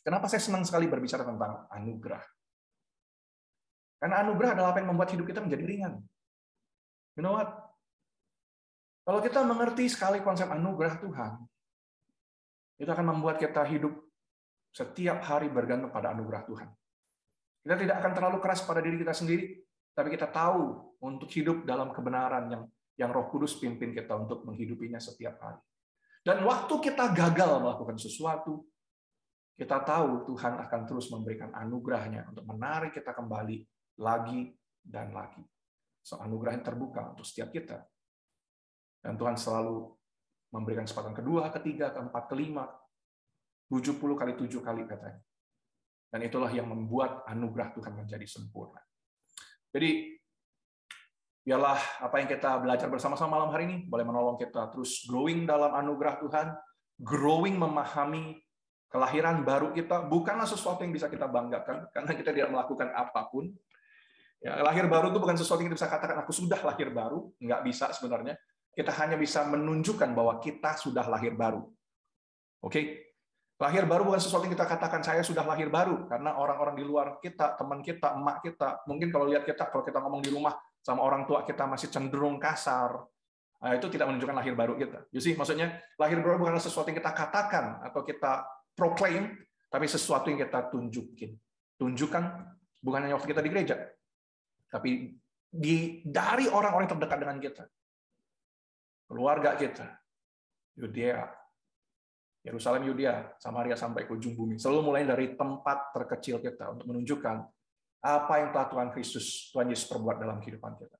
Kenapa 0.00 0.24
saya 0.32 0.40
senang 0.40 0.64
sekali 0.64 0.88
berbicara 0.88 1.28
tentang 1.28 1.68
anugerah? 1.68 2.24
Karena 4.00 4.24
anugerah 4.24 4.56
adalah 4.56 4.72
apa 4.72 4.80
yang 4.80 4.96
membuat 4.96 5.12
hidup 5.12 5.28
kita 5.28 5.44
menjadi 5.44 5.64
ringan. 5.68 5.94
You 7.16 7.24
know 7.24 7.36
what? 7.36 7.52
Kalau 9.04 9.20
kita 9.20 9.44
mengerti 9.44 9.86
sekali 9.92 10.24
konsep 10.24 10.48
anugerah 10.48 10.96
Tuhan, 10.98 11.32
itu 12.80 12.90
akan 12.90 13.06
membuat 13.16 13.36
kita 13.36 13.64
hidup 13.68 13.92
setiap 14.72 15.24
hari 15.24 15.48
bergantung 15.48 15.92
pada 15.92 16.12
anugerah 16.12 16.44
Tuhan. 16.44 16.68
Kita 17.64 17.74
tidak 17.80 17.96
akan 17.98 18.12
terlalu 18.12 18.38
keras 18.38 18.60
pada 18.62 18.84
diri 18.84 19.00
kita 19.00 19.16
sendiri, 19.16 19.58
tapi 19.96 20.12
kita 20.12 20.28
tahu 20.28 20.94
untuk 21.02 21.26
hidup 21.32 21.64
dalam 21.64 21.90
kebenaran 21.90 22.46
yang 22.52 22.62
yang 22.96 23.10
Roh 23.12 23.28
Kudus 23.28 23.56
pimpin 23.60 23.92
kita 23.92 24.16
untuk 24.16 24.44
menghidupinya 24.44 24.96
setiap 24.96 25.36
hari. 25.40 25.60
Dan 26.26 26.42
waktu 26.42 26.74
kita 26.82 27.14
gagal 27.14 27.62
melakukan 27.62 28.02
sesuatu, 28.02 28.66
kita 29.54 29.78
tahu 29.86 30.26
Tuhan 30.26 30.58
akan 30.58 30.80
terus 30.82 31.06
memberikan 31.14 31.54
anugerahnya 31.54 32.26
untuk 32.34 32.42
menarik 32.50 32.90
kita 32.98 33.14
kembali 33.14 33.62
lagi 34.02 34.50
dan 34.82 35.14
lagi. 35.14 35.46
So, 36.02 36.18
anugerah 36.18 36.58
yang 36.58 36.66
terbuka 36.66 37.14
untuk 37.14 37.22
setiap 37.22 37.54
kita. 37.54 37.78
Dan 39.06 39.14
Tuhan 39.14 39.38
selalu 39.38 39.86
memberikan 40.50 40.82
kesempatan 40.82 41.14
kedua, 41.14 41.46
ketiga, 41.54 41.94
keempat, 41.94 42.26
kelima, 42.26 42.66
70 43.70 43.94
kali 44.18 44.34
tujuh 44.34 44.66
kali 44.66 44.82
katanya. 44.82 45.22
Dan 46.10 46.26
itulah 46.26 46.50
yang 46.50 46.66
membuat 46.66 47.22
anugerah 47.30 47.70
Tuhan 47.70 47.94
menjadi 47.94 48.26
sempurna. 48.26 48.82
Jadi, 49.70 50.15
biarlah 51.46 51.78
apa 52.02 52.18
yang 52.18 52.26
kita 52.26 52.58
belajar 52.58 52.90
bersama-sama 52.90 53.38
malam 53.38 53.54
hari 53.54 53.70
ini 53.70 53.76
boleh 53.86 54.02
menolong 54.02 54.34
kita 54.34 54.66
terus 54.74 55.06
growing 55.06 55.46
dalam 55.46 55.70
anugerah 55.78 56.18
Tuhan, 56.18 56.50
growing 56.98 57.54
memahami 57.54 58.42
kelahiran 58.90 59.46
baru 59.46 59.70
kita 59.70 60.10
bukanlah 60.10 60.50
sesuatu 60.50 60.82
yang 60.82 60.90
bisa 60.90 61.06
kita 61.06 61.30
banggakan 61.30 61.86
karena 61.94 62.12
kita 62.18 62.30
tidak 62.34 62.50
melakukan 62.50 62.90
apa 62.90 63.30
pun, 63.30 63.54
Ya, 64.46 64.60
lahir 64.60 64.84
baru 64.86 65.10
itu 65.10 65.18
bukan 65.18 65.34
sesuatu 65.34 65.64
yang 65.64 65.72
kita 65.72 65.86
bisa 65.86 65.90
katakan 65.90 66.20
aku 66.20 66.32
sudah 66.32 66.60
lahir 66.60 66.92
baru, 66.92 67.32
nggak 67.40 67.60
bisa 67.64 67.88
sebenarnya. 67.96 68.36
Kita 68.76 68.92
hanya 69.00 69.16
bisa 69.16 69.48
menunjukkan 69.48 70.12
bahwa 70.12 70.36
kita 70.36 70.76
sudah 70.76 71.08
lahir 71.08 71.32
baru. 71.32 71.64
Oke? 72.60 72.70
Okay? 72.70 72.84
Lahir 73.56 73.88
baru 73.88 74.04
bukan 74.04 74.20
sesuatu 74.20 74.44
yang 74.44 74.52
kita 74.52 74.68
katakan 74.68 75.00
saya 75.00 75.24
sudah 75.24 75.40
lahir 75.40 75.72
baru 75.72 76.04
karena 76.04 76.36
orang-orang 76.36 76.76
di 76.76 76.84
luar 76.84 77.16
kita, 77.24 77.56
teman 77.56 77.80
kita, 77.80 78.12
emak 78.12 78.44
kita, 78.44 78.84
mungkin 78.84 79.08
kalau 79.08 79.32
lihat 79.32 79.48
kita 79.48 79.72
kalau 79.72 79.80
kita 79.80 79.96
ngomong 79.96 80.20
di 80.20 80.28
rumah 80.28 80.52
sama 80.86 81.02
orang 81.02 81.26
tua 81.26 81.42
kita 81.42 81.66
masih 81.66 81.90
cenderung 81.90 82.38
kasar. 82.38 83.02
Nah, 83.58 83.74
itu 83.74 83.90
tidak 83.90 84.06
menunjukkan 84.06 84.36
lahir 84.38 84.54
baru 84.54 84.78
kita. 84.78 85.10
You 85.10 85.18
see, 85.18 85.34
maksudnya 85.34 85.82
lahir 85.98 86.22
baru 86.22 86.38
bukan 86.38 86.62
sesuatu 86.62 86.94
yang 86.94 87.02
kita 87.02 87.10
katakan 87.10 87.82
atau 87.82 88.06
kita 88.06 88.46
proclaim, 88.78 89.34
tapi 89.66 89.90
sesuatu 89.90 90.30
yang 90.30 90.38
kita 90.46 90.70
tunjukin. 90.70 91.34
Tunjukkan 91.74 92.22
bukan 92.78 93.00
hanya 93.02 93.18
waktu 93.18 93.34
kita 93.34 93.42
di 93.42 93.50
gereja, 93.50 93.74
tapi 94.70 95.18
di 95.50 96.06
dari 96.06 96.46
orang-orang 96.46 96.86
terdekat 96.86 97.18
dengan 97.18 97.42
kita. 97.42 97.64
Keluarga 99.10 99.58
kita. 99.58 99.90
Yudea, 100.76 101.26
Yerusalem, 102.46 102.86
Yudea, 102.86 103.34
Samaria 103.42 103.74
sampai 103.74 104.06
ke 104.06 104.14
ujung 104.14 104.38
bumi. 104.38 104.60
Selalu 104.60 104.92
mulai 104.92 105.02
dari 105.02 105.34
tempat 105.34 105.90
terkecil 105.96 106.38
kita 106.38 106.78
untuk 106.78 106.86
menunjukkan 106.94 107.55
apa 108.06 108.38
yang 108.38 108.54
telah 108.54 108.70
Tuhan 108.70 108.88
Kristus, 108.94 109.50
Tuhan 109.50 109.66
Yesus 109.66 109.90
perbuat 109.90 110.22
dalam 110.22 110.38
kehidupan 110.38 110.78
kita. 110.78 110.96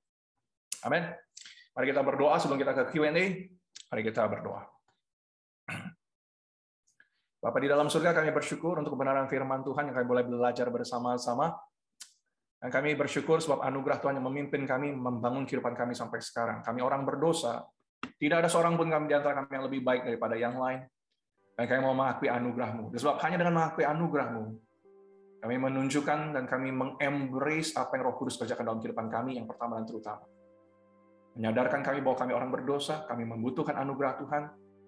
Amin. 0.83 1.07
Mari 1.71 1.85
kita 1.95 2.03
berdoa 2.03 2.35
sebelum 2.35 2.59
kita 2.59 2.73
ke 2.75 2.83
Q&A. 2.91 3.25
Mari 3.87 4.01
kita 4.03 4.27
berdoa. 4.27 4.67
Bapak 7.43 7.59
di 7.63 7.69
dalam 7.71 7.87
surga 7.87 8.11
kami 8.11 8.35
bersyukur 8.35 8.81
untuk 8.81 8.99
kebenaran 8.99 9.31
firman 9.31 9.63
Tuhan 9.63 9.87
yang 9.87 9.95
kami 9.95 10.07
boleh 10.09 10.23
belajar 10.27 10.67
bersama-sama. 10.67 11.55
Dan 12.57 12.73
kami 12.73 12.97
bersyukur 12.97 13.37
sebab 13.37 13.61
anugerah 13.61 14.01
Tuhan 14.01 14.17
yang 14.17 14.25
memimpin 14.25 14.65
kami 14.65 14.89
membangun 14.89 15.45
kehidupan 15.45 15.77
kami 15.77 15.93
sampai 15.93 16.17
sekarang. 16.19 16.65
Kami 16.65 16.81
orang 16.81 17.05
berdosa. 17.05 17.61
Tidak 18.17 18.41
ada 18.41 18.49
seorang 18.49 18.73
pun 18.73 18.89
kami 18.89 19.13
di 19.13 19.15
antara 19.15 19.37
kami 19.37 19.49
yang 19.53 19.65
lebih 19.69 19.81
baik 19.85 20.01
daripada 20.09 20.33
yang 20.33 20.57
lain. 20.57 20.81
Dan 21.53 21.63
kami 21.69 21.79
mau 21.85 21.93
mengakui 21.93 22.25
anugerahmu. 22.25 22.89
Dan 22.89 22.97
sebab 22.97 23.21
hanya 23.21 23.37
dengan 23.37 23.53
mengakui 23.61 23.85
anugerahmu, 23.85 24.43
kami 25.37 25.55
menunjukkan 25.61 26.33
dan 26.33 26.43
kami 26.49 26.73
mengembrace 26.73 27.77
apa 27.77 27.93
yang 27.97 28.09
roh 28.09 28.17
kudus 28.17 28.41
kerjakan 28.41 28.73
dalam 28.73 28.79
kehidupan 28.81 29.07
kami 29.07 29.37
yang 29.37 29.45
pertama 29.45 29.77
dan 29.77 29.85
terutama. 29.85 30.25
Menyadarkan 31.37 31.85
kami 31.85 32.01
bahwa 32.01 32.17
kami 32.17 32.31
orang 32.33 32.49
berdosa, 32.49 33.05
kami 33.05 33.21
membutuhkan 33.29 33.77
anugerah 33.77 34.17
Tuhan, 34.17 34.43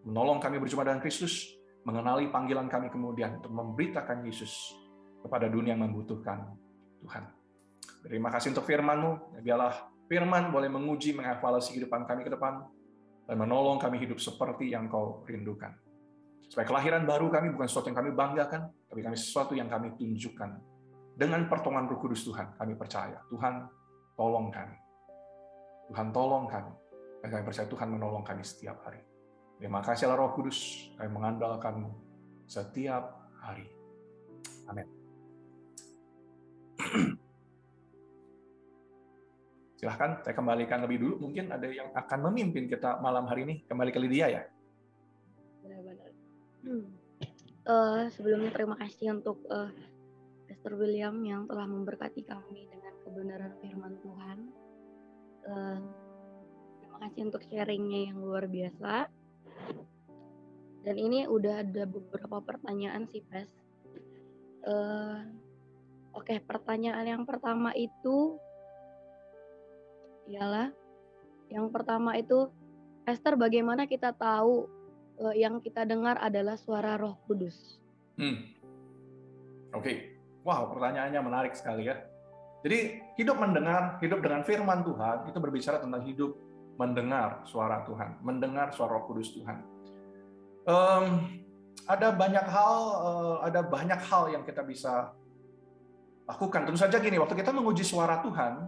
menolong 0.09 0.41
kami 0.41 0.57
berjumpa 0.57 0.81
dengan 0.81 1.01
Kristus, 1.05 1.53
mengenali 1.85 2.33
panggilan 2.33 2.65
kami 2.65 2.89
kemudian 2.89 3.37
untuk 3.37 3.53
memberitakan 3.53 4.25
Yesus 4.25 4.73
kepada 5.21 5.45
dunia 5.45 5.77
yang 5.77 5.85
membutuhkan 5.85 6.57
Tuhan. 7.05 7.23
Terima 8.09 8.33
kasih 8.33 8.57
untuk 8.57 8.65
firman-Mu. 8.65 9.43
Biarlah 9.45 9.93
firman 10.09 10.49
boleh 10.49 10.71
menguji, 10.73 11.13
mengevaluasi 11.13 11.77
kehidupan 11.77 12.09
kami 12.09 12.25
ke 12.25 12.33
depan. 12.33 12.65
dan 13.29 13.37
menolong 13.37 13.77
kami 13.77 14.01
hidup 14.01 14.17
seperti 14.17 14.73
yang 14.73 14.89
kau 14.89 15.21
rindukan. 15.29 15.69
Supaya 16.49 16.65
kelahiran 16.65 17.05
baru 17.05 17.29
kami 17.29 17.53
bukan 17.53 17.69
sesuatu 17.69 17.93
yang 17.93 18.01
kami 18.01 18.09
banggakan, 18.17 18.73
tapi 18.89 19.05
kami 19.05 19.15
sesuatu 19.15 19.53
yang 19.53 19.69
kami 19.69 19.93
tunjukkan. 19.93 20.49
Dengan 21.13 21.45
pertolongan 21.45 21.85
Roh 21.93 21.99
Kudus 22.01 22.25
Tuhan, 22.25 22.57
kami 22.57 22.73
percaya. 22.73 23.21
Tuhan, 23.29 23.69
tolong 24.17 24.49
kami. 24.49 24.77
Tuhan, 25.93 26.09
tolong 26.09 26.49
kami. 26.49 26.73
Dan 27.21 27.27
kami 27.29 27.43
percaya 27.45 27.67
Tuhan 27.69 27.87
menolong 27.91 28.25
kami 28.25 28.41
setiap 28.41 28.81
hari. 28.87 29.03
Terima 29.59 29.83
kasih 29.85 30.09
Roh 30.09 30.33
Kudus, 30.33 30.89
kami 30.97 31.11
mengandalkanmu 31.13 31.91
setiap 32.49 33.29
hari. 33.43 33.67
Amin. 34.71 34.87
Silahkan 39.79 40.19
saya 40.27 40.35
kembalikan 40.35 40.83
lebih 40.83 40.99
dulu. 40.99 41.29
Mungkin 41.29 41.55
ada 41.55 41.63
yang 41.71 41.87
akan 41.95 42.19
memimpin 42.31 42.67
kita 42.67 42.99
malam 42.99 43.23
hari 43.31 43.47
ini. 43.47 43.63
Kembali 43.63 43.95
ke 43.95 43.99
Lydia 44.03 44.27
ya. 44.27 44.43
Benar-benar. 45.63 46.11
Hmm. 46.67 46.98
Uh, 47.69 48.09
sebelumnya 48.17 48.49
terima 48.49 48.73
kasih 48.81 49.13
untuk 49.13 49.45
uh, 49.53 49.69
Pastor 50.49 50.73
William 50.73 51.13
yang 51.21 51.45
telah 51.45 51.69
memberkati 51.69 52.25
kami 52.25 52.65
dengan 52.65 52.97
kebenaran 53.05 53.53
firman 53.61 53.93
Tuhan. 54.01 54.37
Uh, 55.45 55.77
terima 56.81 56.97
kasih 57.05 57.29
untuk 57.29 57.45
sharingnya 57.45 58.09
yang 58.09 58.17
luar 58.17 58.49
biasa. 58.49 59.05
Dan 60.81 60.95
ini 60.97 61.29
udah 61.29 61.61
ada 61.61 61.85
beberapa 61.85 62.41
pertanyaan 62.41 63.05
sih, 63.05 63.21
Pas. 63.21 63.45
Uh, 64.65 65.29
Oke, 66.17 66.33
okay, 66.33 66.37
pertanyaan 66.41 67.05
yang 67.05 67.21
pertama 67.21 67.69
itu 67.77 68.41
ialah 70.25 70.73
yang 71.53 71.69
pertama 71.69 72.17
itu 72.17 72.49
Esther 73.05 73.37
bagaimana 73.37 73.85
kita 73.85 74.09
tahu 74.17 74.78
uh, 75.19 75.35
yang 75.35 75.59
kita 75.59 75.83
dengar 75.83 76.17
adalah 76.19 76.55
suara 76.55 76.95
Roh 76.95 77.19
Kudus. 77.27 77.79
Hmm. 78.15 78.55
Oke. 79.75 79.83
Okay. 79.83 79.97
Wow, 80.47 80.71
pertanyaannya 80.71 81.19
menarik 81.19 81.53
sekali 81.53 81.91
ya. 81.91 81.99
Jadi 82.63 82.99
hidup 83.19 83.39
mendengar, 83.39 83.99
hidup 84.03 84.19
dengan 84.23 84.43
firman 84.43 84.83
Tuhan 84.83 85.27
itu 85.31 85.37
berbicara 85.39 85.79
tentang 85.79 86.03
hidup 86.03 86.31
mendengar 86.79 87.43
suara 87.43 87.83
Tuhan, 87.83 88.23
mendengar 88.23 88.71
suara 88.71 88.99
Roh 88.99 89.05
Kudus 89.07 89.35
Tuhan. 89.35 89.57
Um, 90.63 91.05
ada 91.87 92.11
banyak 92.11 92.45
hal, 92.47 92.73
uh, 93.03 93.37
ada 93.43 93.63
banyak 93.63 93.99
hal 93.99 94.31
yang 94.31 94.43
kita 94.47 94.63
bisa 94.63 95.11
lakukan. 96.27 96.67
Tentu 96.67 96.79
saja 96.79 96.99
gini, 97.03 97.19
waktu 97.19 97.35
kita 97.35 97.51
menguji 97.51 97.83
suara 97.83 98.23
Tuhan, 98.23 98.63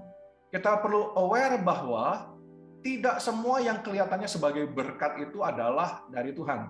kita 0.51 0.79
perlu 0.83 1.15
aware 1.15 1.59
bahwa 1.63 2.35
tidak 2.81 3.21
semua 3.21 3.61
yang 3.61 3.79
kelihatannya 3.85 4.29
sebagai 4.29 4.65
berkat 4.69 5.21
itu 5.21 5.41
adalah 5.45 6.05
dari 6.09 6.33
Tuhan. 6.33 6.69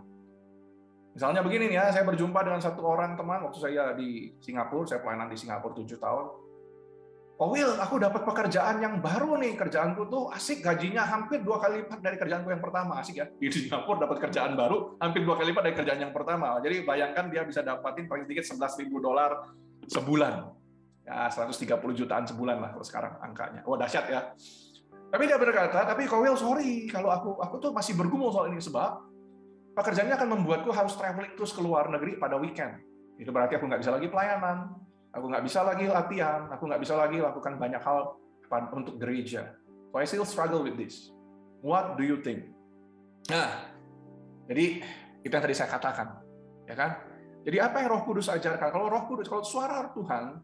Misalnya 1.11 1.43
begini 1.43 1.67
nih 1.67 1.77
ya, 1.79 1.85
saya 1.91 2.07
berjumpa 2.07 2.39
dengan 2.39 2.63
satu 2.63 2.87
orang 2.87 3.19
teman 3.19 3.43
waktu 3.43 3.59
saya 3.59 3.91
di 3.95 4.31
Singapura, 4.39 4.87
saya 4.87 5.03
pelayanan 5.03 5.27
di 5.27 5.35
Singapura 5.35 5.75
7 5.75 5.99
tahun. 5.99 6.25
Oh 7.41 7.49
Will, 7.49 7.73
aku 7.73 7.97
dapat 7.97 8.21
pekerjaan 8.21 8.79
yang 8.79 9.01
baru 9.01 9.33
nih, 9.41 9.57
kerjaanku 9.57 10.07
tuh 10.13 10.29
asik, 10.29 10.61
gajinya 10.61 11.01
hampir 11.01 11.41
dua 11.41 11.57
kali 11.57 11.81
lipat 11.81 11.97
dari 11.97 12.13
kerjaanku 12.15 12.53
yang 12.53 12.61
pertama, 12.61 13.01
asik 13.01 13.17
ya. 13.17 13.25
Di 13.33 13.49
Singapura 13.49 14.05
dapat 14.05 14.29
kerjaan 14.29 14.53
baru, 14.53 15.01
hampir 15.01 15.25
dua 15.25 15.35
kali 15.35 15.49
lipat 15.49 15.63
dari 15.67 15.75
kerjaan 15.75 15.99
yang 16.05 16.13
pertama. 16.13 16.61
Jadi 16.61 16.85
bayangkan 16.85 17.33
dia 17.33 17.41
bisa 17.41 17.65
dapatin 17.65 18.05
paling 18.05 18.29
sedikit 18.29 18.45
11 18.45 18.81
ribu 18.85 19.01
dolar 19.01 19.51
sebulan 19.89 20.61
ya 21.01 21.27
130 21.33 21.65
jutaan 21.97 22.23
sebulan 22.29 22.57
lah 22.61 22.69
kalau 22.77 22.85
sekarang 22.85 23.13
angkanya. 23.19 23.61
Wah 23.65 23.77
dahsyat 23.81 24.05
ya. 24.07 24.21
Tapi 25.11 25.23
dia 25.27 25.35
berkata, 25.35 25.83
tapi 25.83 26.07
Kowil 26.07 26.39
sorry 26.39 26.87
kalau 26.87 27.11
aku 27.11 27.29
aku 27.43 27.55
tuh 27.59 27.71
masih 27.75 27.99
bergumul 27.99 28.31
soal 28.31 28.47
ini 28.47 28.63
sebab 28.63 29.03
pekerjaannya 29.75 30.15
akan 30.15 30.29
membuatku 30.39 30.71
harus 30.71 30.95
traveling 30.95 31.35
terus 31.35 31.51
ke 31.51 31.59
luar 31.59 31.91
negeri 31.91 32.15
pada 32.15 32.39
weekend. 32.39 32.79
Itu 33.19 33.35
berarti 33.35 33.59
aku 33.59 33.67
nggak 33.67 33.83
bisa 33.83 33.91
lagi 33.91 34.07
pelayanan, 34.07 34.71
aku 35.11 35.25
nggak 35.27 35.43
bisa 35.43 35.59
lagi 35.67 35.85
latihan, 35.91 36.47
aku 36.47 36.63
nggak 36.63 36.81
bisa 36.81 36.93
lagi 36.95 37.17
lakukan 37.19 37.59
banyak 37.59 37.81
hal 37.83 38.15
untuk 38.71 38.95
gereja. 38.99 39.51
So 39.91 39.99
I 39.99 40.07
still 40.07 40.27
struggle 40.27 40.63
with 40.63 40.79
this. 40.79 41.11
What 41.59 41.99
do 41.99 42.07
you 42.07 42.23
think? 42.23 42.55
Nah, 43.27 43.67
jadi 44.47 44.79
itu 45.21 45.31
yang 45.31 45.43
tadi 45.43 45.55
saya 45.55 45.69
katakan, 45.75 46.23
ya 46.65 46.75
kan? 46.75 46.91
Jadi 47.41 47.57
apa 47.59 47.83
yang 47.83 47.89
Roh 47.91 48.03
Kudus 48.07 48.31
ajarkan? 48.31 48.69
Kalau 48.71 48.87
Roh 48.87 49.03
Kudus, 49.11 49.27
kalau 49.27 49.43
suara 49.43 49.91
Tuhan 49.91 50.39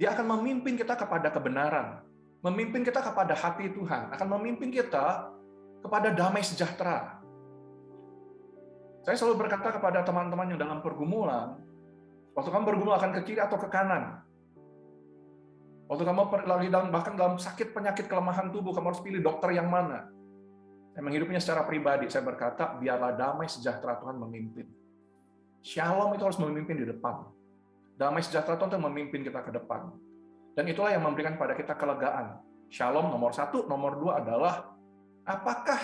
dia 0.00 0.12
akan 0.16 0.36
memimpin 0.36 0.76
kita 0.78 0.96
kepada 0.96 1.32
kebenaran, 1.32 2.05
memimpin 2.46 2.86
kita 2.86 3.02
kepada 3.02 3.34
hati 3.34 3.74
Tuhan, 3.74 4.14
akan 4.14 4.26
memimpin 4.38 4.70
kita 4.70 5.34
kepada 5.82 6.14
damai 6.14 6.46
sejahtera. 6.46 7.18
Saya 9.02 9.18
selalu 9.18 9.46
berkata 9.46 9.74
kepada 9.74 10.06
teman-teman 10.06 10.54
yang 10.54 10.60
dalam 10.62 10.78
pergumulan, 10.82 11.58
waktu 12.38 12.50
kamu 12.50 12.64
bergumul 12.74 12.94
akan 12.94 13.10
ke 13.18 13.20
kiri 13.26 13.40
atau 13.42 13.58
ke 13.58 13.66
kanan, 13.66 14.22
waktu 15.90 16.02
kamu 16.06 16.20
lagi 16.46 16.68
dalam 16.70 16.90
bahkan 16.94 17.14
dalam 17.18 17.38
sakit 17.38 17.74
penyakit 17.74 18.06
kelemahan 18.06 18.50
tubuh, 18.54 18.70
kamu 18.74 18.94
harus 18.94 19.02
pilih 19.02 19.22
dokter 19.22 19.54
yang 19.54 19.66
mana. 19.66 20.10
Saya 20.94 21.02
menghidupnya 21.02 21.42
secara 21.42 21.66
pribadi, 21.66 22.08
saya 22.08 22.24
berkata, 22.24 22.78
biarlah 22.78 23.12
damai 23.14 23.50
sejahtera 23.50 23.98
Tuhan 24.00 24.16
memimpin. 24.16 24.64
Shalom 25.60 26.14
itu 26.14 26.22
harus 26.24 26.38
memimpin 26.38 26.78
di 26.78 26.86
depan. 26.88 27.26
Damai 27.98 28.22
sejahtera 28.22 28.56
Tuhan 28.56 28.80
memimpin 28.80 29.20
kita 29.26 29.44
ke 29.44 29.50
depan. 29.50 30.05
Dan 30.56 30.72
itulah 30.72 30.88
yang 30.88 31.04
memberikan 31.04 31.36
pada 31.36 31.52
kita 31.52 31.76
kelegaan. 31.76 32.40
Shalom 32.72 33.12
nomor 33.12 33.36
satu, 33.36 33.68
nomor 33.68 34.00
dua 34.00 34.24
adalah 34.24 34.72
apakah 35.28 35.76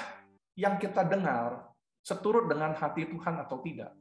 yang 0.57 0.81
kita 0.81 1.05
dengar 1.05 1.69
seturut 2.01 2.49
dengan 2.49 2.73
hati 2.73 3.05
Tuhan 3.05 3.37
atau 3.37 3.61
tidak. 3.61 3.93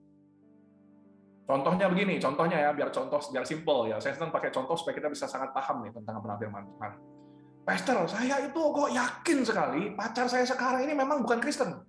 Contohnya 1.44 1.92
begini, 1.92 2.16
contohnya 2.24 2.64
ya, 2.64 2.72
biar 2.72 2.88
contoh 2.88 3.20
biar 3.20 3.44
simple 3.44 3.92
ya. 3.92 4.00
Saya 4.00 4.16
senang 4.16 4.32
pakai 4.32 4.48
contoh 4.56 4.80
supaya 4.80 4.96
kita 4.96 5.12
bisa 5.12 5.28
sangat 5.28 5.52
paham 5.52 5.84
nih 5.84 5.92
tentang 5.92 6.24
firman 6.24 6.64
Tuhan. 6.64 6.92
Pastor, 7.68 8.08
saya 8.08 8.40
itu 8.40 8.62
kok 8.72 8.90
yakin 8.96 9.40
sekali 9.44 9.92
pacar 9.92 10.32
saya 10.32 10.48
sekarang 10.48 10.88
ini 10.88 10.96
memang 10.96 11.20
bukan 11.20 11.44
Kristen. 11.44 11.84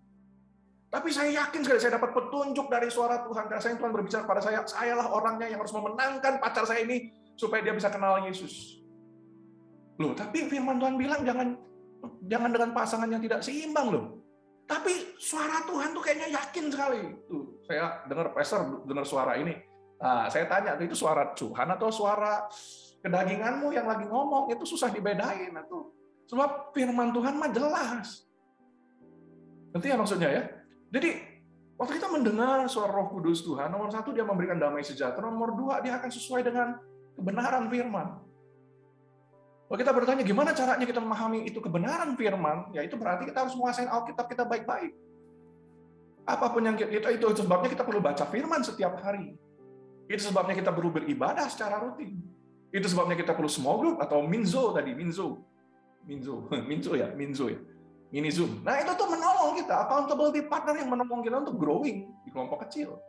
Tapi 0.91 1.09
saya 1.09 1.30
yakin 1.30 1.62
sekali 1.62 1.78
saya 1.78 1.97
dapat 2.03 2.11
petunjuk 2.12 2.66
dari 2.66 2.91
suara 2.91 3.22
Tuhan. 3.22 3.47
Karena 3.47 3.62
saya 3.62 3.78
Tuhan 3.78 3.95
berbicara 3.95 4.26
pada 4.26 4.43
saya, 4.43 4.66
sayalah 4.66 5.07
orangnya 5.09 5.47
yang 5.49 5.62
harus 5.62 5.72
memenangkan 5.72 6.43
pacar 6.43 6.66
saya 6.66 6.83
ini 6.83 7.22
supaya 7.37 7.61
dia 7.64 7.74
bisa 7.74 7.89
kenal 7.89 8.22
Yesus. 8.24 8.83
Loh, 10.01 10.16
tapi 10.16 10.49
firman 10.49 10.80
Tuhan 10.80 10.97
bilang 10.97 11.20
jangan 11.22 11.55
jangan 12.26 12.51
dengan 12.51 12.70
pasangan 12.74 13.09
yang 13.11 13.22
tidak 13.22 13.41
seimbang 13.45 13.93
loh. 13.93 14.07
Tapi 14.66 15.18
suara 15.20 15.62
Tuhan 15.68 15.93
tuh 15.93 16.03
kayaknya 16.03 16.33
yakin 16.33 16.64
sekali. 16.72 17.03
Tuh, 17.28 17.61
saya 17.66 18.03
dengar 18.09 18.33
pastor 18.33 18.87
dengar 18.89 19.05
suara 19.05 19.37
ini. 19.37 19.53
Nah, 20.03 20.26
saya 20.26 20.51
tanya, 20.51 20.74
itu 20.83 20.99
suara 20.99 21.30
Tuhan 21.37 21.68
atau 21.78 21.87
suara 21.93 22.51
kedaginganmu 23.05 23.70
yang 23.70 23.87
lagi 23.87 24.09
ngomong? 24.09 24.51
Itu 24.51 24.66
susah 24.66 24.91
dibedain. 24.91 25.55
Itu. 25.55 25.95
Sebab 26.26 26.74
firman 26.74 27.14
Tuhan 27.14 27.39
mah 27.39 27.51
jelas. 27.55 28.26
Nanti 29.70 29.87
ya 29.87 29.97
maksudnya 29.99 30.28
ya? 30.30 30.43
Jadi 30.91 31.11
waktu 31.78 31.93
kita 32.03 32.09
mendengar 32.11 32.66
suara 32.66 32.91
Roh 32.91 33.14
Kudus 33.14 33.47
Tuhan, 33.47 33.70
nomor 33.70 33.93
satu 33.95 34.11
dia 34.11 34.26
memberikan 34.26 34.59
damai 34.59 34.83
sejahtera, 34.83 35.28
nomor 35.28 35.55
dua 35.55 35.78
dia 35.80 36.01
akan 36.01 36.11
sesuai 36.11 36.43
dengan 36.45 36.76
kebenaran 37.19 37.67
firman. 37.69 38.09
Kalau 39.67 39.79
kita 39.81 39.93
bertanya 39.97 40.23
gimana 40.25 40.51
caranya 40.53 40.85
kita 40.85 41.01
memahami 41.01 41.49
itu 41.49 41.59
kebenaran 41.61 42.13
firman, 42.13 42.69
ya 42.77 42.85
itu 42.85 42.93
berarti 43.01 43.25
kita 43.25 43.49
harus 43.49 43.57
menguasai 43.57 43.89
Alkitab 43.89 44.29
kita 44.29 44.45
baik-baik. 44.45 44.93
Apa 46.29 46.53
pun 46.53 46.63
yang 46.63 46.77
kita, 46.77 47.09
itu, 47.09 47.27
sebabnya 47.35 47.73
kita 47.73 47.83
perlu 47.83 47.99
baca 47.99 48.25
firman 48.29 48.61
setiap 48.63 49.01
hari. 49.01 49.35
Itu 50.07 50.29
sebabnya 50.29 50.55
kita 50.55 50.71
perlu 50.71 50.93
beribadah 50.93 51.49
secara 51.49 51.81
rutin. 51.81 52.21
Itu 52.69 52.87
sebabnya 52.87 53.17
kita 53.17 53.33
perlu 53.33 53.49
small 53.49 53.81
group 53.81 53.97
atau 53.99 54.21
minzo 54.23 54.77
tadi, 54.77 54.93
minzo. 54.93 55.41
Minzo, 56.05 56.47
minzo 56.69 56.93
ya, 56.95 57.09
minzo 57.17 57.49
ya 57.49 57.59
mini 58.13 58.29
Zoom. 58.29 58.61
Nah 58.61 58.77
itu 58.85 58.93
tuh 58.93 59.09
menolong 59.09 59.57
kita, 59.57 59.89
accountability 59.89 60.45
partner 60.45 60.85
yang 60.85 60.93
menolong 60.93 61.25
kita 61.25 61.37
untuk 61.41 61.57
growing 61.57 62.13
di 62.23 62.31
kelompok 62.31 62.69
kecil. 62.69 63.01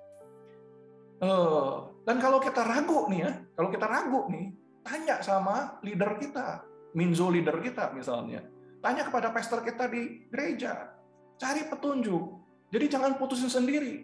Uh, 1.23 1.87
dan 2.03 2.19
kalau 2.19 2.43
kita 2.43 2.59
ragu 2.67 3.07
nih 3.07 3.19
ya, 3.23 3.31
kalau 3.55 3.71
kita 3.71 3.87
ragu 3.87 4.27
nih, 4.27 4.51
tanya 4.83 5.23
sama 5.23 5.79
leader 5.79 6.19
kita, 6.19 6.67
minzo 6.91 7.31
leader 7.31 7.63
kita 7.63 7.95
misalnya. 7.95 8.43
Tanya 8.83 9.07
kepada 9.07 9.31
pastor 9.31 9.63
kita 9.63 9.87
di 9.87 10.27
gereja, 10.27 10.91
cari 11.39 11.63
petunjuk. 11.71 12.43
Jadi 12.75 12.85
jangan 12.91 13.15
putusin 13.15 13.47
sendiri. 13.47 14.03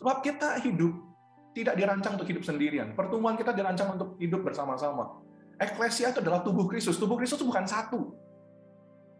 Sebab 0.00 0.24
kita 0.24 0.56
hidup 0.64 0.96
tidak 1.52 1.76
dirancang 1.76 2.16
untuk 2.16 2.32
hidup 2.32 2.40
sendirian. 2.40 2.96
Pertemuan 2.96 3.36
kita 3.36 3.52
dirancang 3.52 4.00
untuk 4.00 4.16
hidup 4.16 4.40
bersama-sama. 4.40 5.20
Eklesia 5.60 6.08
itu 6.08 6.24
adalah 6.24 6.40
tubuh 6.40 6.64
Kristus. 6.64 6.96
Tubuh 6.96 7.20
Kristus 7.20 7.44
bukan 7.44 7.68
satu 7.68 8.16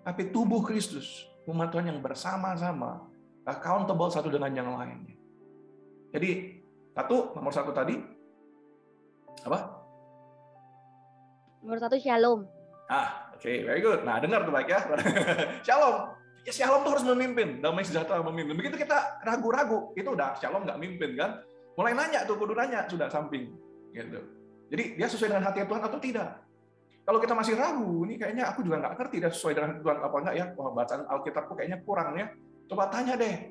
tapi 0.01 0.32
tubuh 0.32 0.64
Kristus, 0.64 1.28
umat 1.44 1.68
Tuhan 1.68 1.92
yang 1.92 2.01
bersama-sama, 2.01 3.05
accountable 3.44 4.09
satu 4.09 4.32
dengan 4.32 4.53
yang 4.57 4.68
lainnya. 4.72 5.20
Jadi, 6.11 6.30
satu, 6.94 7.34
nomor 7.38 7.52
satu 7.54 7.70
tadi, 7.70 7.94
apa? 9.46 9.58
Nomor 11.62 11.78
satu, 11.78 11.96
shalom. 12.02 12.46
Ah, 12.90 13.30
oke, 13.30 13.46
okay, 13.46 13.62
very 13.62 13.78
good. 13.78 14.02
Nah, 14.02 14.18
dengar 14.18 14.42
tuh 14.42 14.50
baik 14.50 14.68
ya. 14.68 14.80
shalom. 15.66 16.11
Ya, 16.42 16.52
shalom 16.56 16.82
tuh 16.82 16.98
harus 16.98 17.06
memimpin, 17.06 17.62
damai 17.62 17.86
sejahtera 17.86 18.24
memimpin. 18.26 18.58
Begitu 18.58 18.80
kita 18.80 19.22
ragu-ragu, 19.22 19.94
itu 19.94 20.11
udah 20.11 20.34
shalom 20.40 20.66
nggak 20.66 20.80
mimpin 20.80 21.14
kan? 21.14 21.44
Mulai 21.78 21.94
nanya 21.94 22.26
tuh, 22.26 22.34
kudu 22.34 22.56
nanya 22.56 22.88
sudah 22.90 23.06
samping, 23.06 23.54
gitu. 23.94 24.20
Jadi 24.70 24.98
dia 24.98 25.06
sesuai 25.06 25.30
dengan 25.30 25.46
hati 25.46 25.62
Tuhan 25.62 25.82
atau 25.82 25.98
tidak? 26.02 26.28
Kalau 27.06 27.18
kita 27.18 27.34
masih 27.34 27.54
ragu, 27.58 28.06
ini 28.06 28.14
kayaknya 28.18 28.50
aku 28.50 28.62
juga 28.62 28.86
nggak 28.86 28.94
ngerti 28.98 29.16
dia 29.18 29.30
sesuai 29.34 29.54
dengan 29.58 29.70
Tuhan 29.82 29.98
apa 29.98 30.16
enggak 30.22 30.34
ya. 30.36 30.46
Wah, 30.54 30.70
bacaan 30.70 31.02
Alkitabku 31.11 31.52
kayaknya 31.58 31.78
kurang 31.82 32.14
ya. 32.14 32.26
Coba 32.70 32.86
tanya 32.86 33.18
deh. 33.18 33.50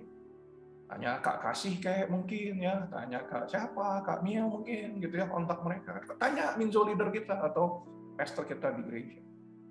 Tanya 0.89 1.21
Kak 1.21 1.37
Kasih 1.45 1.77
kayak 1.77 2.09
mungkin 2.09 2.57
ya. 2.57 2.89
Tanya 2.89 3.21
Kak 3.29 3.45
siapa, 3.45 4.01
Kak 4.01 4.25
Mia 4.25 4.41
mungkin 4.41 4.97
gitu 4.97 5.15
ya, 5.21 5.29
kontak 5.29 5.61
mereka. 5.61 6.01
Tanya 6.17 6.57
minzo 6.57 6.81
leader 6.81 7.13
kita 7.13 7.37
atau 7.37 7.85
pastor 8.17 8.49
kita 8.49 8.73
di 8.73 8.81
gereja. 8.83 9.21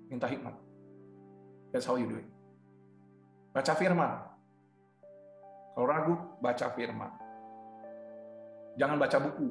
Minta 0.07 0.25
hikmat. 0.31 0.55
That's 1.75 1.85
how 1.85 1.99
you 1.99 2.07
do 2.07 2.17
it. 2.17 2.27
Baca 3.51 3.75
firman. 3.75 4.25
Kalau 5.75 5.85
ragu, 5.85 6.15
baca 6.39 6.67
firman. 6.73 7.11
Jangan 8.79 8.95
baca 8.95 9.17
buku, 9.19 9.47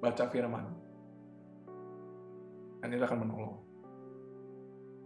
baca 0.00 0.24
firman 0.32 0.86
dan 2.86 2.94
itu 2.94 3.02
akan 3.02 3.18
menolong. 3.26 3.58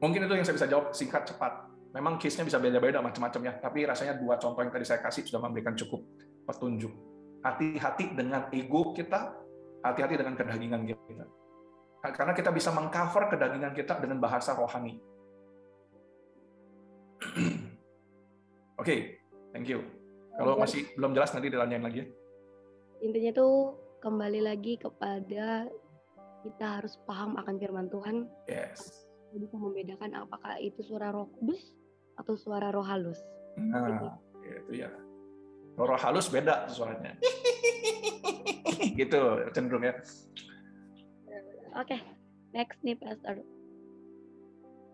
Mungkin 0.05 0.29
itu 0.29 0.33
yang 0.37 0.45
saya 0.45 0.57
bisa 0.61 0.69
jawab 0.69 0.93
singkat 0.93 1.25
cepat. 1.25 1.70
Memang 1.91 2.23
case-nya 2.23 2.47
bisa 2.47 2.63
beda-beda 2.63 3.03
macam-macam 3.03 3.51
ya, 3.51 3.53
tapi 3.59 3.83
rasanya 3.83 4.15
dua 4.15 4.39
contoh 4.39 4.63
yang 4.63 4.71
tadi 4.71 4.87
saya 4.87 5.03
kasih 5.03 5.27
sudah 5.27 5.43
memberikan 5.43 5.75
cukup 5.75 6.07
petunjuk. 6.47 6.95
Hati-hati 7.43 8.15
dengan 8.15 8.47
ego 8.55 8.95
kita, 8.95 9.35
hati-hati 9.83 10.15
dengan 10.15 10.39
kedagingan 10.39 10.87
kita. 10.87 11.27
Karena 12.01 12.33
kita 12.33 12.55
bisa 12.55 12.71
mengcover 12.71 13.27
kedagingan 13.35 13.75
kita 13.75 13.99
dengan 13.99 14.23
bahasa 14.23 14.55
rohani. 14.55 15.03
Oke, 18.81 18.87
okay, 18.87 19.01
thank 19.51 19.67
you. 19.67 19.83
Kalau 20.39 20.57
masih 20.57 20.87
belum 20.95 21.11
jelas 21.11 21.35
nanti 21.35 21.51
ditanyain 21.51 21.83
lagi 21.83 22.07
ya. 22.07 22.09
Intinya 23.03 23.33
tuh 23.35 23.75
kembali 23.99 24.41
lagi 24.47 24.79
kepada 24.79 25.67
kita 26.47 26.67
harus 26.81 26.97
paham 27.05 27.35
akan 27.35 27.55
firman 27.59 27.91
Tuhan. 27.91 28.31
Yes. 28.47 29.11
Bisa 29.35 29.59
membedakan 29.59 30.15
apakah 30.17 30.57
itu 30.63 30.81
suara 30.87 31.13
Roh 31.13 31.29
Kudus 31.35 31.80
atau 32.19 32.35
suara 32.35 32.73
roh 32.75 32.85
halus. 32.85 33.19
Nah, 33.59 33.87
gitu. 33.87 34.07
itu 34.49 34.73
ya. 34.87 34.91
Roh 35.77 35.99
halus 35.99 36.27
beda 36.29 36.67
suaranya. 36.71 37.15
gitu 39.01 39.21
cenderung 39.53 39.85
ya. 39.85 39.95
Oke, 41.79 41.95
okay. 41.95 42.01
next 42.51 42.83
nih 42.83 42.99
Pastor. 42.99 43.39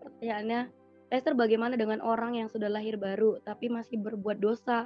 Pertanyaannya, 0.05 0.69
Pastor 1.09 1.33
bagaimana 1.33 1.73
dengan 1.73 2.03
orang 2.05 2.37
yang 2.37 2.47
sudah 2.51 2.69
lahir 2.69 2.99
baru 3.01 3.41
tapi 3.41 3.71
masih 3.71 3.97
berbuat 3.97 4.37
dosa? 4.37 4.85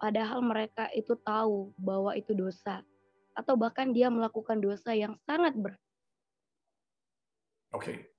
Padahal 0.00 0.40
mereka 0.40 0.88
itu 0.96 1.12
tahu 1.20 1.76
bahwa 1.76 2.16
itu 2.16 2.32
dosa 2.32 2.80
atau 3.36 3.54
bahkan 3.56 3.92
dia 3.92 4.08
melakukan 4.08 4.56
dosa 4.56 4.96
yang 4.96 5.12
sangat 5.28 5.52
berat. 5.56 5.80
Oke. 7.70 7.84
Okay. 7.84 8.09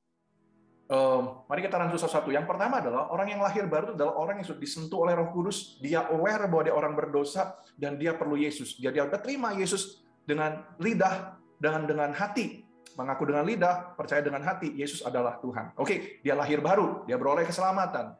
Mari 1.48 1.64
kita 1.64 1.80
rancu 1.80 1.96
satu-satu. 1.96 2.36
Yang 2.36 2.52
pertama 2.52 2.84
adalah 2.84 3.08
orang 3.16 3.32
yang 3.32 3.40
lahir 3.40 3.64
baru 3.64 3.92
itu 3.92 3.94
adalah 3.96 4.20
orang 4.20 4.44
yang 4.44 4.48
sudah 4.52 4.60
disentuh 4.60 5.08
oleh 5.08 5.16
Roh 5.16 5.32
Kudus, 5.32 5.80
dia 5.80 6.04
aware 6.12 6.52
bahwa 6.52 6.64
dia 6.68 6.76
orang 6.76 6.92
berdosa 6.92 7.56
dan 7.80 7.96
dia 7.96 8.12
perlu 8.12 8.36
Yesus. 8.36 8.76
Jadi 8.76 9.00
dia 9.00 9.08
terima 9.24 9.56
Yesus 9.56 10.04
dengan 10.28 10.60
lidah, 10.84 11.40
dengan 11.56 11.88
dengan 11.88 12.12
hati, 12.12 12.68
mengaku 13.00 13.24
dengan 13.32 13.48
lidah, 13.48 13.96
percaya 13.96 14.20
dengan 14.20 14.44
hati, 14.44 14.76
Yesus 14.76 15.00
adalah 15.08 15.40
Tuhan. 15.40 15.72
Oke, 15.80 16.20
dia 16.20 16.36
lahir 16.36 16.60
baru, 16.60 17.08
dia 17.08 17.16
beroleh 17.16 17.48
keselamatan. 17.48 18.12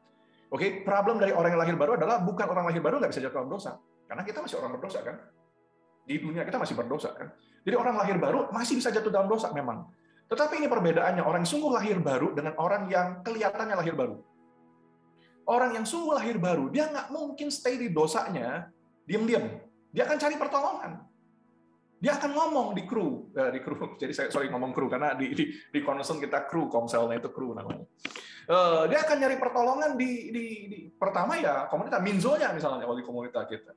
Oke, 0.48 0.84
problem 0.88 1.20
dari 1.20 1.36
orang 1.36 1.52
yang 1.52 1.62
lahir 1.68 1.76
baru 1.76 2.00
adalah 2.00 2.24
bukan 2.24 2.48
orang 2.48 2.72
lahir 2.72 2.80
baru 2.80 3.04
nggak 3.04 3.12
bisa 3.12 3.24
jatuh 3.24 3.44
dalam 3.44 3.52
dosa, 3.52 3.76
karena 4.08 4.24
kita 4.24 4.40
masih 4.40 4.56
orang 4.64 4.72
berdosa 4.80 5.00
kan 5.04 5.16
di 6.02 6.18
dunia 6.18 6.44
kita 6.44 6.58
masih 6.58 6.76
berdosa 6.76 7.14
kan. 7.14 7.30
Jadi 7.62 7.76
orang 7.78 7.96
lahir 8.00 8.18
baru 8.18 8.50
masih 8.50 8.80
bisa 8.80 8.90
jatuh 8.90 9.14
dalam 9.14 9.30
dosa 9.30 9.54
memang. 9.54 9.86
Tetapi 10.32 10.64
ini 10.64 10.68
perbedaannya 10.72 11.24
orang 11.28 11.44
yang 11.44 11.52
sungguh 11.52 11.72
lahir 11.76 12.00
baru 12.00 12.32
dengan 12.32 12.56
orang 12.56 12.88
yang 12.88 13.20
kelihatannya 13.20 13.76
lahir 13.76 14.00
baru. 14.00 14.16
Orang 15.44 15.76
yang 15.76 15.84
sungguh 15.84 16.16
lahir 16.16 16.40
baru, 16.40 16.72
dia 16.72 16.88
nggak 16.88 17.12
mungkin 17.12 17.52
stay 17.52 17.76
di 17.76 17.92
dosanya 17.92 18.72
diam-diam. 19.04 19.60
Dia 19.92 20.08
akan 20.08 20.16
cari 20.16 20.36
pertolongan. 20.40 21.04
Dia 22.00 22.16
akan 22.16 22.32
ngomong 22.32 22.68
di 22.80 22.88
kru, 22.88 23.28
eh, 23.36 23.52
di 23.52 23.60
kru. 23.60 23.76
Jadi 24.02 24.16
saya 24.16 24.28
sorry 24.32 24.48
ngomong 24.48 24.72
kru 24.72 24.88
karena 24.88 25.12
di 25.20 25.36
di, 25.36 25.52
di 25.52 25.80
kita 25.84 26.48
kru, 26.48 26.72
komselnya 26.72 27.20
itu 27.20 27.28
kru 27.36 27.52
namanya. 27.52 27.84
Uh, 28.50 28.90
dia 28.90 29.06
akan 29.06 29.22
nyari 29.22 29.38
pertolongan 29.38 29.94
di, 30.00 30.34
di, 30.34 30.46
di 30.66 30.80
pertama 30.98 31.38
ya 31.38 31.70
komunitas 31.70 32.02
minzonya 32.02 32.50
misalnya 32.50 32.90
wali 32.90 33.06
komunitas 33.06 33.46
kita 33.46 33.72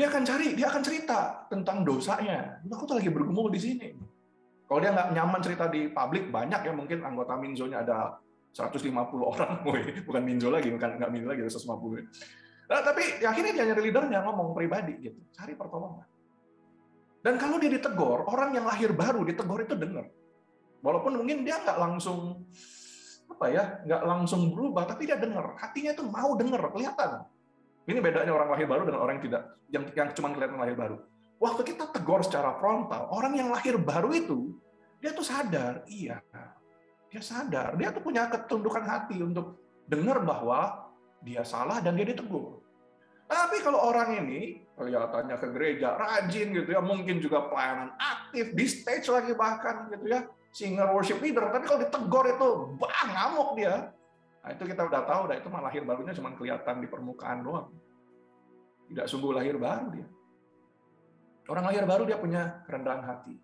dia 0.00 0.06
akan 0.08 0.22
cari, 0.24 0.56
dia 0.56 0.66
akan 0.72 0.80
cerita 0.80 1.44
tentang 1.52 1.84
dosanya. 1.84 2.62
Aku 2.72 2.88
tuh 2.88 2.96
lagi 2.96 3.12
bergumul 3.12 3.52
di 3.52 3.60
sini. 3.60 3.88
Kalau 4.70 4.78
dia 4.78 4.94
nggak 4.94 5.08
nyaman 5.18 5.40
cerita 5.42 5.66
di 5.66 5.90
publik, 5.90 6.30
banyak 6.30 6.62
ya 6.62 6.70
mungkin 6.70 7.02
anggota 7.02 7.34
Minzonya 7.34 7.82
ada 7.82 8.22
150 8.54 8.86
orang, 9.18 9.50
Woy, 9.66 9.82
bukan 10.06 10.22
Minzo 10.22 10.46
lagi, 10.46 10.70
bukan 10.70 10.94
nggak 10.94 11.10
Minzo 11.10 11.26
lagi, 11.26 11.42
150. 11.42 12.70
Nah, 12.70 12.78
tapi 12.86 13.02
akhirnya 13.18 13.50
dia 13.50 13.64
nyari 13.66 13.82
leadernya 13.90 14.22
ngomong 14.22 14.54
pribadi 14.54 14.94
gitu, 15.02 15.18
cari 15.34 15.58
pertolongan. 15.58 16.06
Dan 17.18 17.34
kalau 17.34 17.58
dia 17.58 17.66
ditegur, 17.66 18.30
orang 18.30 18.54
yang 18.54 18.62
lahir 18.70 18.94
baru 18.94 19.26
ditegur 19.26 19.58
itu 19.66 19.74
dengar. 19.74 20.06
Walaupun 20.86 21.18
mungkin 21.18 21.42
dia 21.42 21.58
nggak 21.66 21.74
langsung 21.74 22.46
apa 23.26 23.46
ya, 23.50 23.82
nggak 23.82 24.02
langsung 24.06 24.54
berubah, 24.54 24.86
tapi 24.86 25.10
dia 25.10 25.18
dengar, 25.18 25.58
hatinya 25.58 25.98
itu 25.98 26.06
mau 26.06 26.38
dengar, 26.38 26.62
kelihatan. 26.70 27.26
Ini 27.90 27.98
bedanya 27.98 28.30
orang 28.30 28.54
lahir 28.54 28.70
baru 28.70 28.86
dengan 28.86 29.02
orang 29.02 29.18
yang 29.18 29.24
tidak 29.26 29.42
yang 29.66 29.84
yang 29.98 30.08
cuma 30.14 30.30
kelihatan 30.30 30.62
lahir 30.62 30.78
baru. 30.78 30.96
Waktu 31.40 31.72
kita 31.72 31.88
tegur 31.88 32.20
secara 32.20 32.52
frontal, 32.60 33.08
orang 33.08 33.32
yang 33.32 33.48
lahir 33.48 33.80
baru 33.80 34.12
itu 34.12 34.60
dia 35.00 35.16
tuh 35.16 35.24
sadar, 35.24 35.88
iya, 35.88 36.20
dia 37.08 37.22
sadar, 37.24 37.80
dia 37.80 37.88
tuh 37.96 38.04
punya 38.04 38.28
ketundukan 38.28 38.84
hati 38.84 39.24
untuk 39.24 39.56
dengar 39.88 40.20
bahwa 40.20 40.92
dia 41.24 41.40
salah 41.40 41.80
dan 41.80 41.96
dia 41.96 42.12
ditegur. 42.12 42.60
Tapi 43.24 43.56
kalau 43.64 43.80
orang 43.80 44.20
ini 44.20 44.68
kelihatannya 44.76 45.36
ke 45.40 45.48
gereja 45.56 45.96
rajin 45.96 46.52
gitu 46.52 46.76
ya, 46.76 46.84
mungkin 46.84 47.24
juga 47.24 47.48
pelayanan 47.48 47.96
aktif 47.96 48.52
di 48.52 48.64
stage 48.68 49.08
lagi 49.08 49.32
bahkan 49.32 49.88
gitu 49.88 50.12
ya, 50.12 50.28
singer 50.52 50.92
worship 50.92 51.24
leader. 51.24 51.48
Tapi 51.48 51.64
kalau 51.64 51.80
ditegur 51.80 52.24
itu 52.36 52.48
bang 52.76 53.08
ngamuk 53.16 53.50
dia. 53.56 53.96
Nah, 54.40 54.50
itu 54.52 54.64
kita 54.68 54.82
udah 54.84 55.02
tahu, 55.08 55.22
dah 55.28 55.36
itu 55.40 55.48
malah 55.48 55.72
lahir 55.72 55.88
barunya 55.88 56.12
cuma 56.12 56.36
kelihatan 56.36 56.84
di 56.84 56.88
permukaan 56.88 57.44
doang. 57.44 57.72
Tidak 58.92 59.06
sungguh 59.08 59.32
lahir 59.36 59.56
baru 59.56 59.88
dia. 59.88 60.08
Orang 61.50 61.66
lahir 61.66 61.82
baru 61.82 62.06
dia 62.06 62.14
punya 62.14 62.62
kerendahan 62.62 63.02
hati. 63.02 63.34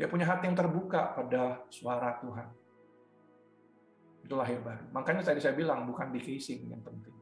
Dia 0.00 0.08
punya 0.08 0.24
hati 0.24 0.48
yang 0.48 0.56
terbuka 0.56 1.12
pada 1.12 1.60
suara 1.68 2.16
Tuhan. 2.24 2.48
Itu 4.24 4.32
lahir 4.40 4.64
baru. 4.64 4.88
Makanya 4.96 5.20
tadi 5.28 5.44
saya 5.44 5.52
bilang 5.52 5.84
bukan 5.84 6.08
di 6.16 6.20
casing 6.24 6.72
yang 6.72 6.80
penting. 6.80 7.12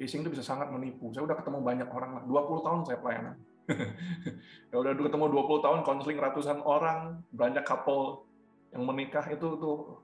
Casing 0.00 0.24
itu 0.24 0.32
bisa 0.32 0.40
sangat 0.40 0.72
menipu. 0.72 1.12
Saya 1.12 1.28
udah 1.28 1.36
ketemu 1.36 1.60
banyak 1.60 1.88
orang, 1.92 2.24
20 2.24 2.64
tahun 2.64 2.80
saya 2.88 2.98
pelayanan. 3.04 3.36
ya 4.72 4.76
udah 4.80 4.92
ketemu 4.96 5.24
20 5.28 5.64
tahun 5.64 5.80
konseling 5.84 6.16
ratusan 6.16 6.58
orang, 6.64 7.20
banyak 7.36 7.60
couple 7.68 8.24
yang 8.72 8.88
menikah 8.88 9.24
itu 9.28 9.48
tuh 9.60 10.00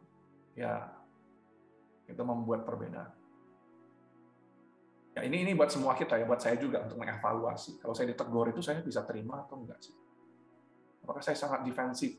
ya 0.53 0.93
itu 2.05 2.21
membuat 2.21 2.69
perbedaan. 2.69 3.24
Ya 5.15 5.23
ini 5.23 5.47
ini 5.47 5.55
buat 5.55 5.71
semua 5.71 5.95
kita 5.95 6.19
ya, 6.19 6.27
buat 6.27 6.43
saya 6.43 6.59
juga 6.59 6.83
untuk 6.83 6.99
mengevaluasi. 6.99 7.79
Kalau 7.79 7.95
saya 7.95 8.11
ditegur 8.11 8.51
itu 8.51 8.59
saya 8.59 8.83
bisa 8.83 9.07
terima 9.07 9.47
atau 9.47 9.63
enggak 9.63 9.79
sih? 9.79 9.95
Apakah 11.07 11.23
saya 11.23 11.39
sangat 11.39 11.63
defensif? 11.63 12.19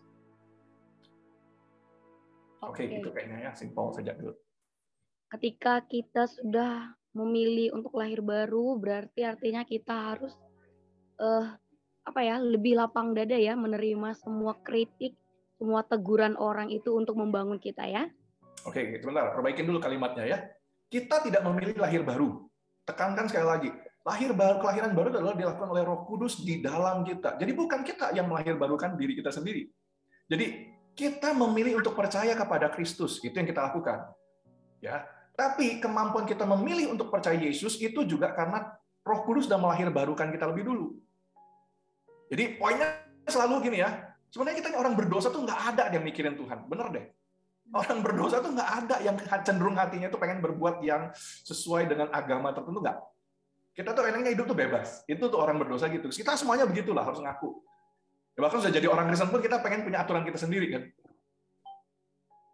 Oke, 2.63 2.87
okay, 2.87 2.95
gitu 2.95 3.11
kayaknya 3.11 3.49
ya, 3.49 3.51
simpel 3.51 3.91
saja 3.91 4.15
dulu. 4.15 4.31
Ketika 5.27 5.83
kita 5.83 6.23
sudah 6.23 6.95
memilih 7.11 7.75
untuk 7.75 7.99
lahir 7.99 8.23
baru, 8.23 8.79
berarti 8.79 9.27
artinya 9.27 9.67
kita 9.67 10.15
harus 10.15 10.31
uh, 11.19 11.51
apa 12.07 12.21
ya, 12.23 12.39
lebih 12.39 12.79
lapang 12.79 13.11
dada 13.11 13.35
ya 13.35 13.59
menerima 13.59 14.15
semua 14.15 14.55
kritik, 14.63 15.19
semua 15.59 15.83
teguran 15.83 16.39
orang 16.39 16.71
itu 16.71 16.95
untuk 16.95 17.19
membangun 17.19 17.59
kita 17.59 17.83
ya. 17.91 18.07
Oke, 18.63 19.03
sebentar, 19.03 19.35
perbaikin 19.35 19.67
dulu 19.67 19.83
kalimatnya 19.83 20.23
ya. 20.23 20.39
Kita 20.87 21.19
tidak 21.21 21.43
memilih 21.43 21.75
lahir 21.75 22.01
baru. 22.01 22.47
Tekankan 22.85 23.25
sekali 23.25 23.45
lagi, 23.49 23.69
lahir 24.05 24.29
baru 24.37 24.61
kelahiran 24.61 24.93
baru 24.93 25.09
adalah 25.09 25.33
dilakukan 25.33 25.69
oleh 25.73 25.81
Roh 25.81 26.05
Kudus 26.05 26.45
di 26.45 26.61
dalam 26.61 27.01
kita. 27.01 27.41
Jadi 27.41 27.51
bukan 27.57 27.81
kita 27.81 28.13
yang 28.13 28.29
melahir 28.29 28.53
barukan 28.61 28.93
diri 28.93 29.17
kita 29.17 29.33
sendiri. 29.33 29.65
Jadi 30.29 30.69
kita 30.93 31.33
memilih 31.33 31.81
untuk 31.81 31.97
percaya 31.97 32.37
kepada 32.37 32.69
Kristus, 32.69 33.17
itu 33.25 33.33
yang 33.33 33.49
kita 33.49 33.65
lakukan. 33.65 34.13
Ya. 34.79 35.09
Tapi 35.35 35.83
kemampuan 35.83 36.23
kita 36.23 36.47
memilih 36.47 36.95
untuk 36.95 37.11
percaya 37.11 37.35
Yesus 37.35 37.81
itu 37.81 38.05
juga 38.05 38.31
karena 38.31 38.69
Roh 39.01 39.25
Kudus 39.25 39.49
sudah 39.49 39.57
melahir 39.57 39.89
barukan 39.89 40.29
kita 40.29 40.45
lebih 40.47 40.69
dulu. 40.69 40.95
Jadi 42.29 42.61
poinnya 42.61 43.01
selalu 43.25 43.65
gini 43.65 43.81
ya, 43.81 44.13
sebenarnya 44.29 44.61
kita 44.61 44.77
orang 44.77 44.93
berdosa 44.93 45.33
tuh 45.33 45.41
nggak 45.41 45.61
ada 45.73 45.83
yang 45.89 46.05
mikirin 46.05 46.37
Tuhan, 46.37 46.69
bener 46.69 46.87
deh. 46.93 47.05
Orang 47.73 48.05
berdosa 48.05 48.45
tuh 48.45 48.53
nggak 48.53 48.69
ada 48.85 48.95
yang 49.01 49.17
cenderung 49.41 49.73
hatinya 49.73 50.11
tuh 50.13 50.21
pengen 50.21 50.37
berbuat 50.43 50.85
yang 50.85 51.09
sesuai 51.41 51.89
dengan 51.89 52.13
agama 52.13 52.53
tertentu 52.53 52.77
nggak. 52.77 52.97
Kita 53.75 53.91
tuh 53.91 54.07
enaknya 54.07 54.31
hidup 54.37 54.45
tuh 54.45 54.57
bebas. 54.57 55.01
Itu 55.09 55.27
tuh 55.27 55.41
orang 55.41 55.57
berdosa 55.57 55.89
gitu. 55.89 56.07
Kita 56.07 56.37
semuanya 56.37 56.63
begitulah 56.69 57.03
harus 57.03 57.19
ngaku. 57.19 57.59
Ya, 58.35 58.39
bahkan 58.43 58.59
sudah 58.63 58.73
jadi 58.75 58.87
orang 58.87 59.07
Kristen 59.11 59.31
pun 59.31 59.41
kita 59.43 59.59
pengen 59.63 59.87
punya 59.87 60.03
aturan 60.03 60.23
kita 60.23 60.39
sendiri 60.39 60.67
kan. 60.71 60.83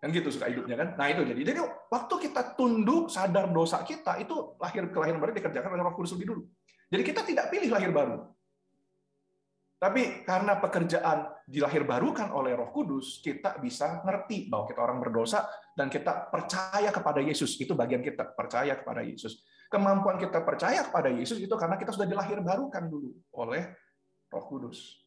Kan 0.01 0.09
gitu 0.09 0.33
suka 0.33 0.49
hidupnya 0.49 0.79
kan. 0.81 0.97
Nah 0.97 1.05
itu 1.13 1.21
jadi. 1.27 1.41
Jadi 1.53 1.59
waktu 1.93 2.15
kita 2.29 2.57
tunduk 2.57 3.13
sadar 3.13 3.53
dosa 3.53 3.85
kita 3.85 4.17
itu 4.17 4.57
lahir 4.57 4.89
kelahiran 4.89 5.21
baru 5.21 5.33
dikerjakan 5.37 5.69
oleh 5.77 5.83
Roh 5.85 5.93
Kudus 5.93 6.17
lebih 6.17 6.33
dulu. 6.33 6.41
Jadi 6.89 7.03
kita 7.05 7.21
tidak 7.21 7.45
pilih 7.53 7.69
lahir 7.69 7.93
baru. 7.93 8.17
Tapi 9.81 10.25
karena 10.25 10.57
pekerjaan 10.61 11.25
dilahir 11.51 11.83
barukan 11.83 12.31
oleh 12.31 12.55
Roh 12.55 12.71
Kudus, 12.71 13.19
kita 13.19 13.59
bisa 13.59 13.99
ngerti 14.07 14.47
bahwa 14.47 14.63
kita 14.71 14.79
orang 14.79 15.03
berdosa 15.03 15.51
dan 15.75 15.91
kita 15.91 16.31
percaya 16.31 16.87
kepada 16.95 17.19
Yesus. 17.19 17.59
Itu 17.59 17.75
bagian 17.75 17.99
kita, 17.99 18.31
percaya 18.31 18.79
kepada 18.79 19.03
Yesus. 19.03 19.43
Kemampuan 19.67 20.15
kita 20.15 20.47
percaya 20.47 20.87
kepada 20.87 21.11
Yesus 21.11 21.43
itu 21.43 21.51
karena 21.59 21.75
kita 21.75 21.91
sudah 21.91 22.07
dilahir 22.07 22.39
barukan 22.39 22.87
dulu 22.87 23.11
oleh 23.35 23.67
Roh 24.31 24.45
Kudus. 24.47 25.03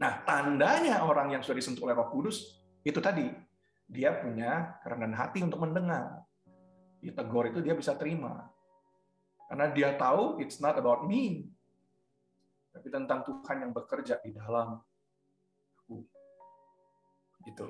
Nah, 0.00 0.24
tandanya 0.24 1.04
orang 1.04 1.36
yang 1.36 1.42
sudah 1.44 1.60
disentuh 1.60 1.84
oleh 1.84 1.96
Roh 1.96 2.08
Kudus 2.08 2.64
itu 2.80 3.00
tadi 3.04 3.28
dia 3.84 4.16
punya 4.16 4.80
kerendahan 4.80 5.16
hati 5.16 5.44
untuk 5.44 5.60
mendengar. 5.60 6.24
Ditegur 7.04 7.52
itu 7.52 7.60
dia 7.60 7.76
bisa 7.76 7.92
terima. 8.00 8.48
Karena 9.52 9.68
dia 9.68 9.92
tahu 10.00 10.40
it's 10.40 10.64
not 10.64 10.80
about 10.80 11.04
me. 11.04 11.44
Tapi 12.72 12.88
tentang 12.88 13.22
Tuhan 13.22 13.68
yang 13.68 13.72
bekerja 13.76 14.18
di 14.24 14.32
dalam. 14.32 14.80
Gitu. 17.44 17.66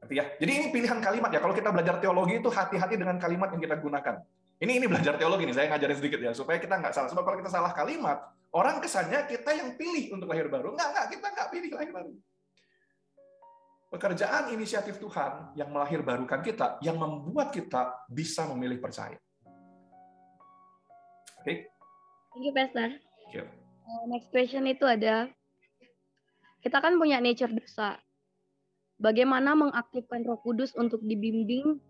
Tapi 0.00 0.12
ya, 0.16 0.24
jadi 0.40 0.52
ini 0.60 0.66
pilihan 0.72 0.98
kalimat 1.00 1.30
ya. 1.32 1.40
Kalau 1.44 1.52
kita 1.52 1.70
belajar 1.72 2.00
teologi 2.00 2.40
itu 2.40 2.48
hati-hati 2.48 2.96
dengan 2.96 3.20
kalimat 3.20 3.52
yang 3.52 3.62
kita 3.62 3.76
gunakan. 3.76 4.24
Ini 4.60 4.72
ini 4.76 4.86
belajar 4.88 5.16
teologi 5.16 5.48
nih, 5.48 5.56
saya 5.56 5.72
ngajarin 5.72 5.96
sedikit 5.96 6.20
ya 6.20 6.36
supaya 6.36 6.60
kita 6.60 6.76
nggak 6.76 6.92
salah. 6.92 7.08
Sebab 7.08 7.24
kalau 7.24 7.36
kita 7.40 7.48
salah 7.48 7.72
kalimat, 7.72 8.20
orang 8.52 8.76
kesannya 8.84 9.24
kita 9.24 9.56
yang 9.56 9.72
pilih 9.80 10.12
untuk 10.20 10.28
lahir 10.28 10.52
baru. 10.52 10.76
Enggak, 10.76 10.88
enggak, 10.92 11.06
kita 11.16 11.26
nggak 11.32 11.48
pilih 11.48 11.70
lahir 11.72 11.90
baru. 11.96 12.12
Pekerjaan 13.90 14.42
inisiatif 14.52 15.00
Tuhan 15.00 15.56
yang 15.56 15.72
melahir 15.72 16.04
barukan 16.04 16.44
kita, 16.44 16.76
yang 16.84 17.00
membuat 17.00 17.50
kita 17.56 18.04
bisa 18.06 18.44
memilih 18.52 18.78
percaya. 18.78 19.16
Oke? 21.40 21.44
Okay? 21.44 21.56
Thank 22.36 22.44
you, 22.44 22.52
Pastor. 22.54 22.88
Thank 23.00 23.32
you. 23.34 23.44
Uh, 23.88 24.04
next 24.06 24.28
question 24.30 24.68
itu 24.68 24.86
ada, 24.86 25.26
kita 26.62 26.78
kan 26.78 26.94
punya 27.00 27.18
nature 27.18 27.50
dosa. 27.50 27.98
Bagaimana 29.00 29.56
mengaktifkan 29.56 30.20
Roh 30.28 30.36
Kudus 30.44 30.76
untuk 30.76 31.00
dibimbing, 31.00 31.80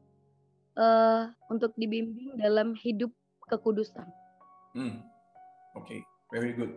uh, 0.78 1.26
untuk 1.50 1.74
dibimbing 1.74 2.38
dalam 2.38 2.78
hidup 2.78 3.10
kekudusan? 3.50 4.06
Hmm. 4.78 5.02
Oke, 5.74 5.98
okay. 5.98 6.00
very 6.30 6.54
good. 6.54 6.70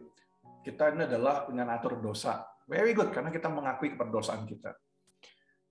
Kita 0.66 0.90
ini 0.90 1.06
adalah 1.06 1.46
punya 1.46 1.62
natur 1.62 2.02
dosa. 2.02 2.42
Very 2.66 2.98
good, 2.98 3.14
karena 3.14 3.30
kita 3.30 3.46
mengakui 3.46 3.94
keperdosaan 3.94 4.50
kita. 4.50 4.74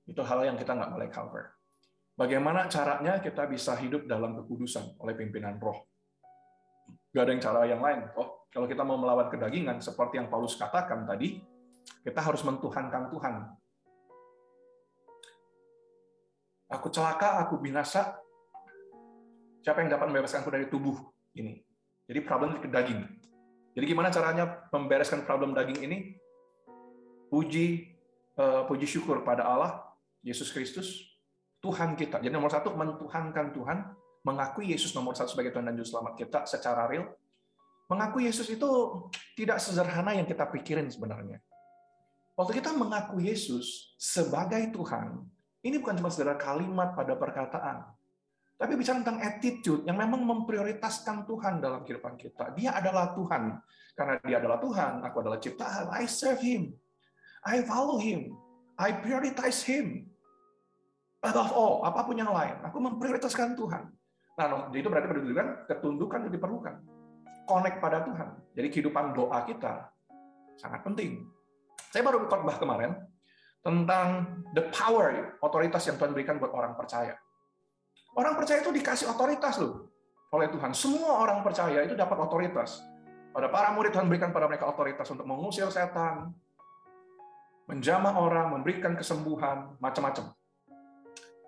Itu 0.07 0.23
hal 0.23 0.47
yang 0.47 0.55
kita 0.55 0.79
nggak 0.79 0.93
boleh 0.95 1.09
cover. 1.11 1.45
Bagaimana 2.15 2.71
caranya 2.71 3.19
kita 3.19 3.49
bisa 3.51 3.75
hidup 3.83 4.07
dalam 4.07 4.39
kekudusan 4.39 5.01
oleh 5.03 5.17
pimpinan 5.19 5.59
roh? 5.59 5.91
Gak 7.11 7.25
ada 7.25 7.31
yang 7.33 7.43
cara 7.43 7.61
yang 7.65 7.83
lain. 7.83 8.01
Oh, 8.15 8.47
kalau 8.53 8.69
kita 8.69 8.85
mau 8.85 9.01
melawan 9.01 9.33
kedagingan, 9.33 9.81
seperti 9.81 10.21
yang 10.21 10.29
Paulus 10.29 10.55
katakan 10.61 11.09
tadi, 11.09 11.41
kita 12.05 12.21
harus 12.21 12.45
mentuhankan 12.45 13.09
Tuhan. 13.09 13.35
Aku 16.83 16.91
celaka, 16.91 17.39
aku 17.47 17.62
binasa. 17.62 18.18
Siapa 19.62 19.87
yang 19.87 19.95
dapat 19.95 20.11
membebaskanku 20.11 20.51
dari 20.51 20.66
tubuh 20.66 20.99
ini? 21.39 21.62
Jadi 22.11 22.18
problem 22.26 22.59
ke 22.59 22.66
daging. 22.66 23.07
Jadi 23.78 23.85
gimana 23.87 24.11
caranya 24.11 24.66
membereskan 24.74 25.22
problem 25.22 25.55
daging 25.55 25.78
ini? 25.78 26.18
Puji, 27.30 27.87
uh, 28.35 28.66
puji 28.66 28.91
syukur 28.91 29.22
pada 29.22 29.47
Allah 29.47 29.95
Yesus 30.26 30.51
Kristus 30.51 31.07
Tuhan 31.62 31.95
kita. 31.95 32.18
Jadi 32.18 32.35
nomor 32.35 32.51
satu 32.51 32.74
mentuhankan 32.74 33.55
Tuhan, 33.55 33.78
mengakui 34.26 34.74
Yesus 34.74 34.91
nomor 34.91 35.14
satu 35.14 35.39
sebagai 35.39 35.55
Tuhan 35.55 35.70
dan 35.70 35.78
Juru 35.78 35.87
Selamat 35.87 36.18
kita 36.18 36.51
secara 36.51 36.91
real. 36.91 37.07
Mengakui 37.87 38.26
Yesus 38.26 38.51
itu 38.51 38.66
tidak 39.39 39.62
sederhana 39.62 40.18
yang 40.18 40.26
kita 40.26 40.51
pikirin 40.51 40.91
sebenarnya. 40.91 41.39
Waktu 42.35 42.59
kita 42.59 42.74
mengaku 42.74 43.22
Yesus 43.22 43.95
sebagai 44.03 44.74
Tuhan, 44.74 45.22
ini 45.63 45.79
bukan 45.79 45.99
cuma 45.99 46.11
sekedar 46.11 46.39
kalimat 46.39 46.95
pada 46.95 47.15
perkataan, 47.15 47.87
tapi 48.63 48.79
bicara 48.79 49.03
tentang 49.03 49.19
attitude 49.19 49.83
yang 49.83 49.99
memang 49.99 50.23
memprioritaskan 50.23 51.27
Tuhan 51.27 51.59
dalam 51.59 51.83
kehidupan 51.83 52.15
kita. 52.15 52.55
Dia 52.55 52.79
adalah 52.79 53.11
Tuhan. 53.11 53.59
Karena 53.93 54.15
dia 54.23 54.39
adalah 54.39 54.63
Tuhan, 54.63 55.03
aku 55.03 55.17
adalah 55.19 55.43
ciptaan. 55.43 55.91
I 55.91 56.07
serve 56.07 56.39
Him. 56.39 56.71
I 57.43 57.67
follow 57.67 57.99
Him. 57.99 58.39
I 58.79 58.95
prioritize 59.03 59.67
Him 59.67 60.07
above 61.23 61.51
all, 61.55 61.75
apa 61.83 62.07
pun 62.07 62.19
yang 62.19 62.31
lain. 62.31 62.63
Aku 62.67 62.79
memprioritaskan 62.79 63.59
Tuhan. 63.59 63.91
Nah, 64.39 64.71
itu 64.71 64.89
berarti 64.89 65.11
pendudukan 65.11 65.47
ketundukan 65.67 66.19
yang 66.27 66.33
diperlukan. 66.33 66.75
Connect 67.47 67.77
pada 67.83 67.99
Tuhan. 68.07 68.29
Jadi 68.55 68.69
kehidupan 68.71 69.13
doa 69.13 69.43
kita 69.43 69.91
sangat 70.55 70.87
penting. 70.87 71.27
Saya 71.91 72.07
baru 72.07 72.31
khotbah 72.31 72.57
kemarin 72.63 72.95
tentang 73.63 74.43
the 74.59 74.67
power, 74.75 75.39
otoritas 75.39 75.87
yang 75.87 75.97
Tuhan 75.97 76.11
berikan 76.11 76.37
buat 76.43 76.51
orang 76.51 76.75
percaya. 76.75 77.15
Orang 78.13 78.37
percaya 78.37 78.61
itu 78.61 78.75
dikasih 78.75 79.09
otoritas 79.09 79.57
loh 79.63 79.89
oleh 80.35 80.51
Tuhan. 80.51 80.75
Semua 80.75 81.23
orang 81.23 81.41
percaya 81.41 81.87
itu 81.87 81.95
dapat 81.95 82.19
otoritas. 82.19 82.83
Pada 83.33 83.49
para 83.49 83.73
murid 83.73 83.97
Tuhan 83.97 84.13
berikan 84.13 84.29
pada 84.29 84.45
mereka 84.45 84.69
otoritas 84.69 85.09
untuk 85.09 85.25
mengusir 85.25 85.65
setan, 85.73 86.37
menjamah 87.65 88.13
orang, 88.13 88.53
memberikan 88.53 88.93
kesembuhan, 88.93 89.73
macam-macam. 89.81 90.37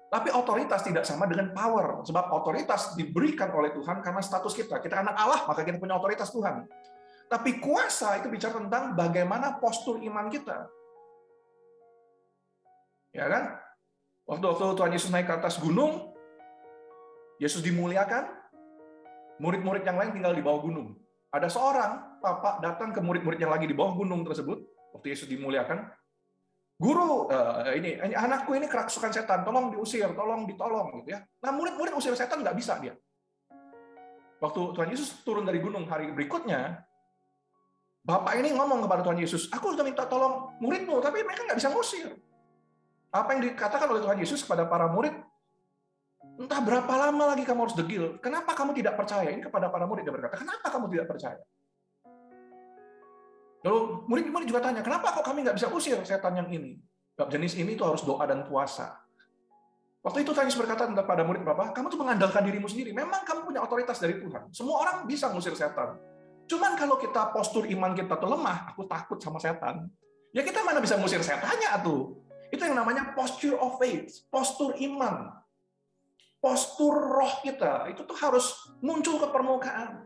Tapi 0.09 0.31
otoritas 0.31 0.81
tidak 0.87 1.05
sama 1.05 1.27
dengan 1.27 1.51
power. 1.53 2.07
Sebab 2.07 2.31
otoritas 2.33 2.95
diberikan 2.95 3.51
oleh 3.53 3.75
Tuhan 3.75 4.01
karena 4.01 4.23
status 4.23 4.55
kita. 4.55 4.79
Kita 4.79 5.03
anak 5.03 5.17
Allah, 5.19 5.41
maka 5.45 5.67
kita 5.67 5.77
punya 5.77 5.99
otoritas 5.99 6.31
Tuhan. 6.31 6.65
Tapi 7.27 7.59
kuasa 7.59 8.23
itu 8.23 8.31
bicara 8.31 8.63
tentang 8.63 8.95
bagaimana 8.95 9.59
postur 9.59 9.99
iman 10.01 10.31
kita. 10.31 10.71
Ya 13.15 13.31
kan? 13.31 13.57
Waktu-waktu 14.27 14.75
Tuhan 14.75 14.93
Yesus 14.93 15.11
naik 15.15 15.31
ke 15.31 15.35
atas 15.39 15.63
gunung, 15.63 16.11
Yesus 17.39 17.63
dimuliakan, 17.63 18.27
murid-murid 19.39 19.87
yang 19.87 20.01
lain 20.01 20.11
tinggal 20.11 20.35
di 20.35 20.43
bawah 20.43 20.67
gunung. 20.67 20.99
Ada 21.31 21.47
seorang 21.47 22.19
papa 22.19 22.59
datang 22.59 22.91
ke 22.91 22.99
murid-murid 22.99 23.39
yang 23.39 23.55
lagi 23.55 23.71
di 23.71 23.77
bawah 23.77 23.95
gunung 23.95 24.27
tersebut, 24.27 24.59
waktu 24.97 25.15
Yesus 25.15 25.31
dimuliakan, 25.31 25.87
guru 26.75 27.31
uh, 27.31 27.71
ini 27.71 27.95
anakku 28.03 28.59
ini 28.59 28.67
kerasukan 28.67 29.15
setan 29.15 29.47
tolong 29.47 29.71
diusir 29.71 30.11
tolong 30.19 30.43
ditolong 30.43 31.03
gitu 31.03 31.15
ya 31.15 31.23
nah 31.39 31.55
murid-murid 31.55 31.95
usir 31.95 32.19
setan 32.19 32.43
nggak 32.43 32.59
bisa 32.59 32.83
dia 32.83 32.99
waktu 34.43 34.61
Tuhan 34.75 34.91
Yesus 34.91 35.23
turun 35.23 35.47
dari 35.47 35.63
gunung 35.63 35.87
hari 35.87 36.11
berikutnya 36.11 36.83
bapak 38.03 38.43
ini 38.43 38.51
ngomong 38.59 38.83
kepada 38.91 39.07
Tuhan 39.07 39.23
Yesus 39.23 39.47
aku 39.55 39.79
sudah 39.79 39.87
minta 39.87 40.03
tolong 40.11 40.59
muridmu 40.59 40.99
tapi 40.99 41.23
mereka 41.23 41.47
nggak 41.47 41.59
bisa 41.63 41.71
ngusir 41.71 42.11
apa 43.15 43.39
yang 43.39 43.43
dikatakan 43.47 43.87
oleh 43.87 44.03
Tuhan 44.03 44.19
Yesus 44.19 44.43
kepada 44.43 44.67
para 44.67 44.91
murid 44.91 45.15
entah 46.35 46.59
berapa 46.59 46.91
lama 46.91 47.31
lagi 47.31 47.47
kamu 47.47 47.71
harus 47.71 47.77
degil 47.79 48.19
kenapa 48.19 48.59
kamu 48.59 48.75
tidak 48.75 48.99
percaya 48.99 49.31
ini 49.31 49.39
kepada 49.39 49.71
para 49.71 49.87
murid 49.87 50.03
dia 50.03 50.11
berkata 50.11 50.35
kenapa 50.35 50.67
kamu 50.67 50.91
tidak 50.91 51.07
percaya 51.07 51.39
Lalu 53.65 54.05
murid-murid 54.05 54.47
juga 54.47 54.61
tanya, 54.61 54.85
kenapa 54.85 55.17
kok 55.17 55.25
kami 55.25 55.41
nggak 55.41 55.57
bisa 55.57 55.73
usir 55.73 55.97
setan 56.05 56.37
yang 56.37 56.49
ini? 56.53 56.77
Bab 57.17 57.33
jenis 57.33 57.57
ini 57.57 57.73
itu 57.73 57.81
harus 57.81 58.05
doa 58.05 58.21
dan 58.29 58.45
puasa. 58.45 59.01
Waktu 60.05 60.21
itu 60.21 60.37
Tuhan 60.37 60.53
Yesus 60.53 60.61
berkata 60.61 60.85
kepada 60.85 61.25
murid 61.25 61.41
Bapak, 61.41 61.73
kamu 61.73 61.89
tuh 61.89 61.97
mengandalkan 61.97 62.45
dirimu 62.45 62.69
sendiri. 62.69 62.93
Memang 62.93 63.25
kamu 63.25 63.49
punya 63.49 63.65
otoritas 63.65 63.97
dari 63.97 64.21
Tuhan. 64.21 64.53
Semua 64.53 64.85
orang 64.85 65.09
bisa 65.09 65.33
ngusir 65.33 65.57
setan. 65.57 65.97
Cuman 66.45 66.77
kalau 66.77 67.01
kita 67.01 67.33
postur 67.33 67.65
iman 67.65 67.97
kita 67.97 68.21
tuh 68.21 68.29
lemah, 68.37 68.77
aku 68.77 68.85
takut 68.85 69.17
sama 69.17 69.41
setan. 69.41 69.89
Ya 70.37 70.45
kita 70.45 70.61
mana 70.61 70.85
bisa 70.85 71.01
ngusir 71.01 71.25
setannya 71.25 71.73
tuh. 71.81 72.21
Itu 72.53 72.63
yang 72.65 72.77
namanya 72.77 73.17
posture 73.17 73.57
of 73.57 73.81
faith, 73.81 74.27
postur 74.29 74.77
iman. 74.77 75.33
Postur 76.43 76.93
roh 76.93 77.41
kita, 77.41 77.89
itu 77.89 78.05
tuh 78.05 78.17
harus 78.21 78.69
muncul 78.85 79.17
ke 79.17 79.29
permukaan. 79.33 80.05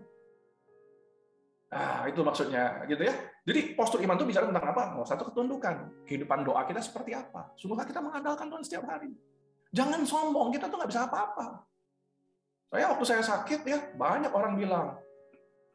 Nah, 1.68 2.08
itu 2.08 2.24
maksudnya 2.24 2.80
gitu 2.88 3.04
ya. 3.04 3.14
Jadi 3.44 3.76
postur 3.76 4.00
iman 4.00 4.16
itu 4.16 4.24
bicara 4.24 4.48
tentang 4.48 4.72
apa? 4.72 4.82
Nomor 4.94 5.04
satu 5.04 5.28
ketundukan. 5.28 6.06
Kehidupan 6.08 6.46
doa 6.46 6.64
kita 6.64 6.80
seperti 6.80 7.12
apa? 7.12 7.52
Sungguhkah 7.60 7.84
kita 7.84 8.00
mengandalkan 8.00 8.48
Tuhan 8.48 8.64
setiap 8.64 8.84
hari? 8.88 9.12
Jangan 9.74 10.00
sombong, 10.08 10.48
kita 10.48 10.70
tuh 10.72 10.80
nggak 10.80 10.90
bisa 10.94 11.04
apa-apa. 11.04 11.66
Saya 12.72 12.84
waktu 12.92 13.04
saya 13.04 13.22
sakit 13.24 13.60
ya, 13.68 13.78
banyak 13.96 14.32
orang 14.32 14.56
bilang, 14.56 14.96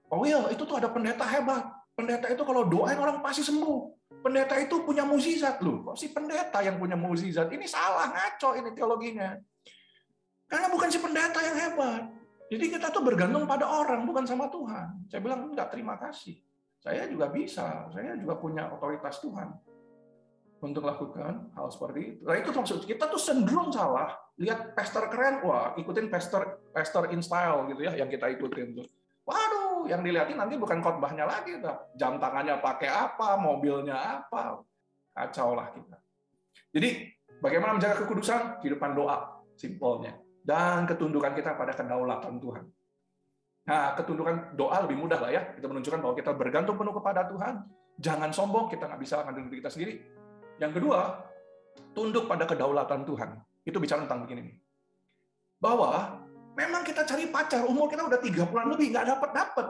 Oh 0.10 0.22
Will, 0.22 0.46
itu 0.54 0.62
tuh 0.66 0.78
ada 0.78 0.90
pendeta 0.90 1.26
hebat. 1.26 1.66
Pendeta 1.94 2.30
itu 2.30 2.42
kalau 2.46 2.66
doain 2.66 2.98
orang 2.98 3.22
pasti 3.22 3.46
sembuh. 3.46 4.03
Pendeta 4.24 4.56
itu 4.56 4.80
punya 4.88 5.04
mukjizat 5.04 5.60
loh. 5.60 5.84
Kok 5.92 6.00
si 6.00 6.16
pendeta 6.16 6.64
yang 6.64 6.80
punya 6.80 6.96
mukjizat? 6.96 7.52
Ini 7.52 7.68
salah, 7.68 8.08
ngaco 8.10 8.56
ini 8.56 8.70
teologinya. 8.72 9.36
Karena 10.48 10.72
bukan 10.72 10.88
si 10.88 11.04
pendeta 11.04 11.44
yang 11.44 11.58
hebat. 11.60 12.02
Jadi 12.48 12.66
kita 12.80 12.88
tuh 12.94 13.04
bergantung 13.04 13.44
pada 13.44 13.68
orang, 13.68 14.08
bukan 14.08 14.24
sama 14.24 14.48
Tuhan. 14.48 15.10
Saya 15.12 15.20
bilang, 15.20 15.52
enggak, 15.52 15.74
terima 15.74 16.00
kasih. 16.00 16.40
Saya 16.84 17.08
juga 17.08 17.32
bisa, 17.32 17.88
saya 17.92 18.16
juga 18.20 18.36
punya 18.40 18.68
otoritas 18.72 19.20
Tuhan 19.24 19.56
untuk 20.64 20.84
lakukan 20.84 21.52
hal 21.56 21.68
seperti 21.72 22.00
itu. 22.16 22.22
Nah 22.28 22.36
itu 22.40 22.52
maksud 22.52 22.84
kita 22.84 23.08
tuh 23.08 23.20
cenderung 23.20 23.72
salah. 23.72 24.16
Lihat 24.36 24.76
pastor 24.76 25.08
keren, 25.08 25.44
wah 25.48 25.72
ikutin 25.80 26.12
pastor 26.12 26.60
pastor 26.76 27.08
in 27.16 27.24
style 27.24 27.72
gitu 27.72 27.88
ya, 27.88 27.96
yang 27.96 28.12
kita 28.12 28.28
ikutin 28.36 28.84
tuh. 28.84 28.88
Waduh, 29.24 29.63
yang 29.88 30.02
dilihatin 30.02 30.40
nanti 30.40 30.56
bukan 30.56 30.80
khotbahnya 30.80 31.26
lagi, 31.28 31.60
tuh. 31.60 31.94
jam 31.98 32.18
tangannya 32.18 32.60
pakai 32.60 32.90
apa, 32.90 33.36
mobilnya 33.40 34.22
apa, 34.22 34.64
kacau 35.14 35.54
lah 35.54 35.70
kita. 35.72 35.98
Jadi 36.74 36.90
bagaimana 37.40 37.78
menjaga 37.78 38.04
kekudusan? 38.06 38.64
Kehidupan 38.64 38.98
doa, 38.98 39.44
simpelnya. 39.54 40.18
Dan 40.44 40.84
ketundukan 40.90 41.32
kita 41.38 41.56
pada 41.56 41.72
kedaulatan 41.78 42.42
Tuhan. 42.42 42.64
Nah, 43.64 43.96
ketundukan 43.96 44.60
doa 44.60 44.84
lebih 44.84 45.00
mudah 45.00 45.20
lah 45.24 45.32
ya. 45.32 45.56
Kita 45.56 45.72
menunjukkan 45.72 46.00
bahwa 46.04 46.16
kita 46.20 46.32
bergantung 46.36 46.76
penuh 46.76 46.92
kepada 46.92 47.30
Tuhan. 47.32 47.64
Jangan 47.96 48.30
sombong, 48.36 48.68
kita 48.68 48.90
nggak 48.92 49.02
bisa 49.02 49.24
ngandelin 49.24 49.48
diri 49.48 49.60
kita 49.64 49.72
sendiri. 49.72 49.94
Yang 50.60 50.72
kedua, 50.82 51.00
tunduk 51.96 52.28
pada 52.28 52.44
kedaulatan 52.44 53.08
Tuhan. 53.08 53.40
Itu 53.64 53.80
bicara 53.80 54.04
tentang 54.04 54.28
begini. 54.28 54.52
Bahwa 55.64 56.23
memang 56.54 56.82
kita 56.86 57.04
cari 57.04 57.30
pacar, 57.30 57.66
umur 57.66 57.90
kita 57.90 58.06
udah 58.06 58.20
tiga 58.22 58.46
bulan 58.46 58.70
lebih, 58.74 58.94
nggak 58.94 59.06
dapat 59.18 59.30
dapat. 59.34 59.68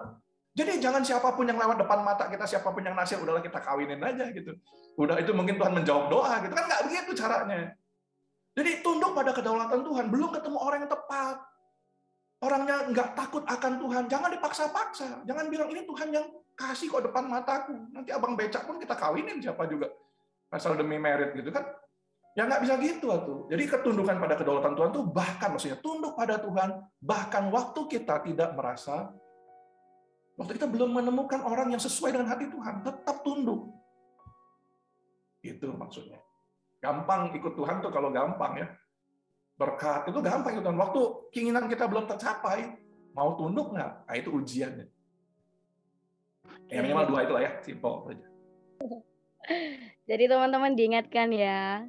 Jadi 0.53 0.77
jangan 0.77 1.01
siapa 1.01 1.34
pun 1.34 1.49
yang 1.49 1.57
lewat 1.57 1.81
depan 1.81 2.05
mata 2.05 2.29
kita, 2.29 2.45
siapa 2.45 2.69
pun 2.69 2.86
yang 2.86 2.93
nasir, 2.93 3.17
udahlah 3.17 3.41
kita 3.41 3.57
kawinin 3.57 3.97
aja 3.97 4.29
gitu. 4.29 4.53
Udah 5.01 5.17
itu 5.17 5.34
mungkin 5.34 5.57
Tuhan 5.57 5.73
menjawab 5.73 6.13
doa 6.13 6.34
gitu 6.45 6.53
kan 6.53 6.65
nggak 6.69 6.81
begitu 6.86 7.11
caranya. 7.17 7.73
Jadi 8.53 8.86
tunduk 8.86 9.17
pada 9.17 9.34
kedaulatan 9.34 9.81
Tuhan. 9.81 10.05
Belum 10.13 10.29
ketemu 10.29 10.57
orang 10.61 10.86
yang 10.86 10.91
tepat. 10.93 11.38
Orangnya 12.43 12.75
nggak 12.91 13.09
takut 13.17 13.43
akan 13.49 13.81
Tuhan. 13.81 14.03
Jangan 14.05 14.29
dipaksa-paksa. 14.38 15.25
Jangan 15.25 15.49
bilang 15.49 15.73
ini 15.73 15.81
Tuhan 15.89 16.13
yang 16.13 16.25
kasih 16.53 16.86
kok 16.93 17.01
depan 17.09 17.25
mataku. 17.25 17.73
Nanti 17.89 18.13
abang 18.13 18.38
becak 18.38 18.69
pun 18.69 18.77
kita 18.77 18.93
kawinin 18.93 19.41
siapa 19.41 19.65
juga. 19.65 19.89
Asal 20.53 20.77
demi 20.77 21.01
merit 21.01 21.34
gitu 21.34 21.49
kan. 21.49 21.65
Ya 22.34 22.49
nggak 22.49 22.65
bisa 22.65 22.73
gitu 22.81 23.07
tuh. 23.13 23.39
Jadi 23.49 23.63
ketundukan 23.69 24.17
pada 24.17 24.34
kedaulatan 24.34 24.73
Tuhan 24.73 24.89
tuh 24.89 25.03
bahkan 25.05 25.53
maksudnya 25.53 25.77
tunduk 25.81 26.17
pada 26.17 26.41
Tuhan. 26.41 26.81
Bahkan 26.97 27.43
waktu 27.53 27.81
kita 27.89 28.25
tidak 28.25 28.57
merasa 28.57 29.13
Waktu 30.34 30.57
kita 30.57 30.65
belum 30.65 30.97
menemukan 30.97 31.45
orang 31.45 31.77
yang 31.77 31.81
sesuai 31.81 32.09
dengan 32.09 32.34
hati 32.34 32.49
Tuhan, 32.49 32.81
tetap 32.81 33.21
tunduk. 33.21 33.69
Itu 35.45 35.77
maksudnya. 35.77 36.17
Gampang 36.81 37.38
ikut 37.38 37.53
Tuhan 37.53 37.86
tuh 37.86 37.93
kalau 37.93 38.09
gampang 38.09 38.57
ya 38.57 38.67
berkat 39.53 40.09
itu 40.09 40.19
gampang 40.19 40.57
itu 40.57 40.65
waktu 40.65 41.01
keinginan 41.29 41.69
kita 41.69 41.86
belum 41.86 42.09
tercapai 42.09 42.73
mau 43.13 43.38
tunduk 43.38 43.69
nggak 43.69 43.91
nah, 44.09 44.15
itu 44.17 44.34
ujiannya 44.34 44.89
ya 46.73 46.81
minimal 46.81 47.05
dua 47.13 47.19
itulah 47.21 47.41
ya 47.45 47.51
simple 47.61 48.01
saja 48.09 48.27
jadi 50.09 50.23
teman-teman 50.25 50.73
diingatkan 50.73 51.29
ya 51.29 51.86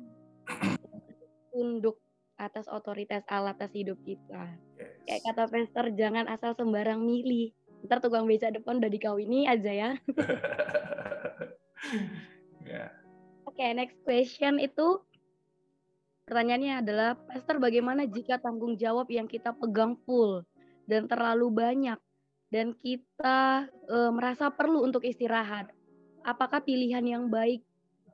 tunduk 1.52 1.96
atas 2.34 2.66
otoritas 2.66 3.22
Allah 3.30 3.54
atas 3.54 3.70
hidup 3.72 3.98
kita 4.02 4.58
yes. 4.78 4.90
kayak 5.06 5.22
kata 5.22 5.44
Pester 5.50 5.86
jangan 5.94 6.26
asal 6.26 6.54
sembarang 6.58 6.98
milih 6.98 7.54
ntar 7.86 8.00
tukang 8.00 8.26
beca 8.26 8.50
depan 8.50 8.80
udah 8.80 8.90
dikawini 8.90 9.46
aja 9.46 9.70
ya 9.70 9.90
yeah. 12.66 12.90
oke 13.46 13.54
okay, 13.54 13.70
next 13.76 14.00
question 14.02 14.58
itu 14.58 15.04
Pertanyaannya 16.24 16.80
adalah, 16.80 17.10
Pastor 17.20 17.60
bagaimana 17.60 18.08
jika 18.08 18.40
tanggung 18.40 18.80
jawab 18.80 19.12
yang 19.12 19.28
kita 19.28 19.52
pegang 19.52 20.00
full 20.08 20.40
dan 20.88 21.04
terlalu 21.04 21.52
banyak 21.52 22.00
dan 22.48 22.72
kita 22.80 23.68
e, 23.84 23.96
merasa 24.08 24.48
perlu 24.48 24.80
untuk 24.88 25.04
istirahat? 25.04 25.68
Apakah 26.24 26.64
pilihan 26.64 27.04
yang 27.04 27.28
baik 27.28 27.60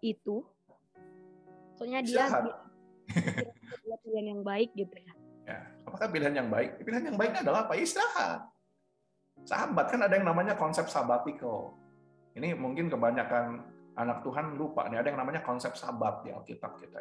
itu? 0.03 0.43
Soalnya 1.81 2.05
dia 2.05 2.28
pilihan 4.05 4.37
yang 4.37 4.43
baik 4.45 4.76
gitu 4.76 4.93
ya. 5.01 5.12
Ya, 5.49 5.59
apakah 5.89 6.12
pilihan 6.12 6.35
yang 6.37 6.53
baik? 6.53 6.76
Pilihan 6.85 7.09
yang 7.09 7.16
baiknya 7.16 7.41
adalah 7.41 7.64
apa? 7.64 7.72
Istirahat. 7.81 8.45
Sahabat 9.49 9.89
kan 9.89 10.05
ada 10.05 10.12
yang 10.12 10.28
namanya 10.28 10.61
konsep 10.61 10.93
sabbatical. 10.93 11.72
Ini 12.37 12.53
mungkin 12.53 12.93
kebanyakan 12.93 13.64
anak 13.97 14.20
Tuhan 14.20 14.61
lupa 14.61 14.93
nih 14.93 15.01
ada 15.01 15.09
yang 15.09 15.24
namanya 15.24 15.41
konsep 15.41 15.72
sabat 15.72 16.20
di 16.20 16.37
Alkitab 16.37 16.76
kita. 16.76 17.01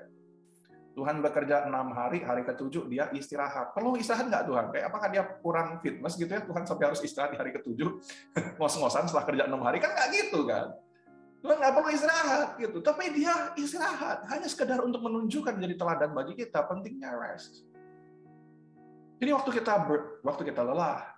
Tuhan 0.96 1.20
bekerja 1.20 1.68
enam 1.68 1.92
hari, 1.92 2.24
hari 2.24 2.48
ketujuh 2.48 2.88
dia 2.88 3.12
istirahat. 3.12 3.76
Perlu 3.76 4.00
istirahat 4.00 4.32
nggak 4.32 4.46
Tuhan? 4.48 4.66
Kayak 4.72 4.86
apakah 4.92 5.08
dia 5.12 5.24
kurang 5.44 5.84
fitness 5.84 6.16
gitu 6.16 6.32
ya? 6.32 6.42
Tuhan 6.44 6.64
sampai 6.64 6.84
harus 6.88 7.04
istirahat 7.04 7.36
di 7.36 7.40
hari 7.40 7.52
ketujuh, 7.52 8.00
ngos-ngosan 8.60 9.12
setelah 9.12 9.28
kerja 9.28 9.44
enam 9.52 9.60
hari 9.60 9.84
kan 9.84 9.92
nggak 9.92 10.10
gitu 10.16 10.48
kan? 10.48 10.72
Tuhan 11.40 11.56
nggak 11.56 11.72
perlu 11.72 11.90
istirahat 11.96 12.50
gitu, 12.60 12.84
tapi 12.84 13.16
dia 13.16 13.56
istirahat 13.56 14.28
hanya 14.28 14.48
sekedar 14.52 14.84
untuk 14.84 15.00
menunjukkan 15.00 15.56
jadi 15.56 15.76
teladan 15.80 16.12
bagi 16.12 16.36
kita 16.36 16.68
pentingnya 16.68 17.16
rest. 17.16 17.64
Jadi 19.20 19.32
waktu 19.32 19.50
kita 19.60 19.74
ber, 19.88 20.20
waktu 20.24 20.44
kita 20.48 20.64
lelah, 20.64 21.16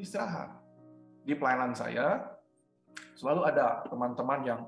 istirahat. 0.00 0.56
Di 1.24 1.36
pelayanan 1.36 1.76
saya 1.76 2.24
selalu 3.12 3.44
ada 3.44 3.84
teman-teman 3.84 4.40
yang 4.44 4.60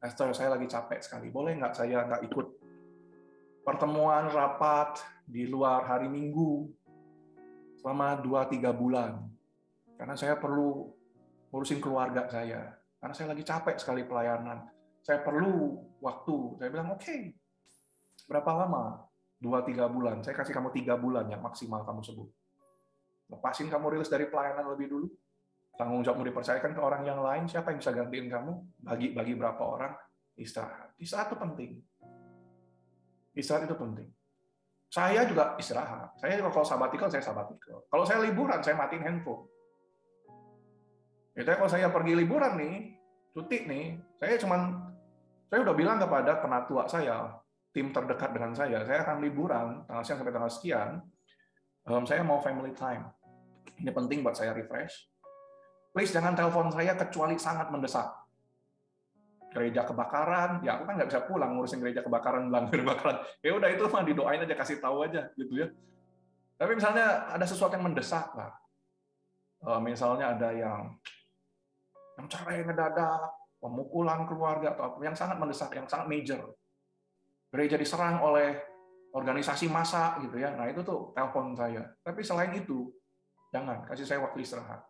Esther 0.00 0.32
saya 0.32 0.56
lagi 0.56 0.68
capek 0.68 1.00
sekali, 1.00 1.28
boleh 1.28 1.56
nggak 1.60 1.76
saya 1.76 2.04
nggak 2.08 2.24
ikut 2.28 2.46
pertemuan 3.64 4.32
rapat 4.32 5.00
di 5.28 5.44
luar 5.44 5.84
hari 5.84 6.08
Minggu 6.08 6.72
selama 7.80 8.16
2-3 8.20 8.72
bulan. 8.72 9.20
Karena 10.00 10.16
saya 10.16 10.40
perlu 10.40 10.88
ngurusin 11.52 11.80
keluarga 11.80 12.24
saya. 12.32 12.79
Karena 13.00 13.14
saya 13.16 13.32
lagi 13.32 13.42
capek 13.42 13.76
sekali 13.80 14.04
pelayanan. 14.04 14.68
Saya 15.00 15.24
perlu 15.24 15.80
waktu. 16.04 16.60
Saya 16.60 16.68
bilang, 16.68 16.92
oke, 16.92 17.00
okay. 17.00 17.32
berapa 18.28 18.50
lama? 18.52 19.08
2-3 19.40 19.88
bulan. 19.88 20.16
Saya 20.20 20.36
kasih 20.36 20.52
kamu 20.52 20.68
3 20.68 21.00
bulan 21.00 21.24
yang 21.32 21.40
maksimal 21.40 21.80
kamu 21.88 22.04
sebut. 22.04 22.28
Lepasin 23.32 23.72
kamu 23.72 23.96
rilis 23.96 24.12
dari 24.12 24.28
pelayanan 24.28 24.68
lebih 24.76 24.92
dulu. 24.92 25.08
Tanggung 25.80 26.04
jawabmu 26.04 26.28
dipercayakan 26.28 26.76
ke 26.76 26.80
orang 26.84 27.02
yang 27.08 27.24
lain. 27.24 27.48
Siapa 27.48 27.72
yang 27.72 27.80
bisa 27.80 27.96
gantiin 27.96 28.28
kamu? 28.28 28.52
Bagi-bagi 28.84 29.32
berapa 29.32 29.62
orang? 29.64 29.96
Istirahat. 30.36 30.92
Istirahat 31.00 31.32
itu 31.32 31.38
penting 31.40 31.70
Istirahat 33.34 33.70
itu 33.70 33.76
penting. 33.78 34.08
Saya 34.90 35.22
juga 35.22 35.54
istirahat. 35.54 36.18
Saya 36.18 36.42
kalau 36.42 36.66
sabatikal, 36.66 37.06
saya 37.06 37.22
sabatikal. 37.22 37.86
Kalau 37.86 38.02
saya 38.02 38.26
liburan, 38.26 38.58
saya 38.58 38.74
matiin 38.74 39.06
handphone. 39.06 39.46
Gitu 41.40 41.48
ya, 41.48 41.56
kalau 41.56 41.72
saya 41.72 41.88
pergi 41.88 42.12
liburan 42.12 42.52
nih, 42.60 43.00
cuti 43.32 43.64
nih, 43.64 43.96
saya 44.20 44.36
cuman 44.36 44.60
saya 45.48 45.64
udah 45.64 45.72
bilang 45.72 45.96
kepada 45.96 46.36
penatua 46.36 46.84
saya, 46.84 47.32
tim 47.72 47.88
terdekat 47.96 48.36
dengan 48.36 48.52
saya, 48.52 48.84
saya 48.84 49.00
akan 49.08 49.24
liburan 49.24 49.88
tanggal 49.88 50.04
sekian 50.04 50.18
sampai 50.20 50.34
tanggal 50.36 50.52
sekian. 50.52 50.90
Um, 51.88 52.04
saya 52.04 52.20
mau 52.20 52.44
family 52.44 52.76
time. 52.76 53.08
Ini 53.80 53.88
penting 53.88 54.20
buat 54.20 54.36
saya 54.36 54.52
refresh. 54.52 55.08
Please 55.96 56.12
jangan 56.12 56.36
telepon 56.36 56.68
saya 56.68 56.92
kecuali 56.92 57.40
sangat 57.40 57.72
mendesak 57.72 58.20
gereja 59.50 59.82
kebakaran, 59.82 60.62
ya 60.62 60.78
aku 60.78 60.86
kan 60.86 60.94
nggak 60.94 61.08
bisa 61.10 61.26
pulang 61.26 61.56
ngurusin 61.56 61.80
gereja 61.82 62.04
kebakaran, 62.04 62.52
bilang 62.52 62.68
kebakaran. 62.68 63.16
Ya 63.40 63.56
udah 63.56 63.68
itu 63.72 63.82
mah 63.88 64.04
didoain 64.04 64.44
aja, 64.44 64.54
kasih 64.54 64.76
tahu 64.78 65.08
aja 65.08 65.32
gitu 65.40 65.56
ya. 65.56 65.72
Tapi 66.60 66.76
misalnya 66.76 67.32
ada 67.32 67.48
sesuatu 67.48 67.74
yang 67.74 67.88
mendesak 67.88 68.28
lah. 68.36 68.52
Eh, 69.64 69.80
misalnya 69.82 70.36
ada 70.36 70.52
yang 70.52 70.94
yang 72.20 72.28
cerai 72.28 72.60
ngedadak, 72.68 73.32
pemukulan 73.56 74.28
keluarga 74.28 74.76
atau 74.76 74.92
apa 74.92 75.00
yang 75.00 75.16
sangat 75.16 75.40
mendesak, 75.40 75.72
yang 75.72 75.88
sangat 75.88 76.04
major. 76.04 76.52
Gereja 77.48 77.80
diserang 77.80 78.20
oleh 78.20 78.60
organisasi 79.16 79.72
massa 79.72 80.20
gitu 80.20 80.36
ya. 80.36 80.52
Nah 80.52 80.68
itu 80.68 80.84
tuh 80.84 81.16
telepon 81.16 81.56
saya. 81.56 81.80
Tapi 82.04 82.20
selain 82.20 82.52
itu, 82.52 82.92
jangan 83.48 83.88
kasih 83.88 84.04
saya 84.04 84.20
waktu 84.20 84.44
istirahat. 84.44 84.84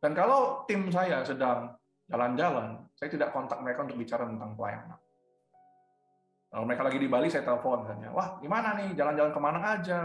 Dan 0.00 0.16
kalau 0.16 0.64
tim 0.64 0.88
saya 0.88 1.20
sedang 1.20 1.76
jalan-jalan, 2.08 2.80
saya 2.96 3.12
tidak 3.12 3.30
kontak 3.36 3.60
mereka 3.60 3.84
untuk 3.84 4.00
bicara 4.00 4.24
tentang 4.24 4.56
pelayanan. 4.56 4.98
Kalau 6.48 6.64
mereka 6.64 6.82
lagi 6.88 6.96
di 6.96 7.08
Bali, 7.12 7.28
saya 7.28 7.44
telepon 7.44 7.84
misalnya, 7.84 8.08
wah 8.08 8.40
gimana 8.40 8.72
nih, 8.80 8.96
jalan-jalan 8.96 9.32
ke 9.36 9.40
mana 9.42 9.60
aja, 9.76 10.00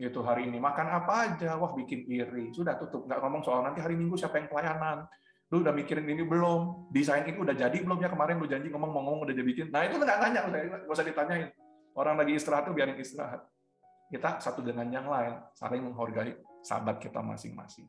gitu 0.00 0.24
hari 0.24 0.48
ini, 0.48 0.56
makan 0.56 0.88
apa 0.88 1.12
aja, 1.28 1.60
wah 1.60 1.76
bikin 1.76 2.08
iri, 2.08 2.48
sudah 2.48 2.80
tutup, 2.80 3.04
nggak 3.04 3.20
ngomong 3.20 3.44
soal 3.44 3.60
nanti 3.60 3.84
hari 3.84 3.92
Minggu 3.92 4.16
siapa 4.16 4.40
yang 4.40 4.48
pelayanan, 4.48 5.04
lu 5.50 5.66
udah 5.66 5.74
mikirin 5.74 6.06
ini 6.06 6.22
belum, 6.22 6.90
desain 6.94 7.26
ini 7.26 7.34
udah 7.34 7.54
jadi 7.58 7.74
belum 7.82 7.98
ya 7.98 8.06
kemarin 8.06 8.38
lu 8.38 8.46
janji 8.46 8.70
ngomong 8.70 8.94
ngomong 8.94 9.26
udah 9.26 9.34
jadi 9.34 9.46
bikin, 9.46 9.66
nah 9.74 9.82
itu 9.82 9.98
nggak 9.98 10.18
nanya, 10.22 10.40
nggak 10.46 10.86
usah 10.86 11.02
ditanyain, 11.02 11.50
orang 11.98 12.14
lagi 12.14 12.38
istirahat 12.38 12.70
tuh 12.70 12.74
biarin 12.74 12.94
istirahat. 12.94 13.42
Kita 14.10 14.38
satu 14.42 14.62
dengan 14.62 14.86
yang 14.90 15.06
lain, 15.06 15.38
saling 15.54 15.86
menghargai 15.86 16.38
sahabat 16.62 16.98
kita 17.02 17.22
masing-masing. 17.22 17.86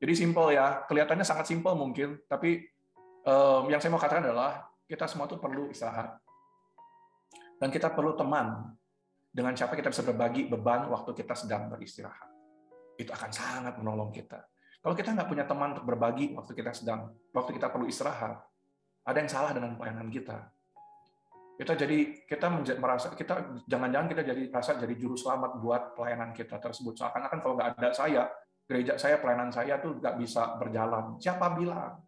Jadi 0.00 0.12
simpel 0.16 0.52
ya, 0.56 0.84
kelihatannya 0.84 1.24
sangat 1.24 1.48
simpel 1.48 1.76
mungkin, 1.76 2.20
tapi 2.28 2.68
um, 3.24 3.68
yang 3.72 3.80
saya 3.80 3.92
mau 3.92 4.00
katakan 4.00 4.28
adalah 4.28 4.68
kita 4.84 5.08
semua 5.08 5.24
tuh 5.28 5.40
perlu 5.40 5.72
istirahat. 5.72 6.20
Dan 7.56 7.70
kita 7.70 7.94
perlu 7.94 8.18
teman 8.18 8.74
dengan 9.32 9.54
siapa 9.56 9.78
kita 9.78 9.88
bisa 9.88 10.04
berbagi 10.04 10.50
beban 10.50 10.90
waktu 10.92 11.14
kita 11.16 11.32
sedang 11.32 11.72
beristirahat. 11.72 12.28
Itu 12.98 13.14
akan 13.14 13.30
sangat 13.32 13.78
menolong 13.80 14.12
kita. 14.12 14.42
Kalau 14.82 14.94
kita 14.98 15.14
nggak 15.14 15.30
punya 15.30 15.46
teman 15.46 15.78
untuk 15.78 15.86
berbagi 15.86 16.34
waktu 16.34 16.58
kita 16.58 16.74
sedang, 16.74 17.14
waktu 17.30 17.54
kita 17.54 17.70
perlu 17.70 17.86
istirahat, 17.86 18.42
ada 19.06 19.16
yang 19.22 19.30
salah 19.30 19.54
dengan 19.54 19.78
pelayanan 19.78 20.10
kita. 20.10 20.50
Kita 21.54 21.78
jadi 21.78 22.26
kita 22.26 22.50
merasa 22.82 23.14
kita 23.14 23.62
jangan-jangan 23.70 24.10
kita 24.10 24.22
jadi 24.26 24.42
rasa 24.50 24.74
jadi 24.82 24.98
juru 24.98 25.14
selamat 25.14 25.62
buat 25.62 25.94
pelayanan 25.94 26.34
kita 26.34 26.58
tersebut. 26.58 26.98
Seakan-akan 26.98 27.38
kalau 27.38 27.54
nggak 27.54 27.78
ada 27.78 27.90
saya, 27.94 28.26
gereja 28.66 28.98
saya, 28.98 29.22
pelayanan 29.22 29.54
saya 29.54 29.78
tuh 29.78 30.02
nggak 30.02 30.18
bisa 30.18 30.58
berjalan. 30.58 31.14
Siapa 31.22 31.54
bilang? 31.54 32.02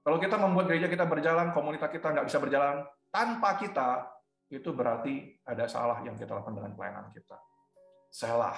Kalau 0.00 0.16
kita 0.16 0.40
membuat 0.40 0.72
gereja 0.72 0.88
kita 0.88 1.04
berjalan, 1.04 1.52
komunitas 1.52 1.92
kita 1.92 2.08
nggak 2.08 2.24
bisa 2.32 2.40
berjalan 2.40 2.88
tanpa 3.12 3.60
kita, 3.60 4.08
itu 4.48 4.72
berarti 4.72 5.36
ada 5.44 5.68
salah 5.68 6.00
yang 6.00 6.16
kita 6.16 6.32
lakukan 6.32 6.56
dengan 6.56 6.72
pelayanan 6.72 7.12
kita. 7.12 7.36
Salah, 8.08 8.56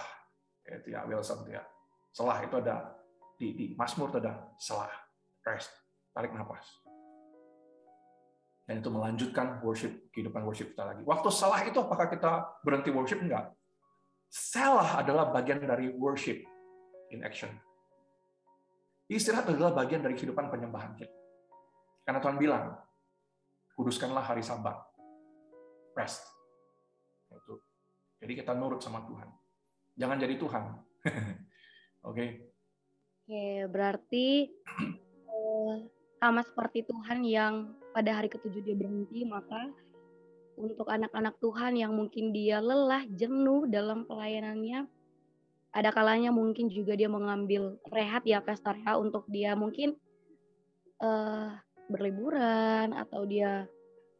itu 0.62 0.94
ya 0.94 1.02
Wilson 1.02 1.42
ya. 1.50 1.66
Salah 2.14 2.38
itu 2.46 2.54
ada 2.62 2.99
di, 3.40 3.56
di 3.56 3.64
Mazmur 3.72 4.12
itu 4.12 4.20
ada 4.20 4.52
salah, 4.60 4.92
rest, 5.48 5.72
tarik 6.12 6.36
nafas. 6.36 6.68
Dan 8.68 8.84
itu 8.84 8.92
melanjutkan 8.92 9.64
worship, 9.64 10.12
kehidupan 10.12 10.44
worship 10.44 10.76
kita 10.76 10.84
lagi. 10.84 11.02
Waktu 11.08 11.28
salah 11.32 11.64
itu 11.64 11.80
apakah 11.80 12.06
kita 12.12 12.60
berhenti 12.60 12.92
worship? 12.92 13.18
Enggak. 13.24 13.50
Salah 14.28 15.00
adalah 15.00 15.32
bagian 15.32 15.58
dari 15.64 15.90
worship 15.90 16.44
in 17.10 17.24
action. 17.24 17.50
Istirahat 19.10 19.50
adalah 19.50 19.74
bagian 19.74 20.04
dari 20.04 20.14
kehidupan 20.14 20.52
penyembahan 20.52 20.94
kita. 20.94 21.10
Karena 22.06 22.22
Tuhan 22.22 22.38
bilang, 22.38 22.78
kuduskanlah 23.74 24.22
hari 24.22 24.44
sabat. 24.44 24.78
Rest. 25.98 26.22
Itu. 27.26 27.58
Jadi 28.22 28.32
kita 28.38 28.54
nurut 28.54 28.78
sama 28.78 29.02
Tuhan. 29.02 29.26
Jangan 29.98 30.16
jadi 30.20 30.34
Tuhan. 30.38 30.64
Oke. 32.06 32.14
okay? 32.14 32.49
Oke, 33.30 33.62
berarti 33.70 34.50
eh, 35.30 35.76
sama 36.18 36.42
seperti 36.42 36.82
Tuhan 36.82 37.22
yang 37.22 37.78
pada 37.94 38.18
hari 38.18 38.26
ketujuh 38.26 38.58
dia 38.58 38.74
berhenti, 38.74 39.22
maka 39.22 39.70
untuk 40.58 40.90
anak-anak 40.90 41.38
Tuhan 41.38 41.78
yang 41.78 41.94
mungkin 41.94 42.34
dia 42.34 42.58
lelah, 42.58 43.06
jenuh 43.06 43.70
dalam 43.70 44.02
pelayanannya, 44.10 44.82
ada 45.70 45.94
kalanya 45.94 46.34
mungkin 46.34 46.74
juga 46.74 46.98
dia 46.98 47.06
mengambil 47.06 47.78
rehat 47.94 48.26
ya 48.26 48.42
Pastor 48.42 48.74
ya 48.82 48.98
untuk 48.98 49.22
dia 49.30 49.54
mungkin 49.54 49.94
uh, 50.98 51.54
berliburan 51.86 52.90
atau 52.98 53.30
dia 53.30 53.62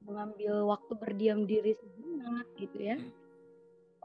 mengambil 0.06 0.70
waktu 0.70 0.92
berdiam 0.94 1.50
diri 1.50 1.74
sejenak 1.74 2.46
gitu 2.62 2.78
ya. 2.78 2.94
Hmm. 2.94 3.11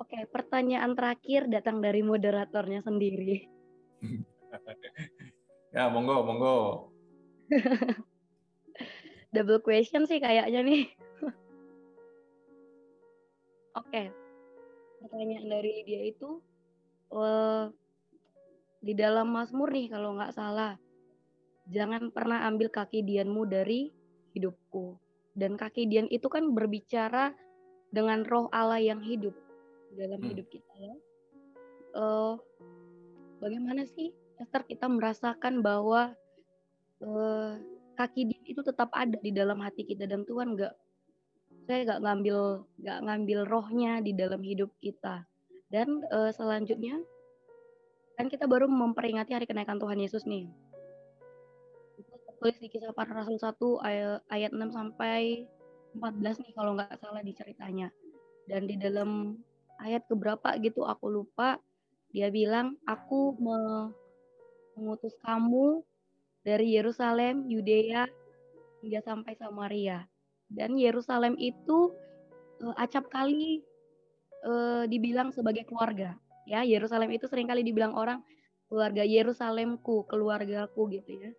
Oke, 0.02 0.18
pertanyaan 0.34 0.98
terakhir 0.98 1.46
datang 1.46 1.78
dari 1.78 2.02
moderatornya 2.02 2.82
sendiri. 2.82 3.46
ya, 5.76 5.92
monggo, 5.92 6.26
monggo. 6.26 6.58
Double 9.36 9.60
question 9.60 10.08
sih 10.08 10.24
kayaknya 10.24 10.64
nih. 10.64 10.84
Oke. 13.80 14.04
Pertanyaan 15.04 15.48
dari 15.52 15.84
dia 15.84 16.02
itu 16.08 16.40
uh, 17.12 17.68
di 18.80 18.96
dalam 18.96 19.30
Mazmur 19.30 19.76
nih 19.76 19.92
kalau 19.92 20.16
nggak 20.16 20.34
salah 20.34 20.80
jangan 21.70 22.14
pernah 22.14 22.46
ambil 22.46 22.70
kaki 22.70 23.02
dianmu 23.02 23.50
dari 23.50 23.90
hidupku. 24.38 24.98
Dan 25.36 25.60
kaki 25.60 25.92
dian 25.92 26.08
itu 26.08 26.32
kan 26.32 26.56
berbicara 26.56 27.36
dengan 27.92 28.24
roh 28.24 28.48
Allah 28.56 28.80
yang 28.80 29.04
hidup 29.04 29.36
dalam 29.96 30.24
hmm. 30.24 30.30
hidup 30.32 30.48
kita 30.48 30.74
ya. 30.80 30.96
Uh, 31.96 32.36
bagaimana 33.40 33.88
sih 33.88 34.12
Esther 34.40 34.64
kita 34.68 34.86
merasakan 34.92 35.64
bahwa 35.64 36.12
uh, 37.04 37.56
kaki 37.96 38.28
dian 38.28 38.46
itu 38.46 38.62
tetap 38.62 38.92
ada 38.92 39.16
di 39.20 39.32
dalam 39.32 39.60
hati 39.64 39.88
kita 39.88 40.04
dan 40.04 40.28
Tuhan 40.28 40.60
nggak 40.60 40.74
saya 41.66 41.88
nggak 41.88 42.02
ngambil 42.04 42.38
nggak 42.84 43.00
ngambil 43.08 43.40
rohnya 43.48 44.04
di 44.04 44.12
dalam 44.12 44.44
hidup 44.44 44.70
kita 44.84 45.24
dan 45.72 46.04
uh, 46.12 46.30
selanjutnya 46.36 47.00
kan 48.20 48.28
kita 48.28 48.46
baru 48.46 48.68
memperingati 48.68 49.32
hari 49.32 49.48
kenaikan 49.48 49.80
Tuhan 49.80 49.98
Yesus 49.98 50.28
nih 50.28 50.52
tertulis 52.36 52.62
di 52.62 52.70
kisah 52.70 52.94
para 52.94 53.10
rasul 53.10 53.42
1 53.42 53.58
ayat, 53.82 54.22
ayat 54.30 54.52
6 54.54 54.70
sampai 54.70 55.50
14 55.98 56.46
nih 56.46 56.54
kalau 56.54 56.78
nggak 56.78 56.94
salah 57.02 57.26
di 57.26 57.34
ceritanya. 57.34 57.90
Dan 58.46 58.70
di 58.70 58.78
dalam 58.78 59.40
ayat 59.82 60.06
keberapa 60.06 60.54
gitu 60.62 60.86
aku 60.86 61.10
lupa 61.10 61.58
dia 62.14 62.30
bilang 62.30 62.78
aku 62.86 63.34
mengutus 64.76 65.16
kamu 65.24 65.82
dari 66.46 66.78
Yerusalem, 66.78 67.50
Yudea 67.50 68.06
hingga 68.86 69.02
sampai 69.02 69.34
Samaria. 69.40 70.06
Dan 70.46 70.78
Yerusalem 70.78 71.40
itu 71.42 71.92
uh, 72.62 72.76
acap 72.78 73.10
kali 73.10 73.66
uh, 74.46 74.86
dibilang 74.86 75.34
sebagai 75.34 75.66
keluarga. 75.66 76.14
Ya, 76.46 76.62
Yerusalem 76.62 77.10
itu 77.10 77.26
sering 77.26 77.50
kali 77.50 77.66
dibilang 77.66 77.98
orang 77.98 78.22
keluarga 78.70 79.02
Yerusalemku, 79.02 80.06
keluargaku 80.06 80.94
gitu 80.94 81.12
ya 81.18 81.32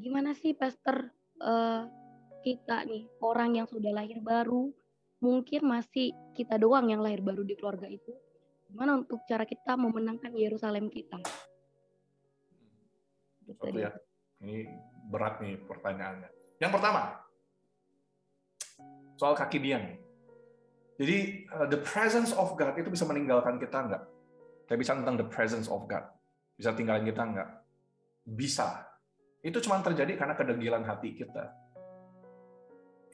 gimana 0.00 0.32
sih 0.32 0.56
pastor 0.56 1.12
uh, 1.44 1.84
kita 2.40 2.88
nih 2.88 3.04
orang 3.20 3.60
yang 3.60 3.66
sudah 3.68 3.92
lahir 3.92 4.16
baru 4.24 4.72
mungkin 5.20 5.68
masih 5.68 6.16
kita 6.32 6.56
doang 6.56 6.88
yang 6.88 7.04
lahir 7.04 7.20
baru 7.20 7.44
di 7.44 7.52
keluarga 7.52 7.84
itu 7.84 8.16
gimana 8.72 9.04
untuk 9.04 9.20
cara 9.28 9.44
kita 9.44 9.76
memenangkan 9.76 10.32
Yerusalem 10.32 10.88
kita 10.88 11.20
gitu 13.56 13.78
ya 13.80 13.90
ini 14.44 14.70
berat 15.10 15.42
nih 15.42 15.58
pertanyaannya 15.66 16.30
yang 16.62 16.70
pertama 16.70 17.18
soal 19.18 19.34
kaki 19.34 19.58
diam 19.58 20.00
jadi 21.00 21.48
uh, 21.56 21.64
the 21.64 21.80
presence 21.80 22.36
of 22.36 22.52
God 22.60 22.76
itu 22.76 22.92
bisa 22.92 23.08
meninggalkan 23.08 23.56
kita 23.56 23.88
nggak? 23.88 24.04
Saya 24.68 24.76
bisa 24.76 24.92
tentang 24.92 25.16
the 25.16 25.24
presence 25.24 25.64
of 25.72 25.88
God. 25.88 26.04
Bisa 26.60 26.76
tinggalin 26.76 27.08
kita 27.08 27.24
nggak? 27.24 27.48
Bisa. 28.28 28.84
Itu 29.40 29.64
cuma 29.64 29.80
terjadi 29.80 30.20
karena 30.20 30.36
kedegilan 30.36 30.84
hati 30.84 31.16
kita. 31.16 31.56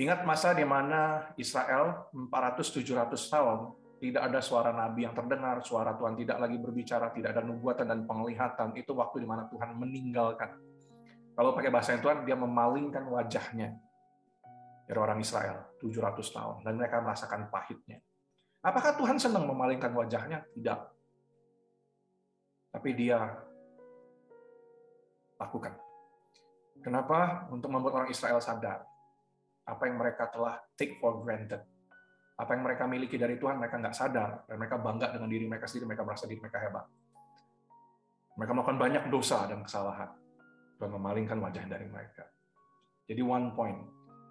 Ingat 0.03 0.26
masa 0.26 0.51
di 0.51 0.66
mana 0.66 1.30
Israel 1.39 2.11
400-700 2.11 3.14
tahun 3.30 3.59
tidak 3.97 4.22
ada 4.28 4.40
suara 4.44 4.70
nabi 4.76 5.09
yang 5.09 5.16
terdengar, 5.16 5.64
suara 5.64 5.97
Tuhan 5.97 6.16
tidak 6.20 6.36
lagi 6.36 6.61
berbicara, 6.61 7.09
tidak 7.16 7.32
ada 7.32 7.42
nubuatan 7.44 7.86
dan 7.88 8.05
penglihatan. 8.05 8.76
Itu 8.76 8.92
waktu 8.92 9.24
di 9.24 9.28
mana 9.28 9.49
Tuhan 9.49 9.72
meninggalkan. 9.76 10.51
Kalau 11.36 11.53
pakai 11.53 11.72
bahasa 11.72 11.97
Tuhan, 11.97 12.24
dia 12.24 12.36
memalingkan 12.36 13.05
wajahnya 13.09 13.76
dari 14.86 14.99
orang 15.01 15.20
Israel 15.20 15.76
700 15.80 16.22
tahun 16.22 16.57
dan 16.64 16.72
mereka 16.76 17.01
merasakan 17.01 17.49
pahitnya. 17.49 18.01
Apakah 18.64 18.97
Tuhan 18.97 19.16
senang 19.16 19.44
memalingkan 19.49 19.92
wajahnya? 19.92 20.44
Tidak. 20.53 20.80
Tapi 22.72 22.90
dia 22.92 23.20
lakukan. 25.40 25.74
Kenapa? 26.80 27.49
Untuk 27.53 27.72
membuat 27.72 28.05
orang 28.05 28.11
Israel 28.12 28.40
sadar 28.40 28.84
apa 29.66 29.82
yang 29.90 29.99
mereka 29.99 30.30
telah 30.30 30.62
take 30.78 30.94
for 31.03 31.18
granted. 31.26 31.59
Apa 32.37 32.53
yang 32.53 32.68
mereka 32.68 32.84
miliki 32.84 33.16
dari 33.16 33.41
Tuhan, 33.41 33.57
mereka 33.57 33.80
nggak 33.80 33.97
sadar. 33.97 34.45
Dan 34.45 34.61
mereka 34.61 34.76
bangga 34.76 35.09
dengan 35.09 35.28
diri 35.32 35.49
mereka 35.49 35.64
sendiri, 35.64 35.89
mereka 35.89 36.05
merasa 36.05 36.28
diri 36.28 36.41
mereka 36.41 36.61
hebat. 36.61 36.84
Mereka 38.37 38.53
melakukan 38.53 38.78
banyak 38.78 39.05
dosa 39.09 39.49
dan 39.49 39.64
kesalahan. 39.64 40.12
Tuhan 40.76 40.93
memalingkan 40.93 41.41
wajah 41.41 41.64
dari 41.64 41.89
mereka. 41.89 42.28
Jadi 43.09 43.24
one 43.24 43.57
point. 43.57 43.80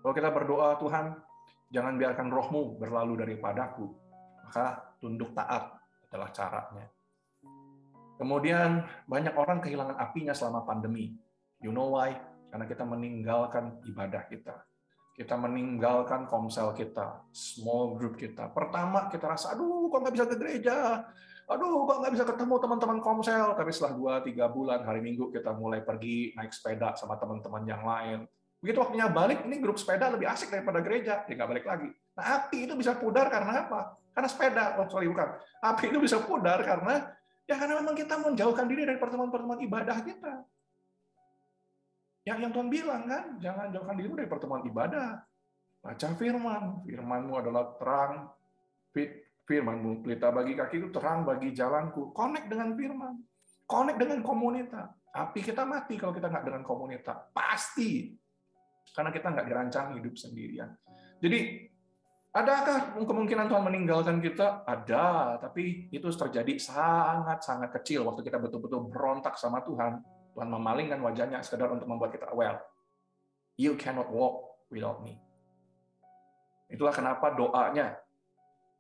Kalau 0.06 0.14
kita 0.14 0.30
berdoa, 0.30 0.78
Tuhan, 0.78 1.18
jangan 1.74 1.98
biarkan 1.98 2.30
rohmu 2.30 2.78
berlalu 2.78 3.26
daripadaku. 3.26 3.90
Maka 4.46 4.94
tunduk 5.02 5.34
taat 5.34 5.74
adalah 6.06 6.30
caranya. 6.30 6.86
Kemudian 8.22 8.86
banyak 9.10 9.34
orang 9.34 9.60
kehilangan 9.60 9.98
apinya 9.98 10.38
selama 10.38 10.62
pandemi. 10.64 11.18
You 11.58 11.74
know 11.74 11.98
why? 11.98 12.14
Karena 12.54 12.70
kita 12.70 12.86
meninggalkan 12.86 13.82
ibadah 13.90 14.24
kita. 14.30 14.56
Kita 15.16 15.40
meninggalkan 15.40 16.28
komsel 16.28 16.76
kita, 16.76 17.24
small 17.32 17.96
group 17.96 18.20
kita. 18.20 18.52
Pertama 18.52 19.08
kita 19.08 19.32
rasa, 19.32 19.56
aduh 19.56 19.88
kok 19.88 20.04
nggak 20.04 20.16
bisa 20.20 20.28
ke 20.28 20.36
gereja? 20.36 21.08
Aduh 21.48 21.88
kok 21.88 22.04
nggak 22.04 22.14
bisa 22.20 22.26
ketemu 22.28 22.56
teman-teman 22.60 23.00
komsel? 23.00 23.56
Tapi 23.56 23.72
setelah 23.72 23.96
dua 23.96 24.14
tiga 24.20 24.52
bulan, 24.52 24.84
hari 24.84 25.00
Minggu 25.00 25.32
kita 25.32 25.56
mulai 25.56 25.80
pergi 25.88 26.36
naik 26.36 26.52
sepeda 26.52 27.00
sama 27.00 27.16
teman-teman 27.16 27.64
yang 27.64 27.88
lain. 27.88 28.28
Begitu 28.60 28.76
waktunya 28.76 29.08
balik, 29.08 29.48
ini 29.48 29.64
grup 29.64 29.80
sepeda 29.80 30.12
lebih 30.12 30.28
asik 30.28 30.52
daripada 30.52 30.84
gereja. 30.84 31.24
Ya 31.32 31.34
nggak 31.40 31.50
balik 31.54 31.66
lagi. 31.70 31.90
Nah 32.20 32.26
api 32.44 32.68
itu 32.68 32.74
bisa 32.76 33.00
pudar 33.00 33.32
karena 33.32 33.72
apa? 33.72 33.96
Karena 34.12 34.28
sepeda. 34.28 34.84
Oh 34.84 34.88
sorry 34.92 35.08
bukan. 35.08 35.32
Api 35.64 35.96
itu 35.96 36.00
bisa 36.04 36.20
pudar 36.20 36.60
karena 36.60 37.08
ya 37.48 37.56
karena 37.56 37.80
memang 37.80 37.96
kita 37.96 38.20
menjauhkan 38.20 38.68
diri 38.68 38.84
dari 38.84 39.00
pertemuan-pertemuan 39.00 39.64
ibadah 39.64 40.02
kita. 40.04 40.44
Yang 42.26 42.38
yang 42.42 42.52
Tuhan 42.58 42.70
bilang 42.74 43.04
kan, 43.06 43.24
jangan 43.38 43.66
jauhkan 43.70 43.96
dirimu 43.96 44.18
dari 44.18 44.30
pertemuan 44.30 44.66
ibadah. 44.66 45.22
Baca 45.86 46.08
firman. 46.18 46.82
Firmanmu 46.82 47.34
adalah 47.38 47.78
terang. 47.78 48.34
Firmanmu 49.46 50.02
pelita 50.02 50.34
bagi 50.34 50.58
kaki 50.58 50.82
itu 50.82 50.90
terang 50.90 51.22
bagi 51.22 51.54
jalanku. 51.54 52.10
Connect 52.18 52.50
dengan 52.50 52.74
firman. 52.74 53.14
Connect 53.70 54.02
dengan 54.02 54.20
komunitas. 54.26 54.90
Api 55.16 55.40
kita 55.46 55.64
mati 55.64 56.02
kalau 56.02 56.18
kita 56.18 56.34
nggak 56.34 56.46
dengan 56.50 56.64
komunitas. 56.66 57.30
Pasti. 57.30 58.10
Karena 58.90 59.14
kita 59.14 59.30
nggak 59.30 59.46
dirancang 59.46 59.94
hidup 60.02 60.18
sendirian. 60.18 60.74
Jadi 61.22 61.70
Adakah 62.36 63.00
kemungkinan 63.00 63.48
Tuhan 63.48 63.64
meninggalkan 63.64 64.20
kita? 64.20 64.68
Ada, 64.68 65.40
tapi 65.40 65.88
itu 65.88 66.04
terjadi 66.04 66.60
sangat-sangat 66.60 67.72
kecil 67.80 68.04
waktu 68.04 68.28
kita 68.28 68.44
betul-betul 68.44 68.92
berontak 68.92 69.40
sama 69.40 69.64
Tuhan. 69.64 70.04
Tuhan 70.36 70.52
memalingkan 70.52 71.00
wajahnya 71.00 71.40
sekedar 71.40 71.72
untuk 71.72 71.88
membuat 71.88 72.12
kita 72.12 72.28
well. 72.36 72.60
You 73.56 73.80
cannot 73.80 74.12
walk 74.12 74.68
without 74.68 75.00
me. 75.00 75.16
Itulah 76.68 76.92
kenapa 76.92 77.32
doanya 77.32 77.96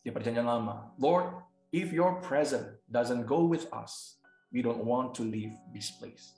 di 0.03 0.11
perjanjian 0.11 0.43
lama. 0.43 0.91
Lord, 0.99 1.31
if 1.71 1.95
your 1.95 2.19
presence 2.19 2.75
doesn't 2.91 3.23
go 3.23 3.47
with 3.47 3.71
us, 3.71 4.19
we 4.51 4.59
don't 4.59 4.83
want 4.83 5.15
to 5.15 5.23
leave 5.23 5.55
this 5.71 5.95
place. 5.95 6.35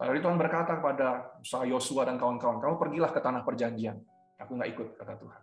Lalu 0.00 0.20
Tuhan 0.20 0.36
berkata 0.36 0.76
kepada 0.80 1.36
Musa, 1.40 1.64
Yosua 1.64 2.04
dan 2.04 2.20
kawan-kawan, 2.20 2.60
kamu 2.60 2.76
pergilah 2.76 3.10
ke 3.12 3.20
tanah 3.20 3.44
perjanjian. 3.44 3.96
Aku 4.36 4.56
nggak 4.56 4.70
ikut, 4.76 4.88
kata 5.00 5.16
Tuhan. 5.16 5.42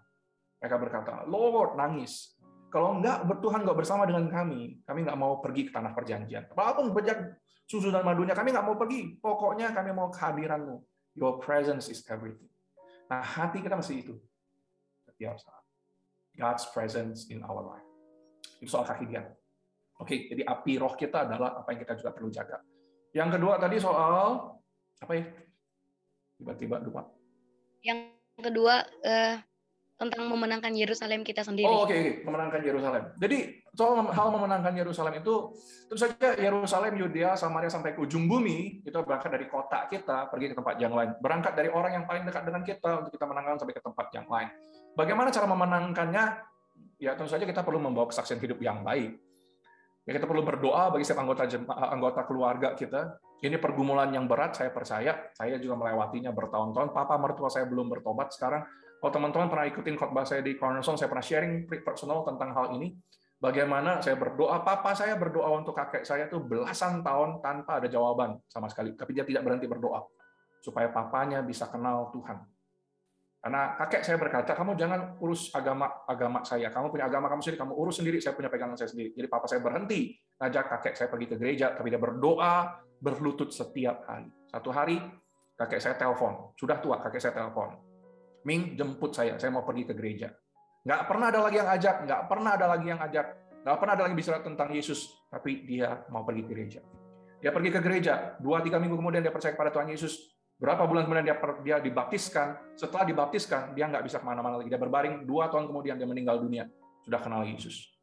Mereka 0.61 0.75
berkata, 0.77 1.13
Lord, 1.25 1.73
nangis. 1.73 2.37
Kalau 2.73 2.97
enggak, 2.97 3.21
Tuhan 3.37 3.61
enggak 3.61 3.77
bersama 3.77 4.09
dengan 4.09 4.25
kami, 4.33 4.81
kami 4.81 5.05
enggak 5.05 5.19
mau 5.21 5.37
pergi 5.37 5.69
ke 5.69 5.71
tanah 5.77 5.93
perjanjian. 5.93 6.49
Walaupun 6.57 6.89
bejak 6.89 7.37
susu 7.69 7.93
dan 7.93 8.01
madunya, 8.01 8.33
kami 8.33 8.49
enggak 8.49 8.65
mau 8.65 8.73
pergi. 8.73 9.13
Pokoknya 9.21 9.69
kami 9.77 9.93
mau 9.93 10.09
kehadiranmu. 10.09 10.81
Your 11.13 11.37
presence 11.37 11.93
is 11.93 12.01
everything. 12.09 12.49
Nah, 13.13 13.21
hati 13.21 13.61
kita 13.61 13.77
masih 13.77 14.01
itu. 14.01 14.17
Setiap 15.05 15.37
saat. 15.37 15.61
God's 16.33 16.65
presence 16.73 17.29
in 17.29 17.45
our 17.45 17.61
life. 17.61 17.85
Itu 18.57 18.73
soal 18.73 18.89
kakidian. 18.89 19.29
Oke, 20.01 20.25
jadi 20.25 20.41
api 20.41 20.81
roh 20.81 20.97
kita 20.97 21.29
adalah 21.29 21.61
apa 21.61 21.77
yang 21.77 21.85
kita 21.85 21.93
juga 21.93 22.09
perlu 22.09 22.33
jaga. 22.33 22.57
Yang 23.13 23.37
kedua 23.37 23.61
tadi 23.61 23.77
soal 23.77 24.57
apa 24.97 25.13
ya? 25.13 25.29
Tiba-tiba 26.41 26.81
lupa. 26.81 27.05
Yang 27.85 28.17
kedua, 28.41 28.81
uh, 29.05 29.37
tentang 29.93 30.25
memenangkan 30.25 30.73
Yerusalem 30.73 31.21
kita 31.21 31.45
sendiri. 31.45 31.69
Oh 31.69 31.85
oke, 31.85 31.93
okay, 31.93 32.25
memenangkan 32.25 32.61
Yerusalem. 32.65 33.03
Jadi 33.21 33.61
soal 33.77 34.01
hal 34.09 34.27
memenangkan 34.33 34.73
Yerusalem 34.73 35.21
itu 35.21 35.53
tentu 35.85 35.99
saja 36.01 36.33
Yerusalem, 36.33 36.97
Yudea, 36.97 37.37
Samaria 37.37 37.69
sampai 37.69 37.93
ke 37.93 38.01
ujung 38.01 38.25
bumi 38.25 38.81
itu 38.81 38.97
berangkat 39.05 39.29
dari 39.29 39.45
kota 39.45 39.85
kita 39.87 40.33
pergi 40.33 40.51
ke 40.51 40.55
tempat 40.57 40.75
yang 40.81 40.93
lain. 40.97 41.13
Berangkat 41.21 41.53
dari 41.53 41.69
orang 41.69 42.01
yang 42.01 42.05
paling 42.09 42.25
dekat 42.25 42.43
dengan 42.43 42.61
kita 42.65 42.89
untuk 43.05 43.11
kita 43.13 43.25
menangkan 43.29 43.61
sampai 43.61 43.75
ke 43.77 43.83
tempat 43.85 44.07
yang 44.17 44.27
lain. 44.27 44.49
Bagaimana 44.97 45.29
cara 45.29 45.47
memenangkannya? 45.49 46.25
Ya 46.97 47.11
tentu 47.13 47.29
saja 47.29 47.45
kita 47.45 47.61
perlu 47.61 47.77
membawa 47.77 48.09
kesaksian 48.09 48.41
hidup 48.41 48.57
yang 48.59 48.81
baik. 48.81 49.19
Ya, 50.03 50.19
kita 50.19 50.27
perlu 50.27 50.43
berdoa 50.43 50.91
bagi 50.91 51.07
setiap 51.07 51.23
anggota 51.23 51.47
anggota 51.71 52.27
keluarga 52.27 52.75
kita. 52.75 53.23
Ini 53.39 53.55
pergumulan 53.59 54.11
yang 54.11 54.27
berat, 54.27 54.55
saya 54.55 54.71
percaya. 54.71 55.31
Saya 55.35 55.59
juga 55.59 55.79
melewatinya 55.79 56.31
bertahun-tahun. 56.31 56.91
Papa 56.95 57.15
mertua 57.19 57.47
saya 57.47 57.67
belum 57.67 57.91
bertobat 57.91 58.31
sekarang 58.35 58.63
kalau 59.03 59.19
teman-teman 59.19 59.51
pernah 59.51 59.67
ikutin 59.67 59.99
khotbah 59.99 60.23
saya 60.23 60.39
di 60.39 60.55
Cornerstone, 60.55 60.95
saya 60.95 61.11
pernah 61.11 61.27
sharing 61.27 61.67
personal 61.83 62.23
tentang 62.23 62.55
hal 62.55 62.71
ini. 62.79 62.95
Bagaimana 63.35 63.99
saya 63.99 64.15
berdoa, 64.15 64.63
papa 64.63 64.95
saya 64.95 65.19
berdoa 65.19 65.59
untuk 65.59 65.75
kakek 65.75 66.07
saya 66.07 66.31
tuh 66.31 66.39
belasan 66.39 67.03
tahun 67.03 67.43
tanpa 67.43 67.83
ada 67.83 67.91
jawaban 67.91 68.39
sama 68.47 68.71
sekali. 68.71 68.95
Tapi 68.95 69.11
dia 69.11 69.27
tidak 69.27 69.43
berhenti 69.43 69.67
berdoa. 69.67 70.07
Supaya 70.63 70.87
papanya 70.87 71.43
bisa 71.43 71.67
kenal 71.67 72.15
Tuhan. 72.15 72.47
Karena 73.43 73.75
kakek 73.75 74.07
saya 74.07 74.15
berkata, 74.15 74.55
kamu 74.55 74.79
jangan 74.79 75.19
urus 75.19 75.51
agama 75.51 76.07
agama 76.07 76.39
saya. 76.47 76.71
Kamu 76.71 76.87
punya 76.87 77.11
agama 77.11 77.27
kamu 77.27 77.43
sendiri, 77.43 77.59
kamu 77.59 77.73
urus 77.75 77.99
sendiri, 77.99 78.17
saya 78.23 78.39
punya 78.39 78.47
pegangan 78.47 78.79
saya 78.79 78.87
sendiri. 78.87 79.11
Jadi 79.19 79.27
papa 79.27 79.51
saya 79.51 79.59
berhenti 79.59 80.15
ngajak 80.39 80.79
kakek 80.79 80.95
saya 80.95 81.11
pergi 81.11 81.27
ke 81.27 81.35
gereja, 81.35 81.75
tapi 81.75 81.91
dia 81.91 81.99
berdoa, 81.99 82.79
berlutut 83.03 83.51
setiap 83.51 84.07
hari. 84.07 84.31
Satu 84.47 84.71
hari, 84.71 84.95
kakek 85.59 85.83
saya 85.83 85.99
telepon. 85.99 86.55
Sudah 86.55 86.79
tua, 86.79 87.03
kakek 87.03 87.19
saya 87.19 87.35
telepon 87.35 87.82
Ming 88.43 88.75
jemput 88.75 89.15
saya, 89.15 89.39
saya 89.39 89.55
mau 89.55 89.63
pergi 89.63 89.87
ke 89.87 89.93
gereja. 89.95 90.27
Nggak 90.83 91.01
pernah 91.07 91.31
ada 91.31 91.39
lagi 91.47 91.57
yang 91.63 91.69
ajak, 91.71 91.95
nggak 92.03 92.21
pernah 92.27 92.51
ada 92.59 92.65
lagi 92.67 92.85
yang 92.91 92.99
ajak, 92.99 93.25
nggak 93.63 93.77
pernah 93.79 93.93
ada 93.95 94.03
lagi 94.03 94.15
bicara 94.19 94.39
tentang 94.43 94.69
Yesus, 94.75 94.99
tapi 95.31 95.63
dia 95.63 96.03
mau 96.11 96.27
pergi 96.27 96.43
ke 96.43 96.49
gereja. 96.51 96.81
Dia 97.39 97.51
pergi 97.55 97.69
ke 97.71 97.79
gereja, 97.79 98.35
dua 98.43 98.59
tiga 98.59 98.83
minggu 98.83 98.99
kemudian 98.99 99.23
dia 99.23 99.31
percaya 99.31 99.55
kepada 99.55 99.71
Tuhan 99.71 99.87
Yesus. 99.95 100.35
Berapa 100.59 100.83
bulan 100.83 101.07
kemudian 101.07 101.23
dia 101.23 101.35
dia 101.63 101.77
dibaptiskan, 101.79 102.75
setelah 102.75 103.07
dibaptiskan 103.07 103.71
dia 103.71 103.87
nggak 103.87 104.03
bisa 104.03 104.19
ke 104.19 104.25
mana-mana 104.27 104.59
lagi. 104.59 104.67
Dia 104.67 104.79
berbaring 104.79 105.23
dua 105.23 105.47
tahun 105.47 105.71
kemudian 105.71 105.95
dia 105.95 106.07
meninggal 106.07 106.43
dunia, 106.43 106.67
sudah 107.07 107.19
kenal 107.23 107.47
Yesus. 107.47 107.95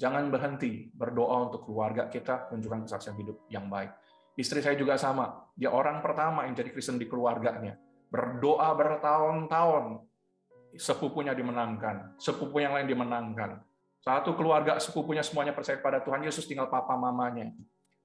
Jangan 0.00 0.32
berhenti 0.32 0.88
berdoa 0.96 1.52
untuk 1.52 1.68
keluarga 1.68 2.08
kita, 2.08 2.48
tunjukkan 2.48 2.88
kesaksian 2.88 3.20
hidup 3.20 3.44
yang 3.52 3.68
baik. 3.68 3.92
Istri 4.34 4.64
saya 4.64 4.74
juga 4.80 4.96
sama, 4.96 5.52
dia 5.54 5.70
orang 5.70 6.00
pertama 6.00 6.48
yang 6.48 6.56
jadi 6.56 6.72
Kristen 6.72 6.98
di 6.98 7.06
keluarganya 7.06 7.78
berdoa 8.14 8.70
bertahun-tahun, 8.78 10.06
sepupunya 10.78 11.34
dimenangkan, 11.34 12.14
sepupu 12.14 12.62
yang 12.62 12.78
lain 12.78 12.86
dimenangkan. 12.86 13.58
Satu 13.98 14.38
keluarga 14.38 14.78
sepupunya 14.78 15.26
semuanya 15.26 15.50
percaya 15.50 15.82
pada 15.82 15.98
Tuhan 15.98 16.22
Yesus, 16.22 16.46
tinggal 16.46 16.70
papa 16.70 16.94
mamanya. 16.94 17.50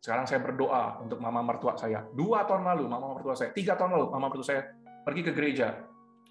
Sekarang 0.02 0.26
saya 0.26 0.42
berdoa 0.42 1.04
untuk 1.04 1.22
mama 1.22 1.46
mertua 1.46 1.78
saya. 1.78 2.08
Dua 2.10 2.42
tahun 2.48 2.66
lalu, 2.66 2.90
mama 2.90 3.20
mertua 3.20 3.36
saya. 3.38 3.54
Tiga 3.54 3.78
tahun 3.78 4.00
lalu, 4.00 4.06
mama 4.10 4.32
mertua 4.32 4.48
saya 4.48 4.62
pergi 5.06 5.22
ke 5.28 5.32
gereja. 5.36 5.76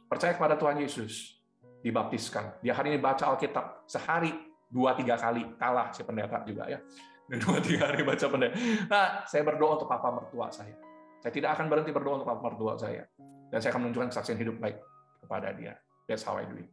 Percaya 0.08 0.34
kepada 0.34 0.56
Tuhan 0.56 0.80
Yesus. 0.80 1.36
Dibaptiskan. 1.84 2.58
Dia 2.64 2.74
hari 2.74 2.96
ini 2.96 2.98
baca 2.98 3.28
Alkitab. 3.28 3.84
Sehari, 3.84 4.32
dua, 4.72 4.96
tiga 4.96 5.20
kali. 5.20 5.44
Kalah 5.60 5.92
si 5.92 6.00
pendeta 6.02 6.42
juga 6.42 6.66
ya. 6.66 6.80
Dua, 7.28 7.60
tiga 7.60 7.92
hari 7.92 8.08
baca 8.08 8.24
pendeta. 8.24 8.56
Nah, 8.88 9.28
saya 9.28 9.44
berdoa 9.44 9.76
untuk 9.76 9.84
papa 9.84 10.08
mertua 10.16 10.48
saya. 10.48 10.72
Saya 11.20 11.28
tidak 11.28 11.60
akan 11.60 11.68
berhenti 11.68 11.92
berdoa 11.92 12.24
untuk 12.24 12.28
papa 12.32 12.40
mertua 12.40 12.72
saya. 12.80 13.04
Dan 13.48 13.58
saya 13.64 13.70
akan 13.72 13.88
menunjukkan 13.88 14.10
kesaksian 14.12 14.38
hidup 14.38 14.56
baik 14.60 14.76
kepada 15.24 15.52
dia. 15.56 15.74
That's 16.04 16.24
how 16.24 16.36
I 16.36 16.44
do 16.44 16.60
it. 16.60 16.68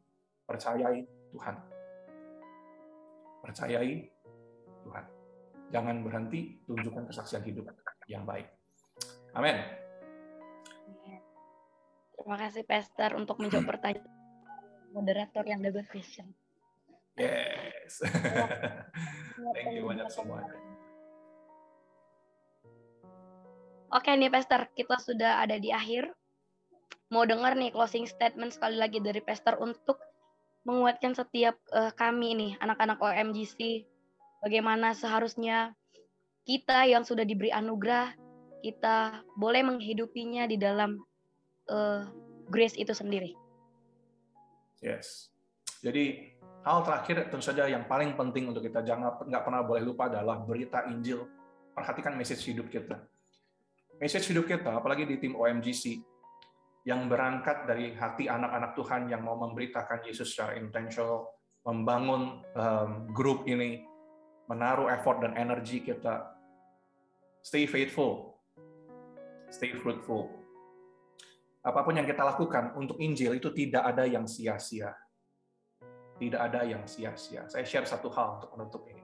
Percayai 0.48 1.08
Tuhan. 1.32 1.56
Percayai 3.44 3.94
Tuhan. 4.84 5.06
Jangan 5.74 5.96
berhenti, 6.06 6.62
tunjukkan 6.68 7.10
kesaksian 7.10 7.44
hidup 7.44 7.72
yang 8.06 8.24
baik. 8.24 8.48
Amin. 9.36 9.60
Terima 12.16 12.42
kasih 12.42 12.66
Pastor 12.66 13.22
untuk 13.22 13.38
menjawab 13.38 13.70
pertanyaan 13.76 14.10
moderator 14.96 15.44
yang 15.46 15.62
double 15.62 15.86
vision. 15.94 16.26
Yes. 17.20 18.02
Thank 19.56 19.78
you 19.78 19.86
banyak 19.86 20.10
semuanya. 20.10 20.58
Oke 23.94 24.12
nih 24.18 24.34
Pastor, 24.34 24.68
kita 24.74 24.98
sudah 25.00 25.46
ada 25.46 25.62
di 25.62 25.70
akhir 25.70 26.10
mau 27.14 27.24
dengar 27.26 27.54
nih 27.54 27.70
closing 27.70 28.10
statement 28.10 28.56
sekali 28.56 28.78
lagi 28.80 28.98
dari 28.98 29.22
Pastor 29.22 29.62
untuk 29.62 30.02
menguatkan 30.66 31.14
setiap 31.14 31.54
uh, 31.70 31.94
kami 31.94 32.34
nih 32.34 32.52
anak-anak 32.58 32.98
OMGC 32.98 33.86
bagaimana 34.42 34.98
seharusnya 34.98 35.78
kita 36.46 36.90
yang 36.90 37.06
sudah 37.06 37.22
diberi 37.22 37.54
anugerah 37.54 38.14
kita 38.66 39.22
boleh 39.38 39.62
menghidupinya 39.62 40.50
di 40.50 40.58
dalam 40.58 40.98
uh, 41.70 42.10
grace 42.50 42.74
itu 42.74 42.98
sendiri. 42.98 43.38
Yes. 44.82 45.30
Jadi 45.86 46.34
hal 46.66 46.82
terakhir 46.82 47.30
tentu 47.30 47.46
saja 47.46 47.70
yang 47.70 47.86
paling 47.86 48.18
penting 48.18 48.50
untuk 48.50 48.66
kita 48.66 48.82
jangan 48.82 49.22
nggak 49.22 49.44
pernah 49.46 49.62
boleh 49.62 49.86
lupa 49.86 50.10
adalah 50.10 50.42
berita 50.42 50.90
Injil. 50.90 51.30
Perhatikan 51.78 52.18
message 52.18 52.42
hidup 52.50 52.74
kita. 52.74 53.06
Message 54.02 54.34
hidup 54.34 54.50
kita, 54.50 54.76
apalagi 54.76 55.06
di 55.06 55.22
tim 55.22 55.38
OMGC, 55.38 56.02
yang 56.86 57.10
berangkat 57.10 57.66
dari 57.66 57.98
hati 57.98 58.30
anak-anak 58.30 58.78
Tuhan 58.78 59.10
yang 59.10 59.26
mau 59.26 59.34
memberitakan 59.42 60.06
Yesus 60.06 60.38
secara 60.38 60.54
intentional, 60.62 61.34
membangun 61.66 62.46
um, 62.54 63.10
grup 63.10 63.50
ini, 63.50 63.82
menaruh 64.46 64.94
effort 64.94 65.26
dan 65.26 65.34
energi 65.34 65.82
kita. 65.82 66.30
Stay 67.42 67.66
faithful, 67.66 68.38
stay 69.50 69.74
fruitful. 69.74 70.30
Apa 71.66 71.82
pun 71.82 71.98
yang 71.98 72.06
kita 72.06 72.22
lakukan 72.22 72.78
untuk 72.78 73.02
Injil 73.02 73.42
itu 73.42 73.50
tidak 73.50 73.82
ada 73.82 74.06
yang 74.06 74.30
sia-sia. 74.30 74.94
Tidak 76.22 76.38
ada 76.38 76.62
yang 76.70 76.86
sia-sia. 76.86 77.50
Saya 77.50 77.66
share 77.66 77.90
satu 77.90 78.14
hal 78.14 78.38
untuk 78.38 78.54
menutup 78.54 78.86
ini. 78.86 79.02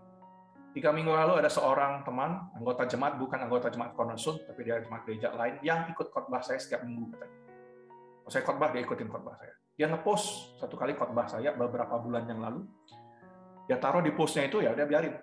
Tiga 0.71 0.93
minggu 0.93 1.11
lalu 1.11 1.41
ada 1.41 1.49
seorang 1.49 2.05
teman, 2.05 2.47
anggota 2.53 2.85
jemaat, 2.85 3.17
bukan 3.17 3.41
anggota 3.41 3.73
jemaat 3.73 3.97
Cornerstone, 3.97 4.45
tapi 4.45 4.69
dia 4.69 4.79
jemaat 4.79 5.03
gereja 5.03 5.33
lain, 5.33 5.57
yang 5.65 5.89
ikut 5.89 6.13
khotbah 6.13 6.39
saya 6.45 6.61
setiap 6.61 6.85
minggu 6.85 7.11
katanya 7.11 7.40
saya 8.31 8.47
khotbah 8.47 8.71
dia 8.71 8.81
ikutin 8.87 9.11
khotbah 9.11 9.35
saya 9.35 9.53
dia 9.75 9.91
ngepost 9.91 10.55
satu 10.63 10.79
kali 10.79 10.95
khotbah 10.95 11.27
saya 11.27 11.51
beberapa 11.51 11.99
bulan 11.99 12.23
yang 12.31 12.39
lalu 12.39 12.63
dia 13.67 13.75
taruh 13.75 13.99
di 13.99 14.15
postnya 14.15 14.47
itu 14.47 14.63
ya 14.63 14.71
udah 14.71 14.87
biarin 14.87 15.15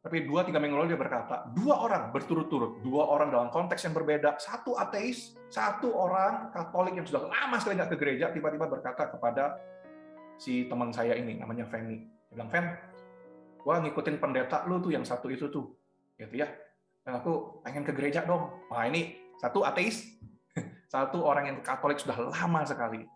Tapi 0.00 0.24
dua 0.24 0.48
tiga 0.48 0.56
minggu 0.56 0.80
lalu 0.80 0.96
dia 0.96 1.00
berkata, 1.00 1.52
dua 1.52 1.84
orang 1.84 2.08
berturut-turut, 2.08 2.80
dua 2.80 3.04
orang 3.04 3.28
dalam 3.28 3.52
konteks 3.52 3.84
yang 3.84 3.92
berbeda, 3.92 4.40
satu 4.40 4.72
ateis, 4.72 5.36
satu 5.52 5.92
orang 5.92 6.48
Katolik 6.56 6.96
yang 6.96 7.04
sudah 7.04 7.28
lama 7.28 7.60
sekali 7.60 7.76
nggak 7.76 7.90
ke 7.92 7.96
gereja, 8.00 8.32
tiba-tiba 8.32 8.64
berkata 8.64 9.12
kepada 9.12 9.60
si 10.40 10.64
teman 10.72 10.88
saya 10.88 11.12
ini, 11.20 11.36
namanya 11.36 11.68
Fanny. 11.68 12.00
Dia 12.00 12.32
bilang, 12.32 12.48
Fan, 12.48 12.64
gua 13.60 13.84
ngikutin 13.84 14.16
pendeta 14.16 14.64
lu 14.64 14.80
tuh 14.80 14.88
yang 14.88 15.04
satu 15.04 15.28
itu 15.28 15.52
tuh, 15.52 15.68
gitu 16.16 16.32
ya. 16.32 16.48
Dan 17.04 17.20
aku 17.20 17.60
pengen 17.60 17.84
ke 17.84 17.92
gereja 17.92 18.24
dong. 18.24 18.56
Wah 18.72 18.88
ini 18.88 19.20
satu 19.36 19.68
ateis, 19.68 20.16
satu 20.90 21.22
orang 21.22 21.46
yang 21.46 21.58
Katolik 21.62 22.02
sudah 22.02 22.18
lama 22.18 22.66
sekali. 22.66 23.06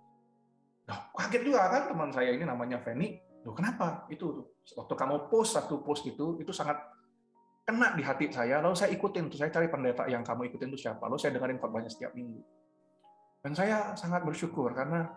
Nah, 0.87 1.11
kaget 1.11 1.43
juga 1.43 1.67
kan 1.67 1.91
teman 1.91 2.11
saya 2.15 2.31
ini 2.31 2.47
namanya 2.47 2.79
Fanny, 2.79 3.19
Loh, 3.45 3.53
kenapa? 3.53 4.09
Itu 4.09 4.57
waktu 4.73 4.95
kamu 4.97 5.29
post 5.29 5.61
satu 5.61 5.85
post 5.85 6.09
itu, 6.09 6.41
itu 6.41 6.49
sangat 6.49 6.81
kena 7.69 7.93
di 7.93 8.01
hati 8.01 8.33
saya. 8.33 8.65
Lalu 8.65 8.73
saya 8.73 8.91
ikutin, 8.97 9.29
tuh 9.29 9.37
saya 9.37 9.53
cari 9.53 9.69
pendeta 9.69 10.09
yang 10.09 10.25
kamu 10.25 10.49
ikutin 10.49 10.73
itu 10.73 10.89
siapa. 10.89 11.05
Lalu 11.05 11.21
saya 11.21 11.37
dengerin 11.37 11.61
khotbahnya 11.61 11.93
setiap 11.93 12.17
minggu. 12.17 12.41
Dan 13.45 13.53
saya 13.53 13.93
sangat 13.93 14.25
bersyukur 14.25 14.73
karena 14.73 15.13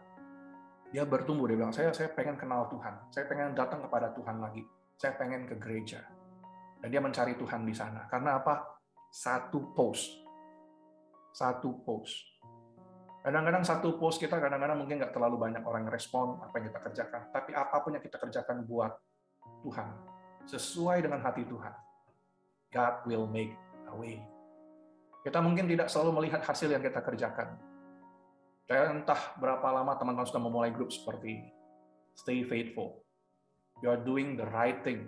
dia 0.91 1.07
bertumbuh. 1.07 1.47
Dia 1.47 1.55
bilang, 1.55 1.71
saya 1.71 1.95
saya 1.95 2.11
pengen 2.11 2.35
kenal 2.35 2.67
Tuhan. 2.67 3.07
Saya 3.15 3.23
pengen 3.31 3.55
datang 3.55 3.79
kepada 3.87 4.11
Tuhan 4.11 4.43
lagi. 4.43 4.67
Saya 4.99 5.15
pengen 5.15 5.47
ke 5.47 5.55
gereja. 5.55 6.03
Dan 6.83 6.91
dia 6.91 6.99
mencari 6.99 7.39
Tuhan 7.39 7.63
di 7.63 7.71
sana. 7.71 8.11
Karena 8.11 8.43
apa? 8.43 8.75
Satu 9.07 9.71
post. 9.71 10.11
Satu 11.31 11.79
post 11.87 12.36
Kadang-kadang 13.25 13.63
satu 13.65 13.97
post 13.99 14.21
kita 14.21 14.39
kadang-kadang 14.39 14.79
mungkin 14.79 15.01
nggak 15.01 15.11
terlalu 15.11 15.35
banyak 15.35 15.63
orang 15.65 15.89
respon 15.89 16.39
apa 16.39 16.53
yang 16.61 16.71
kita 16.71 16.79
kerjakan. 16.79 17.21
Tapi 17.33 17.51
apa 17.51 17.75
pun 17.83 17.91
yang 17.97 18.03
kita 18.03 18.17
kerjakan 18.21 18.63
buat 18.63 18.93
Tuhan, 19.65 19.87
sesuai 20.47 21.03
dengan 21.03 21.19
hati 21.19 21.43
Tuhan, 21.43 21.73
God 22.71 22.95
will 23.09 23.27
make 23.27 23.51
a 23.89 23.93
way. 23.95 24.23
Kita 25.27 25.43
mungkin 25.43 25.67
tidak 25.67 25.91
selalu 25.91 26.23
melihat 26.23 26.39
hasil 26.39 26.71
yang 26.71 26.79
kita 26.79 27.03
kerjakan. 27.03 27.59
Saya 28.67 28.91
entah 28.91 29.35
berapa 29.39 29.63
lama 29.75 29.95
teman-teman 29.95 30.27
sudah 30.27 30.43
memulai 30.43 30.71
grup 30.71 30.91
seperti 30.91 31.39
ini. 31.39 31.49
Stay 32.15 32.43
faithful. 32.47 33.03
You 33.83 33.91
are 33.91 33.99
doing 33.99 34.39
the 34.39 34.47
right 34.47 34.79
thing. 34.83 35.07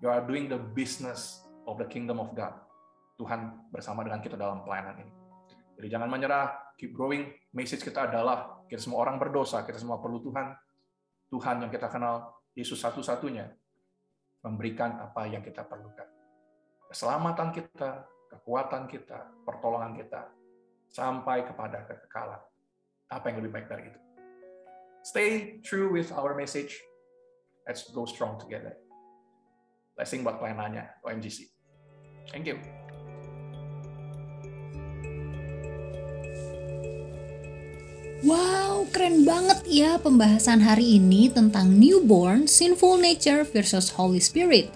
You 0.00 0.08
are 0.08 0.22
doing 0.22 0.46
the 0.48 0.58
business 0.58 1.42
of 1.68 1.76
the 1.76 1.86
kingdom 1.86 2.22
of 2.22 2.32
God. 2.32 2.56
Tuhan 3.20 3.68
bersama 3.68 4.00
dengan 4.00 4.24
kita 4.24 4.38
dalam 4.38 4.64
pelayanan 4.64 5.04
ini. 5.04 5.19
Jadi 5.80 5.96
jangan 5.96 6.12
menyerah, 6.12 6.76
keep 6.76 6.92
growing. 6.92 7.32
Message 7.56 7.80
kita 7.80 8.04
adalah 8.04 8.68
kita 8.68 8.84
semua 8.84 9.00
orang 9.00 9.16
berdosa, 9.16 9.64
kita 9.64 9.80
semua 9.80 9.96
perlu 9.96 10.20
Tuhan. 10.20 10.52
Tuhan 11.32 11.56
yang 11.64 11.72
kita 11.72 11.88
kenal, 11.88 12.36
Yesus 12.52 12.76
satu-satunya 12.84 13.48
memberikan 14.44 15.00
apa 15.00 15.24
yang 15.24 15.40
kita 15.40 15.64
perlukan. 15.64 16.04
Keselamatan 16.92 17.48
kita, 17.48 18.04
kekuatan 18.28 18.84
kita, 18.92 19.24
pertolongan 19.48 19.96
kita, 19.96 20.28
sampai 20.92 21.48
kepada 21.48 21.88
kekekalan. 21.88 22.44
Apa 23.08 23.32
yang 23.32 23.40
lebih 23.40 23.56
baik 23.56 23.66
dari 23.72 23.88
itu? 23.88 24.00
Stay 25.00 25.30
true 25.64 25.88
with 25.88 26.12
our 26.12 26.36
message. 26.36 26.76
Let's 27.64 27.88
go 27.88 28.04
strong 28.04 28.36
together. 28.36 28.76
Blessing 29.96 30.20
buat 30.20 30.36
pelayanannya, 30.36 31.00
OMGC. 31.08 31.48
Thank 32.28 32.52
you. 32.52 32.79
Wow, 38.20 38.84
keren 38.92 39.24
banget 39.24 39.64
ya 39.64 39.96
pembahasan 39.96 40.60
hari 40.60 41.00
ini 41.00 41.32
tentang 41.32 41.72
newborn, 41.80 42.44
sinful 42.44 43.00
nature 43.00 43.48
versus 43.48 43.88
Holy 43.96 44.20
Spirit. 44.20 44.68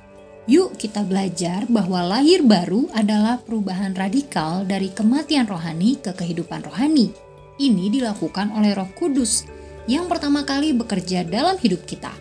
Yuk 0.48 0.80
kita 0.80 1.04
belajar 1.04 1.68
bahwa 1.68 2.00
lahir 2.00 2.40
baru 2.40 2.88
adalah 2.96 3.36
perubahan 3.44 3.92
radikal 3.92 4.64
dari 4.64 4.88
kematian 4.88 5.44
rohani 5.44 6.00
ke 6.00 6.16
kehidupan 6.16 6.64
rohani. 6.64 7.12
Ini 7.60 7.92
dilakukan 7.92 8.48
oleh 8.56 8.72
Roh 8.72 8.88
Kudus 8.96 9.44
yang 9.84 10.08
pertama 10.08 10.48
kali 10.48 10.72
bekerja 10.72 11.28
dalam 11.28 11.60
hidup 11.60 11.84
kita. 11.84 12.16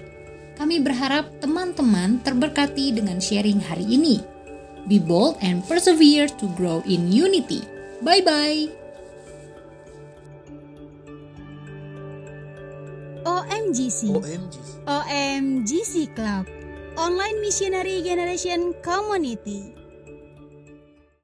Kami 0.60 0.84
berharap 0.84 1.40
teman-teman 1.40 2.20
terberkati 2.20 3.00
dengan 3.00 3.24
sharing 3.24 3.64
hari 3.64 3.88
ini. 3.96 4.20
Be 4.92 5.00
bold 5.00 5.40
and 5.40 5.64
persevere 5.72 6.28
to 6.36 6.52
grow 6.60 6.84
in 6.84 7.08
unity. 7.08 7.64
Bye-bye. 8.04 8.83
OMGC. 13.24 14.12
OMGC. 14.12 14.84
OMGC 14.86 15.94
Club. 16.16 16.46
Online 16.98 17.40
Missionary 17.42 18.04
Generation 18.04 18.76
Community. 18.84 19.83